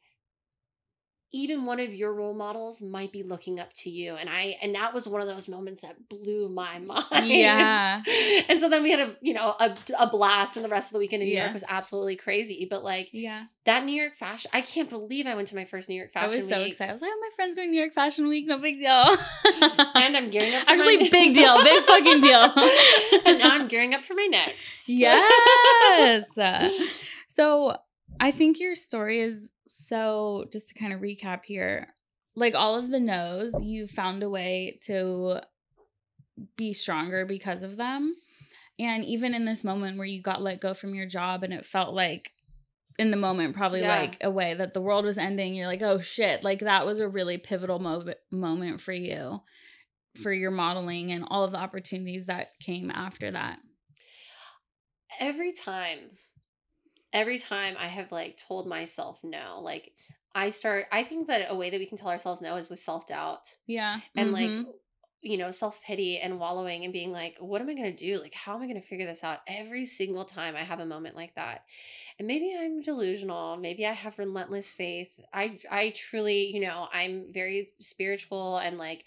even 1.32 1.64
one 1.64 1.78
of 1.78 1.94
your 1.94 2.12
role 2.12 2.34
models 2.34 2.82
might 2.82 3.12
be 3.12 3.22
looking 3.22 3.60
up 3.60 3.72
to 3.72 3.88
you. 3.90 4.14
And 4.16 4.28
I, 4.28 4.56
and 4.62 4.74
that 4.74 4.92
was 4.92 5.06
one 5.06 5.20
of 5.22 5.28
those 5.28 5.46
moments 5.46 5.82
that 5.82 6.08
blew 6.08 6.48
my 6.48 6.78
mind. 6.80 7.28
Yeah. 7.28 8.02
And 8.48 8.58
so 8.58 8.68
then 8.68 8.82
we 8.82 8.90
had 8.90 8.98
a, 9.00 9.16
you 9.20 9.34
know, 9.34 9.54
a, 9.60 9.76
a 9.98 10.08
blast 10.10 10.56
and 10.56 10.64
the 10.64 10.68
rest 10.68 10.88
of 10.88 10.94
the 10.94 10.98
weekend 10.98 11.22
in 11.22 11.28
New 11.28 11.34
Yeah. 11.36 11.42
York 11.44 11.52
was 11.52 11.64
absolutely 11.68 12.16
crazy. 12.16 12.66
But 12.68 12.82
like 12.82 13.10
Yeah. 13.12 13.44
that 13.64 13.84
New 13.84 13.92
York 13.94 14.14
fashion, 14.16 14.50
I 14.52 14.60
can't 14.60 14.88
believe 14.90 15.26
I 15.28 15.36
went 15.36 15.46
to 15.48 15.54
my 15.54 15.64
first 15.64 15.88
New 15.88 15.94
York 15.94 16.10
Fashion 16.10 16.30
week. 16.30 16.40
I 16.40 16.42
was 16.42 16.48
so 16.48 16.60
excited. 16.62 16.90
I 16.90 16.92
was 16.94 17.02
like, 17.02 17.12
oh, 17.14 17.20
my 17.20 17.30
friend's 17.36 17.54
going 17.54 17.68
to 17.68 17.70
New 17.72 17.80
York 17.80 17.94
Fashion 17.94 18.26
Week. 18.26 18.46
No 18.48 18.58
big 18.58 18.78
deal. 18.78 18.88
and 19.94 20.16
I'm 20.16 20.30
gearing 20.30 20.52
up. 20.54 20.64
For 20.64 20.70
Actually, 20.72 20.96
my- 20.96 21.08
big 21.10 21.34
deal. 21.40 21.62
Big 21.62 21.84
fucking 21.84 22.20
deal. 22.20 22.52
and 23.24 23.38
now 23.38 23.50
I'm 23.52 23.68
gearing 23.68 23.94
up 23.94 24.02
for 24.02 24.14
my 24.14 24.26
next. 24.30 24.88
yes. 24.88 26.26
so 27.28 27.76
I 28.18 28.30
think 28.30 28.58
your 28.60 28.74
story 28.74 29.20
is 29.20 29.48
so, 29.72 30.46
just 30.52 30.68
to 30.68 30.74
kind 30.74 30.92
of 30.92 31.00
recap 31.00 31.44
here, 31.44 31.88
like 32.34 32.54
all 32.54 32.76
of 32.78 32.90
the 32.90 33.00
no's, 33.00 33.52
you 33.60 33.86
found 33.86 34.22
a 34.22 34.30
way 34.30 34.78
to 34.84 35.40
be 36.56 36.72
stronger 36.72 37.24
because 37.24 37.62
of 37.62 37.76
them. 37.76 38.14
And 38.78 39.04
even 39.04 39.34
in 39.34 39.44
this 39.44 39.62
moment 39.62 39.98
where 39.98 40.06
you 40.06 40.22
got 40.22 40.40
let 40.40 40.60
go 40.60 40.72
from 40.72 40.94
your 40.94 41.06
job 41.06 41.42
and 41.42 41.52
it 41.52 41.66
felt 41.66 41.94
like, 41.94 42.30
in 42.98 43.10
the 43.10 43.16
moment, 43.16 43.56
probably 43.56 43.80
Yeah. 43.80 43.98
like 44.00 44.16
a 44.22 44.30
way 44.30 44.54
that 44.54 44.74
the 44.74 44.80
world 44.80 45.04
was 45.04 45.18
ending, 45.18 45.54
you're 45.54 45.66
like, 45.66 45.82
oh 45.82 46.00
shit, 46.00 46.42
like 46.44 46.60
that 46.60 46.84
was 46.86 46.98
a 46.98 47.08
really 47.08 47.38
pivotal 47.38 47.78
mo- 47.78 48.04
moment 48.30 48.80
for 48.80 48.92
you, 48.92 49.40
for 50.22 50.32
your 50.32 50.50
modeling 50.50 51.10
and 51.12 51.24
all 51.28 51.44
of 51.44 51.50
the 51.52 51.58
opportunities 51.58 52.26
that 52.26 52.48
came 52.60 52.90
after 52.90 53.30
that. 53.30 53.58
every 55.18 55.52
time 55.52 55.98
every 57.12 57.38
time 57.38 57.74
i 57.78 57.86
have 57.86 58.10
like 58.12 58.36
told 58.36 58.66
myself 58.66 59.22
no 59.24 59.60
like 59.62 59.92
i 60.34 60.50
start 60.50 60.86
i 60.92 61.02
think 61.02 61.26
that 61.26 61.50
a 61.50 61.54
way 61.54 61.70
that 61.70 61.78
we 61.80 61.86
can 61.86 61.98
tell 61.98 62.08
ourselves 62.08 62.40
no 62.42 62.56
is 62.56 62.70
with 62.70 62.78
self-doubt 62.78 63.56
Yeah. 63.66 64.00
and 64.16 64.30
Mhm. 64.30 64.32
like 64.32 64.74
you 65.22 65.36
know 65.36 65.50
self-pity 65.50 66.18
and 66.18 66.38
wallowing 66.40 66.84
and 66.84 66.92
being 66.94 67.12
like 67.12 67.36
what 67.40 67.60
am 67.60 67.68
i 67.68 67.74
going 67.74 67.94
to 67.94 68.04
do 68.06 68.18
like 68.18 68.32
how 68.32 68.54
am 68.54 68.62
i 68.62 68.66
going 68.66 68.80
to 68.80 68.86
figure 68.86 69.06
this 69.06 69.22
out 69.22 69.40
every 69.46 69.84
single 69.84 70.24
time 70.24 70.56
i 70.56 70.60
have 70.60 70.80
a 70.80 70.86
moment 70.86 71.14
like 71.14 71.34
that 71.34 71.64
and 72.18 72.26
maybe 72.26 72.56
i'm 72.58 72.80
delusional 72.80 73.56
maybe 73.58 73.84
i 73.86 73.92
have 73.92 74.18
relentless 74.18 74.72
faith 74.72 75.20
i 75.34 75.58
i 75.70 75.90
truly 75.90 76.46
you 76.54 76.60
know 76.60 76.88
i'm 76.92 77.30
very 77.32 77.72
spiritual 77.80 78.56
and 78.58 78.78
like 78.78 79.04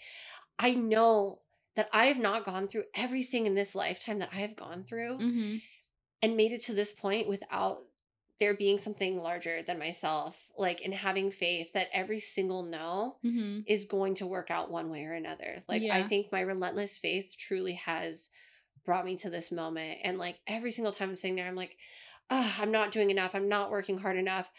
i 0.58 0.72
know 0.72 1.40
that 1.74 1.88
i 1.92 2.04
have 2.06 2.18
not 2.18 2.44
gone 2.44 2.68
through 2.68 2.84
everything 2.94 3.46
in 3.46 3.56
this 3.56 3.74
lifetime 3.74 4.20
that 4.20 4.30
i 4.32 4.36
have 4.36 4.54
gone 4.54 4.84
through 4.84 5.18
Mhm. 5.18 5.62
and 6.22 6.36
made 6.36 6.52
it 6.52 6.62
to 6.66 6.74
this 6.74 6.92
point 6.92 7.26
without 7.26 7.82
there 8.44 8.54
being 8.54 8.76
something 8.76 9.16
larger 9.16 9.62
than 9.62 9.78
myself 9.78 10.50
like 10.58 10.82
in 10.82 10.92
having 10.92 11.30
faith 11.30 11.72
that 11.72 11.88
every 11.94 12.20
single 12.20 12.62
no 12.62 13.16
Mhm. 13.24 13.64
is 13.66 13.86
going 13.86 14.14
to 14.16 14.26
work 14.26 14.50
out 14.50 14.70
one 14.70 14.90
way 14.90 15.04
or 15.06 15.14
another 15.14 15.64
like 15.66 15.80
i 15.90 16.02
think 16.08 16.30
my 16.30 16.40
relentless 16.40 16.98
faith 16.98 17.34
truly 17.38 17.72
has 17.74 18.28
brought 18.84 19.06
me 19.06 19.16
to 19.16 19.30
this 19.30 19.50
moment 19.50 20.00
and 20.04 20.18
like 20.18 20.36
every 20.46 20.70
single 20.72 20.92
time 20.92 21.08
i'm 21.08 21.16
sitting 21.16 21.36
there 21.36 21.46
i'm 21.48 21.54
like 21.56 21.78
oh, 22.28 22.56
i'm 22.60 22.70
not 22.70 22.90
doing 22.90 23.10
enough 23.10 23.34
i'm 23.34 23.48
not 23.48 23.70
working 23.70 23.96
hard 23.96 24.18
enough 24.18 24.50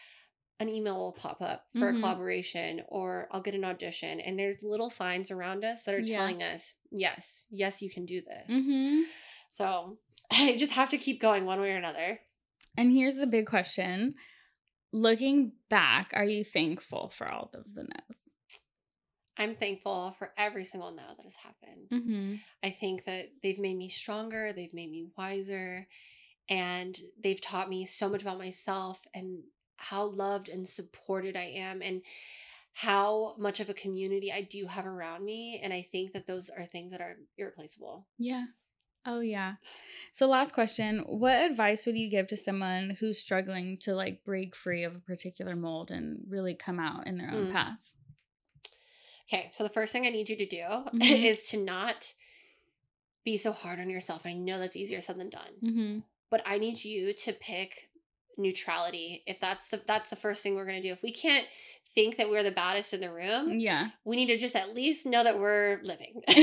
an 0.59 0.67
email 0.69 0.95
will 0.95 1.11
pop 1.11 1.41
up 1.43 1.67
for 1.73 1.91
Mhm. 1.91 1.97
a 1.97 1.99
collaboration 1.99 2.83
or 2.88 3.27
i'll 3.29 3.41
get 3.41 3.53
an 3.53 3.65
audition 3.65 4.19
and 4.19 4.39
there's 4.39 4.63
little 4.63 4.89
signs 4.89 5.29
around 5.29 5.63
us 5.63 5.83
that 5.83 5.93
are 5.93 5.99
Yeah. 5.99 6.17
telling 6.17 6.41
us 6.41 6.73
yes 6.89 7.45
yes 7.51 7.83
you 7.83 7.89
can 7.91 8.07
do 8.07 8.21
this 8.21 8.49
Mhm. 8.51 9.03
so 9.51 9.99
i 10.31 10.55
just 10.57 10.71
have 10.71 10.89
to 10.89 10.97
keep 10.97 11.21
going 11.21 11.45
one 11.45 11.61
way 11.61 11.71
or 11.71 11.77
another 11.77 12.19
And 12.78 12.91
here's 12.91 13.15
the 13.15 13.28
big 13.28 13.45
question. 13.45 14.15
looking 14.95 15.51
back, 15.69 16.11
are 16.13 16.26
you 16.26 16.43
thankful 16.43 17.09
for 17.09 17.30
all 17.30 17.51
of 17.53 17.65
the 17.73 17.84
no's? 17.84 18.17
I'm 19.38 19.53
thankful 19.53 20.15
for 20.17 20.32
every 20.38 20.63
single 20.63 20.91
no 20.91 21.03
that 21.17 21.23
has 21.23 21.36
happened. 21.36 21.89
Mm-hmm. 21.91 22.36
I 22.63 22.69
think 22.69 23.03
that 23.03 23.28
they've 23.43 23.59
made 23.59 23.78
me 23.78 23.89
stronger, 23.89 24.53
they've 24.53 24.73
made 24.73 24.89
me 24.89 25.07
wiser, 25.17 25.88
and 26.49 26.97
they've 27.21 27.41
taught 27.41 27.69
me 27.69 27.86
so 27.86 28.07
much 28.07 28.21
about 28.21 28.38
myself 28.38 29.05
and 29.13 29.43
how 29.76 30.05
loved 30.05 30.47
and 30.47 30.65
supported 30.65 31.36
I 31.36 31.51
am 31.57 31.82
and 31.82 32.01
how 32.71 33.36
much 33.38 33.59
of 33.59 33.69
a 33.69 33.73
community 33.73 34.32
I 34.32 34.41
do 34.41 34.65
have 34.67 34.86
around 34.86 35.26
me. 35.26 35.59
And 35.61 35.73
I 35.73 35.82
think 35.82 36.13
that 36.13 36.28
those 36.28 36.49
are 36.49 36.63
things 36.63 36.93
that 36.93 37.01
are 37.01 37.17
irreplaceable. 37.38 38.07
Yeah. 38.17 38.45
Oh, 39.06 39.20
yeah. 39.20 39.56
So, 40.12 40.28
last 40.28 40.53
question 40.53 41.03
What 41.08 41.49
advice 41.49 41.86
would 41.86 41.97
you 41.97 42.10
give 42.10 42.28
to 42.28 42.38
someone 42.38 42.97
who's 42.99 43.20
struggling 43.20 43.78
to 43.80 43.93
like 43.93 44.24
break 44.24 44.56
free 44.56 44.84
of 44.84 44.95
a 44.95 44.99
particular 44.99 45.56
mold 45.56 45.91
and 45.91 46.22
really 46.28 46.56
come 46.56 46.80
out 46.80 47.06
in 47.08 47.18
their 47.18 47.32
own 47.32 47.47
Mm. 47.47 47.51
path? 47.51 47.80
Okay, 49.28 49.49
so 49.51 49.64
the 49.64 49.70
first 49.70 49.91
thing 49.91 50.06
I 50.06 50.10
need 50.12 50.30
you 50.30 50.36
to 50.38 50.45
do 50.45 50.58
Mhm. 50.93 51.24
is 51.26 51.47
to 51.49 51.58
not 51.58 52.14
be 53.24 53.38
so 53.38 53.51
hard 53.51 53.80
on 53.80 53.89
yourself. 53.89 54.26
I 54.26 54.34
know 54.34 54.60
that's 54.60 54.76
easier 54.76 55.01
said 55.01 55.18
than 55.20 55.30
done. 55.30 55.51
Mm-hmm. 55.64 55.99
but 56.32 56.41
I 56.45 56.58
need 56.58 56.84
you 56.84 57.14
to 57.14 57.34
pick 57.34 57.89
neutrality. 58.38 59.24
If 59.26 59.39
that's 59.39 59.70
the, 59.70 59.82
that's 59.86 60.10
the 60.10 60.16
first 60.18 60.41
thing 60.41 60.56
we're 60.56 60.66
gonna 60.66 60.82
do. 60.82 60.91
If 60.91 61.01
we 61.03 61.14
can't 61.14 61.47
think 61.95 62.17
that 62.17 62.29
we're 62.29 62.43
the 62.43 62.51
baddest 62.51 62.93
in 62.93 62.99
the 62.99 63.11
room, 63.11 63.57
Yeah. 63.59 63.87
we 64.03 64.15
need 64.17 64.27
to 64.27 64.37
just 64.37 64.55
at 64.55 64.75
least 64.75 65.05
know 65.05 65.23
that 65.23 65.39
we're 65.39 65.79
living. 65.83 66.21
we 66.27 66.35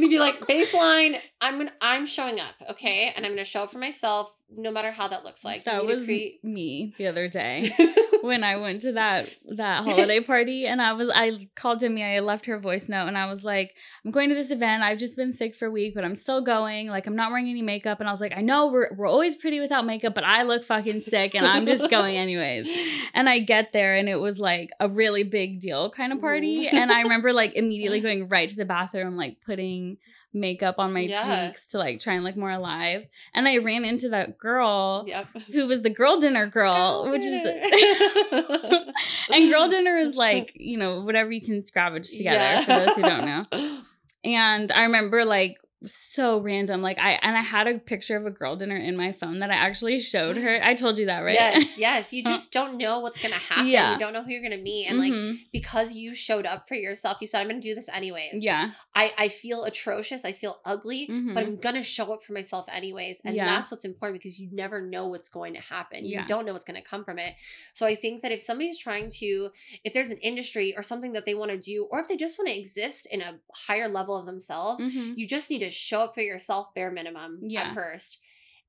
to 0.02 0.08
be 0.08 0.18
like 0.18 0.40
baseline. 0.40 1.18
I'm 1.40 1.58
gonna 1.58 1.72
I'm 1.80 2.06
showing 2.06 2.40
up, 2.40 2.54
okay, 2.70 3.12
and 3.14 3.26
I'm 3.26 3.32
gonna 3.32 3.44
show 3.44 3.64
up 3.64 3.72
for 3.72 3.78
myself, 3.78 4.34
no 4.56 4.70
matter 4.70 4.90
how 4.92 5.08
that 5.08 5.24
looks 5.24 5.44
like. 5.44 5.66
You 5.66 5.72
that 5.72 5.84
was 5.86 6.04
create- 6.04 6.42
me 6.44 6.94
the 6.98 7.06
other 7.08 7.28
day. 7.28 7.72
when 8.26 8.44
I 8.44 8.56
went 8.56 8.82
to 8.82 8.92
that 8.92 9.28
that 9.56 9.84
holiday 9.84 10.20
party 10.32 10.66
and 10.66 10.80
I 10.80 10.92
was 10.92 11.10
I 11.12 11.48
called 11.54 11.80
Demi, 11.80 12.02
I 12.02 12.20
left 12.20 12.46
her 12.46 12.58
voice 12.58 12.88
note 12.88 13.08
and 13.08 13.18
I 13.18 13.28
was 13.28 13.44
like, 13.44 13.74
I'm 14.04 14.10
going 14.10 14.28
to 14.28 14.34
this 14.34 14.50
event. 14.50 14.82
I've 14.82 14.98
just 14.98 15.16
been 15.16 15.32
sick 15.32 15.54
for 15.54 15.66
a 15.66 15.70
week, 15.70 15.94
but 15.94 16.04
I'm 16.04 16.14
still 16.14 16.40
going. 16.40 16.88
Like 16.88 17.06
I'm 17.06 17.16
not 17.16 17.30
wearing 17.30 17.48
any 17.48 17.62
makeup. 17.62 18.00
And 18.00 18.08
I 18.08 18.12
was 18.12 18.20
like, 18.20 18.32
I 18.36 18.40
know 18.40 18.68
we're 18.68 18.94
we're 18.96 19.08
always 19.08 19.36
pretty 19.36 19.60
without 19.60 19.84
makeup, 19.84 20.14
but 20.14 20.24
I 20.24 20.42
look 20.44 20.64
fucking 20.64 21.00
sick 21.00 21.34
and 21.34 21.46
I'm 21.46 21.66
just 21.66 21.90
going 21.90 22.16
anyways. 22.16 22.68
And 23.14 23.28
I 23.28 23.40
get 23.40 23.72
there 23.72 23.94
and 23.96 24.08
it 24.08 24.16
was 24.16 24.40
like 24.40 24.70
a 24.80 24.88
really 24.88 25.22
big 25.22 25.60
deal 25.60 25.90
kind 25.90 26.12
of 26.12 26.20
party. 26.20 26.66
And 26.68 26.90
I 26.90 27.02
remember 27.02 27.32
like 27.32 27.54
immediately 27.54 28.00
going 28.00 28.28
right 28.28 28.48
to 28.48 28.56
the 28.56 28.64
bathroom, 28.64 29.16
like 29.16 29.38
putting 29.44 29.98
makeup 30.34 30.76
on 30.78 30.92
my 30.92 31.00
Yeah. 31.00 31.46
cheeks 31.48 31.68
to 31.70 31.78
like 31.78 32.00
try 32.00 32.14
and 32.14 32.24
look 32.24 32.36
more 32.36 32.50
alive. 32.50 33.06
And 33.34 33.46
I 33.46 33.58
ran 33.58 33.84
into 33.84 34.08
that 34.10 34.38
girl 34.38 35.04
Yep. 35.06 35.26
who 35.52 35.66
was 35.66 35.82
the 35.82 35.90
girl 35.90 36.18
dinner 36.20 36.46
girl, 36.46 37.08
which 37.10 37.22
is 37.24 37.32
is 37.44 38.32
and 39.30 39.50
girl 39.50 39.68
dinner 39.68 39.96
is 39.98 40.16
like 40.16 40.52
you 40.54 40.76
know 40.76 41.02
whatever 41.02 41.30
you 41.30 41.40
can 41.40 41.58
scavenge 41.60 42.16
together 42.16 42.62
for 42.64 42.72
those 42.72 42.94
who 42.96 43.02
don't 43.02 43.24
know 43.26 43.44
and 44.24 44.70
i 44.72 44.82
remember 44.82 45.24
like 45.24 45.58
so 45.86 46.38
random 46.40 46.80
like 46.82 46.98
i 46.98 47.12
and 47.22 47.36
i 47.36 47.40
had 47.40 47.66
a 47.66 47.78
picture 47.78 48.16
of 48.16 48.24
a 48.26 48.30
girl 48.30 48.56
dinner 48.56 48.76
in 48.76 48.96
my 48.96 49.12
phone 49.12 49.40
that 49.40 49.50
i 49.50 49.54
actually 49.54 49.98
showed 50.00 50.36
her 50.36 50.60
i 50.64 50.74
told 50.74 50.98
you 50.98 51.06
that 51.06 51.20
right 51.20 51.34
Yes, 51.34 51.78
yes. 51.78 52.12
You 52.12 52.22
just 52.32 52.52
don't 52.52 52.76
know 52.78 53.00
what's 53.00 53.18
gonna 53.18 53.34
happen. 53.50 53.66
Yeah. 53.66 53.94
You 53.94 53.98
don't 53.98 54.12
know 54.12 54.22
who 54.22 54.30
you're 54.30 54.42
gonna 54.42 54.62
meet. 54.62 54.86
And 54.88 54.98
like 54.98 55.12
Mhm. 55.12 55.38
because 55.52 55.92
you 55.92 56.14
showed 56.14 56.46
up 56.46 56.68
for 56.68 56.74
yourself, 56.74 57.18
you 57.20 57.26
said, 57.26 57.40
I'm 57.40 57.48
gonna 57.48 57.60
do 57.60 57.74
this 57.74 57.88
anyways. 57.88 58.42
yeah 58.44 58.70
I, 58.94 59.12
I 59.18 59.28
feel 59.28 59.64
atrocious, 59.64 60.24
I 60.24 60.32
feel 60.32 60.60
ugly, 60.64 61.08
Mhm. 61.10 61.34
but 61.34 61.42
I'm 61.44 61.56
gonna 61.56 61.82
show 61.82 62.12
up 62.12 62.22
for 62.24 62.32
myself 62.32 62.66
anyways. 62.70 63.20
And 63.24 63.34
Yeah. 63.34 63.46
that's 63.46 63.70
what's 63.70 63.84
important 63.84 64.20
because 64.20 64.38
you 64.38 64.48
never 64.52 64.80
know 64.80 65.08
what's 65.08 65.28
going 65.28 65.54
to 65.54 65.60
happen. 65.60 66.04
Yeah. 66.04 66.22
You 66.22 66.26
don't 66.28 66.44
know 66.46 66.52
what's 66.52 66.64
gonna 66.64 66.82
come 66.82 67.04
from 67.04 67.18
it. 67.18 67.34
So 67.74 67.86
I 67.86 67.94
think 67.94 68.22
that 68.22 68.32
if 68.32 68.40
somebody's 68.40 68.78
trying 68.78 69.08
to, 69.20 69.50
if 69.84 69.92
there's 69.94 70.10
an 70.10 70.18
industry 70.18 70.74
or 70.76 70.82
something 70.82 71.12
that 71.12 71.24
they 71.26 71.34
want 71.34 71.50
to 71.50 71.58
do, 71.58 71.88
or 71.90 72.00
if 72.00 72.08
they 72.08 72.16
just 72.16 72.38
want 72.38 72.48
to 72.50 72.58
exist 72.58 73.06
in 73.10 73.20
a 73.22 73.38
higher 73.54 73.88
level 73.88 74.16
of 74.16 74.26
themselves, 74.26 74.80
Mhm. 74.82 75.14
you 75.16 75.26
just 75.26 75.50
need 75.50 75.60
to 75.60 75.70
show 75.72 76.00
up 76.00 76.14
for 76.14 76.20
yourself 76.20 76.74
bare 76.74 76.90
minimum 76.90 77.40
Yeah. 77.42 77.68
at 77.68 77.74
first. 77.74 78.18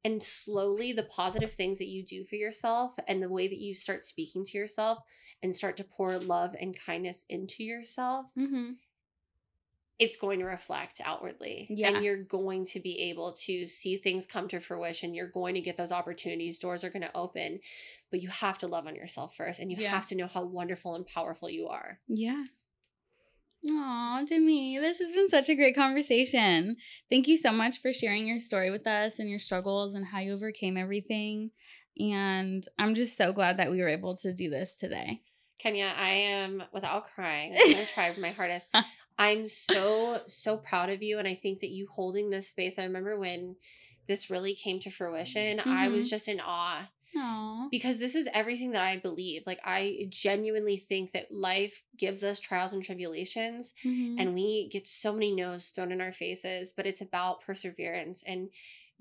And 0.06 0.22
slowly, 0.22 0.92
the 0.92 1.04
positive 1.04 1.54
things 1.54 1.78
that 1.78 1.88
you 1.88 2.04
do 2.04 2.26
for 2.26 2.36
yourself 2.36 2.94
and 3.08 3.22
the 3.24 3.30
way 3.30 3.48
that 3.48 3.58
you 3.60 3.74
start 3.74 4.04
speaking 4.04 4.44
to 4.46 4.58
yourself 4.58 5.00
and 5.42 5.56
start 5.56 5.78
to 5.78 5.84
pour 5.86 6.18
love 6.18 6.56
and 6.60 6.78
kindness 6.78 7.26
into 7.30 7.64
yourself, 7.64 8.28
Mhm. 8.38 8.78
it's 10.00 10.18
going 10.18 10.40
to 10.40 10.46
reflect 10.46 11.00
outwardly. 11.06 11.68
Yeah. 11.70 11.90
And 11.96 12.04
you're 12.04 12.24
going 12.24 12.66
to 12.68 12.80
be 12.82 13.00
able 13.12 13.34
to 13.46 13.66
see 13.68 13.96
things 13.96 14.26
come 14.26 14.48
to 14.50 14.60
fruition. 14.60 15.14
You're 15.14 15.28
going 15.30 15.54
to 15.56 15.62
get 15.62 15.78
those 15.78 15.92
opportunities. 15.94 16.60
Doors 16.60 16.84
are 16.84 16.90
going 16.90 17.04
to 17.04 17.16
open. 17.16 17.62
But 18.10 18.22
you 18.22 18.28
have 18.30 18.58
to 18.60 18.68
love 18.68 18.88
on 18.88 18.96
yourself 18.96 19.36
first. 19.38 19.60
And 19.60 19.72
you 19.72 19.78
Yeah. 19.78 19.92
have 19.92 20.08
to 20.08 20.16
know 20.16 20.28
how 20.28 20.44
wonderful 20.46 20.96
and 20.96 21.06
powerful 21.08 21.50
you 21.50 21.68
are. 21.70 22.02
yeah 22.08 22.46
Aw, 23.70 24.24
Demi, 24.26 24.78
this 24.80 25.00
has 25.00 25.12
been 25.14 25.30
such 25.30 25.48
a 25.50 25.56
great 25.56 25.76
conversation. 25.76 26.76
Thank 27.10 27.28
you 27.28 27.38
so 27.38 27.52
much 27.52 27.82
for 27.82 27.94
sharing 27.94 28.28
your 28.28 28.40
story 28.40 28.70
with 28.72 28.86
us 28.86 29.20
and 29.20 29.30
your 29.30 29.40
struggles 29.40 29.94
and 29.94 30.06
how 30.06 30.20
you 30.20 30.34
overcame 30.34 30.76
everything. 30.78 31.52
And 31.98 32.66
I'm 32.78 32.94
just 32.94 33.16
so 33.16 33.32
glad 33.32 33.58
that 33.58 33.72
we 33.72 33.80
were 33.80 33.88
able 33.88 34.18
to 34.18 34.34
do 34.34 34.50
this 34.50 34.76
today. 34.76 35.22
Kenya, 35.60 35.94
I 35.96 36.10
am 36.10 36.64
without 36.74 37.06
crying. 37.16 37.56
I'm 37.58 37.72
gonna 37.72 37.86
try 37.86 38.14
my 38.18 38.32
hardest. 38.32 38.68
I'm 39.18 39.48
so 39.48 40.22
so 40.28 40.58
proud 40.58 40.90
of 40.90 41.02
you, 41.04 41.20
and 41.20 41.28
I 41.28 41.36
think 41.36 41.62
that 41.62 41.70
you 41.70 41.88
holding 41.90 42.32
this 42.32 42.50
space. 42.50 42.78
I 42.80 42.84
remember 42.84 43.18
when 43.18 43.56
this 44.08 44.30
really 44.30 44.56
came 44.56 44.80
to 44.82 44.90
fruition. 44.90 45.62
I 45.62 45.88
was 45.88 46.08
Mhm. 46.08 46.10
just 46.10 46.28
in 46.28 46.42
awe 46.44 46.90
Aw. 47.16 47.70
because 47.72 48.00
this 48.00 48.16
is 48.16 48.30
everything 48.34 48.72
that 48.72 48.82
I 48.84 48.98
believe. 48.98 49.44
Like 49.46 49.60
I 49.64 50.08
genuinely 50.10 50.78
think 50.78 51.12
that 51.14 51.32
life 51.32 51.84
gives 51.98 52.24
us 52.24 52.40
trials 52.40 52.74
and 52.74 52.84
tribulations, 52.84 53.74
Mhm. 53.84 54.16
and 54.20 54.34
we 54.36 54.70
get 54.70 54.88
so 54.88 55.14
many 55.14 55.34
no's 55.34 55.70
thrown 55.70 55.92
in 55.92 56.02
our 56.02 56.14
faces. 56.14 56.72
But 56.76 56.86
it's 56.88 57.02
about 57.02 57.42
perseverance 57.42 58.24
and. 58.24 58.50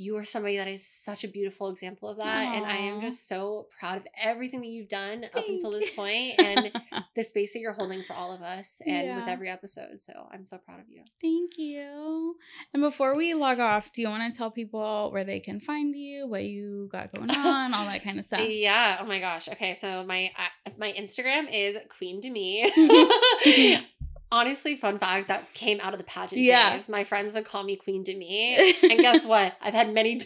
You 0.03 0.17
are 0.17 0.25
somebody 0.25 0.57
that 0.57 0.69
is 0.69 0.85
such 0.87 1.23
a 1.23 1.29
beautiful 1.29 1.69
example 1.69 2.09
of 2.09 2.19
that. 2.19 2.55
And 2.55 2.65
I 2.67 2.77
am 2.77 3.01
just 3.01 3.29
so 3.29 3.69
proud 3.79 3.99
of 3.99 4.07
everything 4.21 4.61
that 4.61 4.67
you've 4.67 4.89
done 4.89 5.25
up 5.35 5.45
until 5.49 5.71
this 5.71 5.91
point 5.91 6.39
and 6.39 6.73
the 7.17 7.23
space 7.23 7.53
that 7.53 7.61
you're 7.61 7.73
holding 7.73 8.03
for 8.03 8.15
all 8.15 8.33
of 8.33 8.43
us 8.43 8.81
and 8.87 9.21
with 9.21 9.29
every 9.29 9.49
episode. 9.49 10.01
So 10.01 10.13
I'm 10.33 10.45
so 10.45 10.59
proud 10.59 10.81
of 10.81 10.87
you. 10.89 11.03
Thank 11.21 11.57
you. 11.57 12.37
And 12.75 12.83
before 12.83 13.17
we 13.17 13.35
log 13.35 13.61
off, 13.61 13.93
do 13.93 14.03
you 14.03 14.09
want 14.09 14.33
to 14.33 14.37
tell 14.37 14.51
people 14.51 15.11
where 15.13 15.25
they 15.25 15.41
can 15.41 15.61
find 15.61 15.95
you, 15.95 16.27
what 16.27 16.45
you 16.45 16.89
got 16.91 17.13
going 17.13 17.31
on, 17.31 17.75
all 17.75 17.85
that 17.87 18.03
kind 18.03 18.19
of 18.19 18.25
stuff? 18.27 18.41
Yeah. 18.45 18.99
Oh 19.01 19.07
my 19.07 19.21
gosh. 19.21 19.49
Okay. 19.49 19.77
So 19.81 20.05
my 20.05 20.33
uh, 20.37 20.71
my 20.79 20.93
Instagram 20.93 21.47
is 21.53 21.77
Queen 21.97 22.21
Demi. 22.21 22.71
Honestly, 24.33 24.77
fun 24.77 24.99
fact 24.99 25.29
that 25.29 25.53
came 25.53 25.79
out 25.83 25.93
of 25.93 25.99
the 25.99 26.05
pageant 26.05 26.41
Yeah. 26.41 26.75
days. 26.75 26.89
My 26.89 27.05
friends 27.05 27.35
would 27.35 27.45
call 27.45 27.65
me 27.65 27.77
Queen 27.77 28.03
Demi, 28.03 28.57
and 28.83 29.01
guess 29.07 29.27
what? 29.27 29.53
I've 29.61 29.75
had 29.75 29.93
many, 29.93 30.19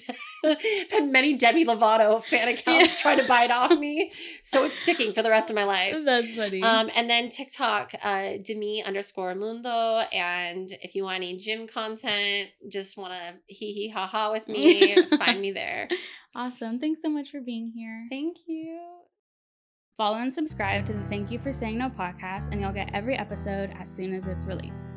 I've 0.45 0.61
had 0.93 1.09
many 1.11 1.35
Demi 1.35 1.65
Lovato 1.65 2.23
fan 2.23 2.47
accounts 2.47 2.93
Yeah. 2.95 2.99
try 3.01 3.17
to 3.17 3.25
buy 3.27 3.45
it 3.47 3.51
off 3.51 3.71
me, 3.79 4.13
so 4.45 4.63
it's 4.63 4.79
sticking 4.79 5.13
for 5.13 5.25
the 5.25 5.29
rest 5.31 5.51
of 5.51 5.57
my 5.57 5.65
life. 5.65 5.97
That's 6.05 6.35
funny. 6.37 6.63
Um, 6.63 6.89
and 6.95 7.11
then 7.11 7.31
TikTok, 7.31 7.95
uh, 8.01 8.35
Demi 8.47 8.85
underscore 8.85 9.35
Mundo. 9.35 10.03
And 10.13 10.71
if 10.83 10.95
you 10.95 11.03
want 11.03 11.17
any 11.17 11.37
gym 11.37 11.67
content, 11.67 12.51
just 12.69 12.97
want 12.97 13.13
to 13.13 13.35
hee 13.53 13.73
hee 13.73 13.89
ha 13.89 14.07
ha 14.07 14.31
with 14.31 14.47
me, 14.49 14.97
find 15.19 15.41
me 15.41 15.51
there. 15.51 15.89
awesome. 16.35 16.79
Thanks 16.79 17.03
so 17.03 17.09
much 17.09 17.33
for 17.33 17.41
being 17.41 17.73
here. 17.75 18.07
Thank 18.09 18.37
you. 18.47 18.79
Follow 19.97 20.19
and 20.19 20.31
subscribe 20.33 20.85
to 20.85 20.93
the 20.93 21.05
Thank 21.07 21.31
You 21.31 21.39
for 21.39 21.55
Saying 21.55 21.79
No 21.79 21.89
podcast, 21.89 22.53
and 22.53 22.61
you'll 22.61 22.71
get 22.71 22.91
every 22.93 23.17
episode 23.17 23.71
as 23.81 23.89
soon 23.89 24.13
as 24.13 24.27
it's 24.27 24.45
released. 24.45 24.95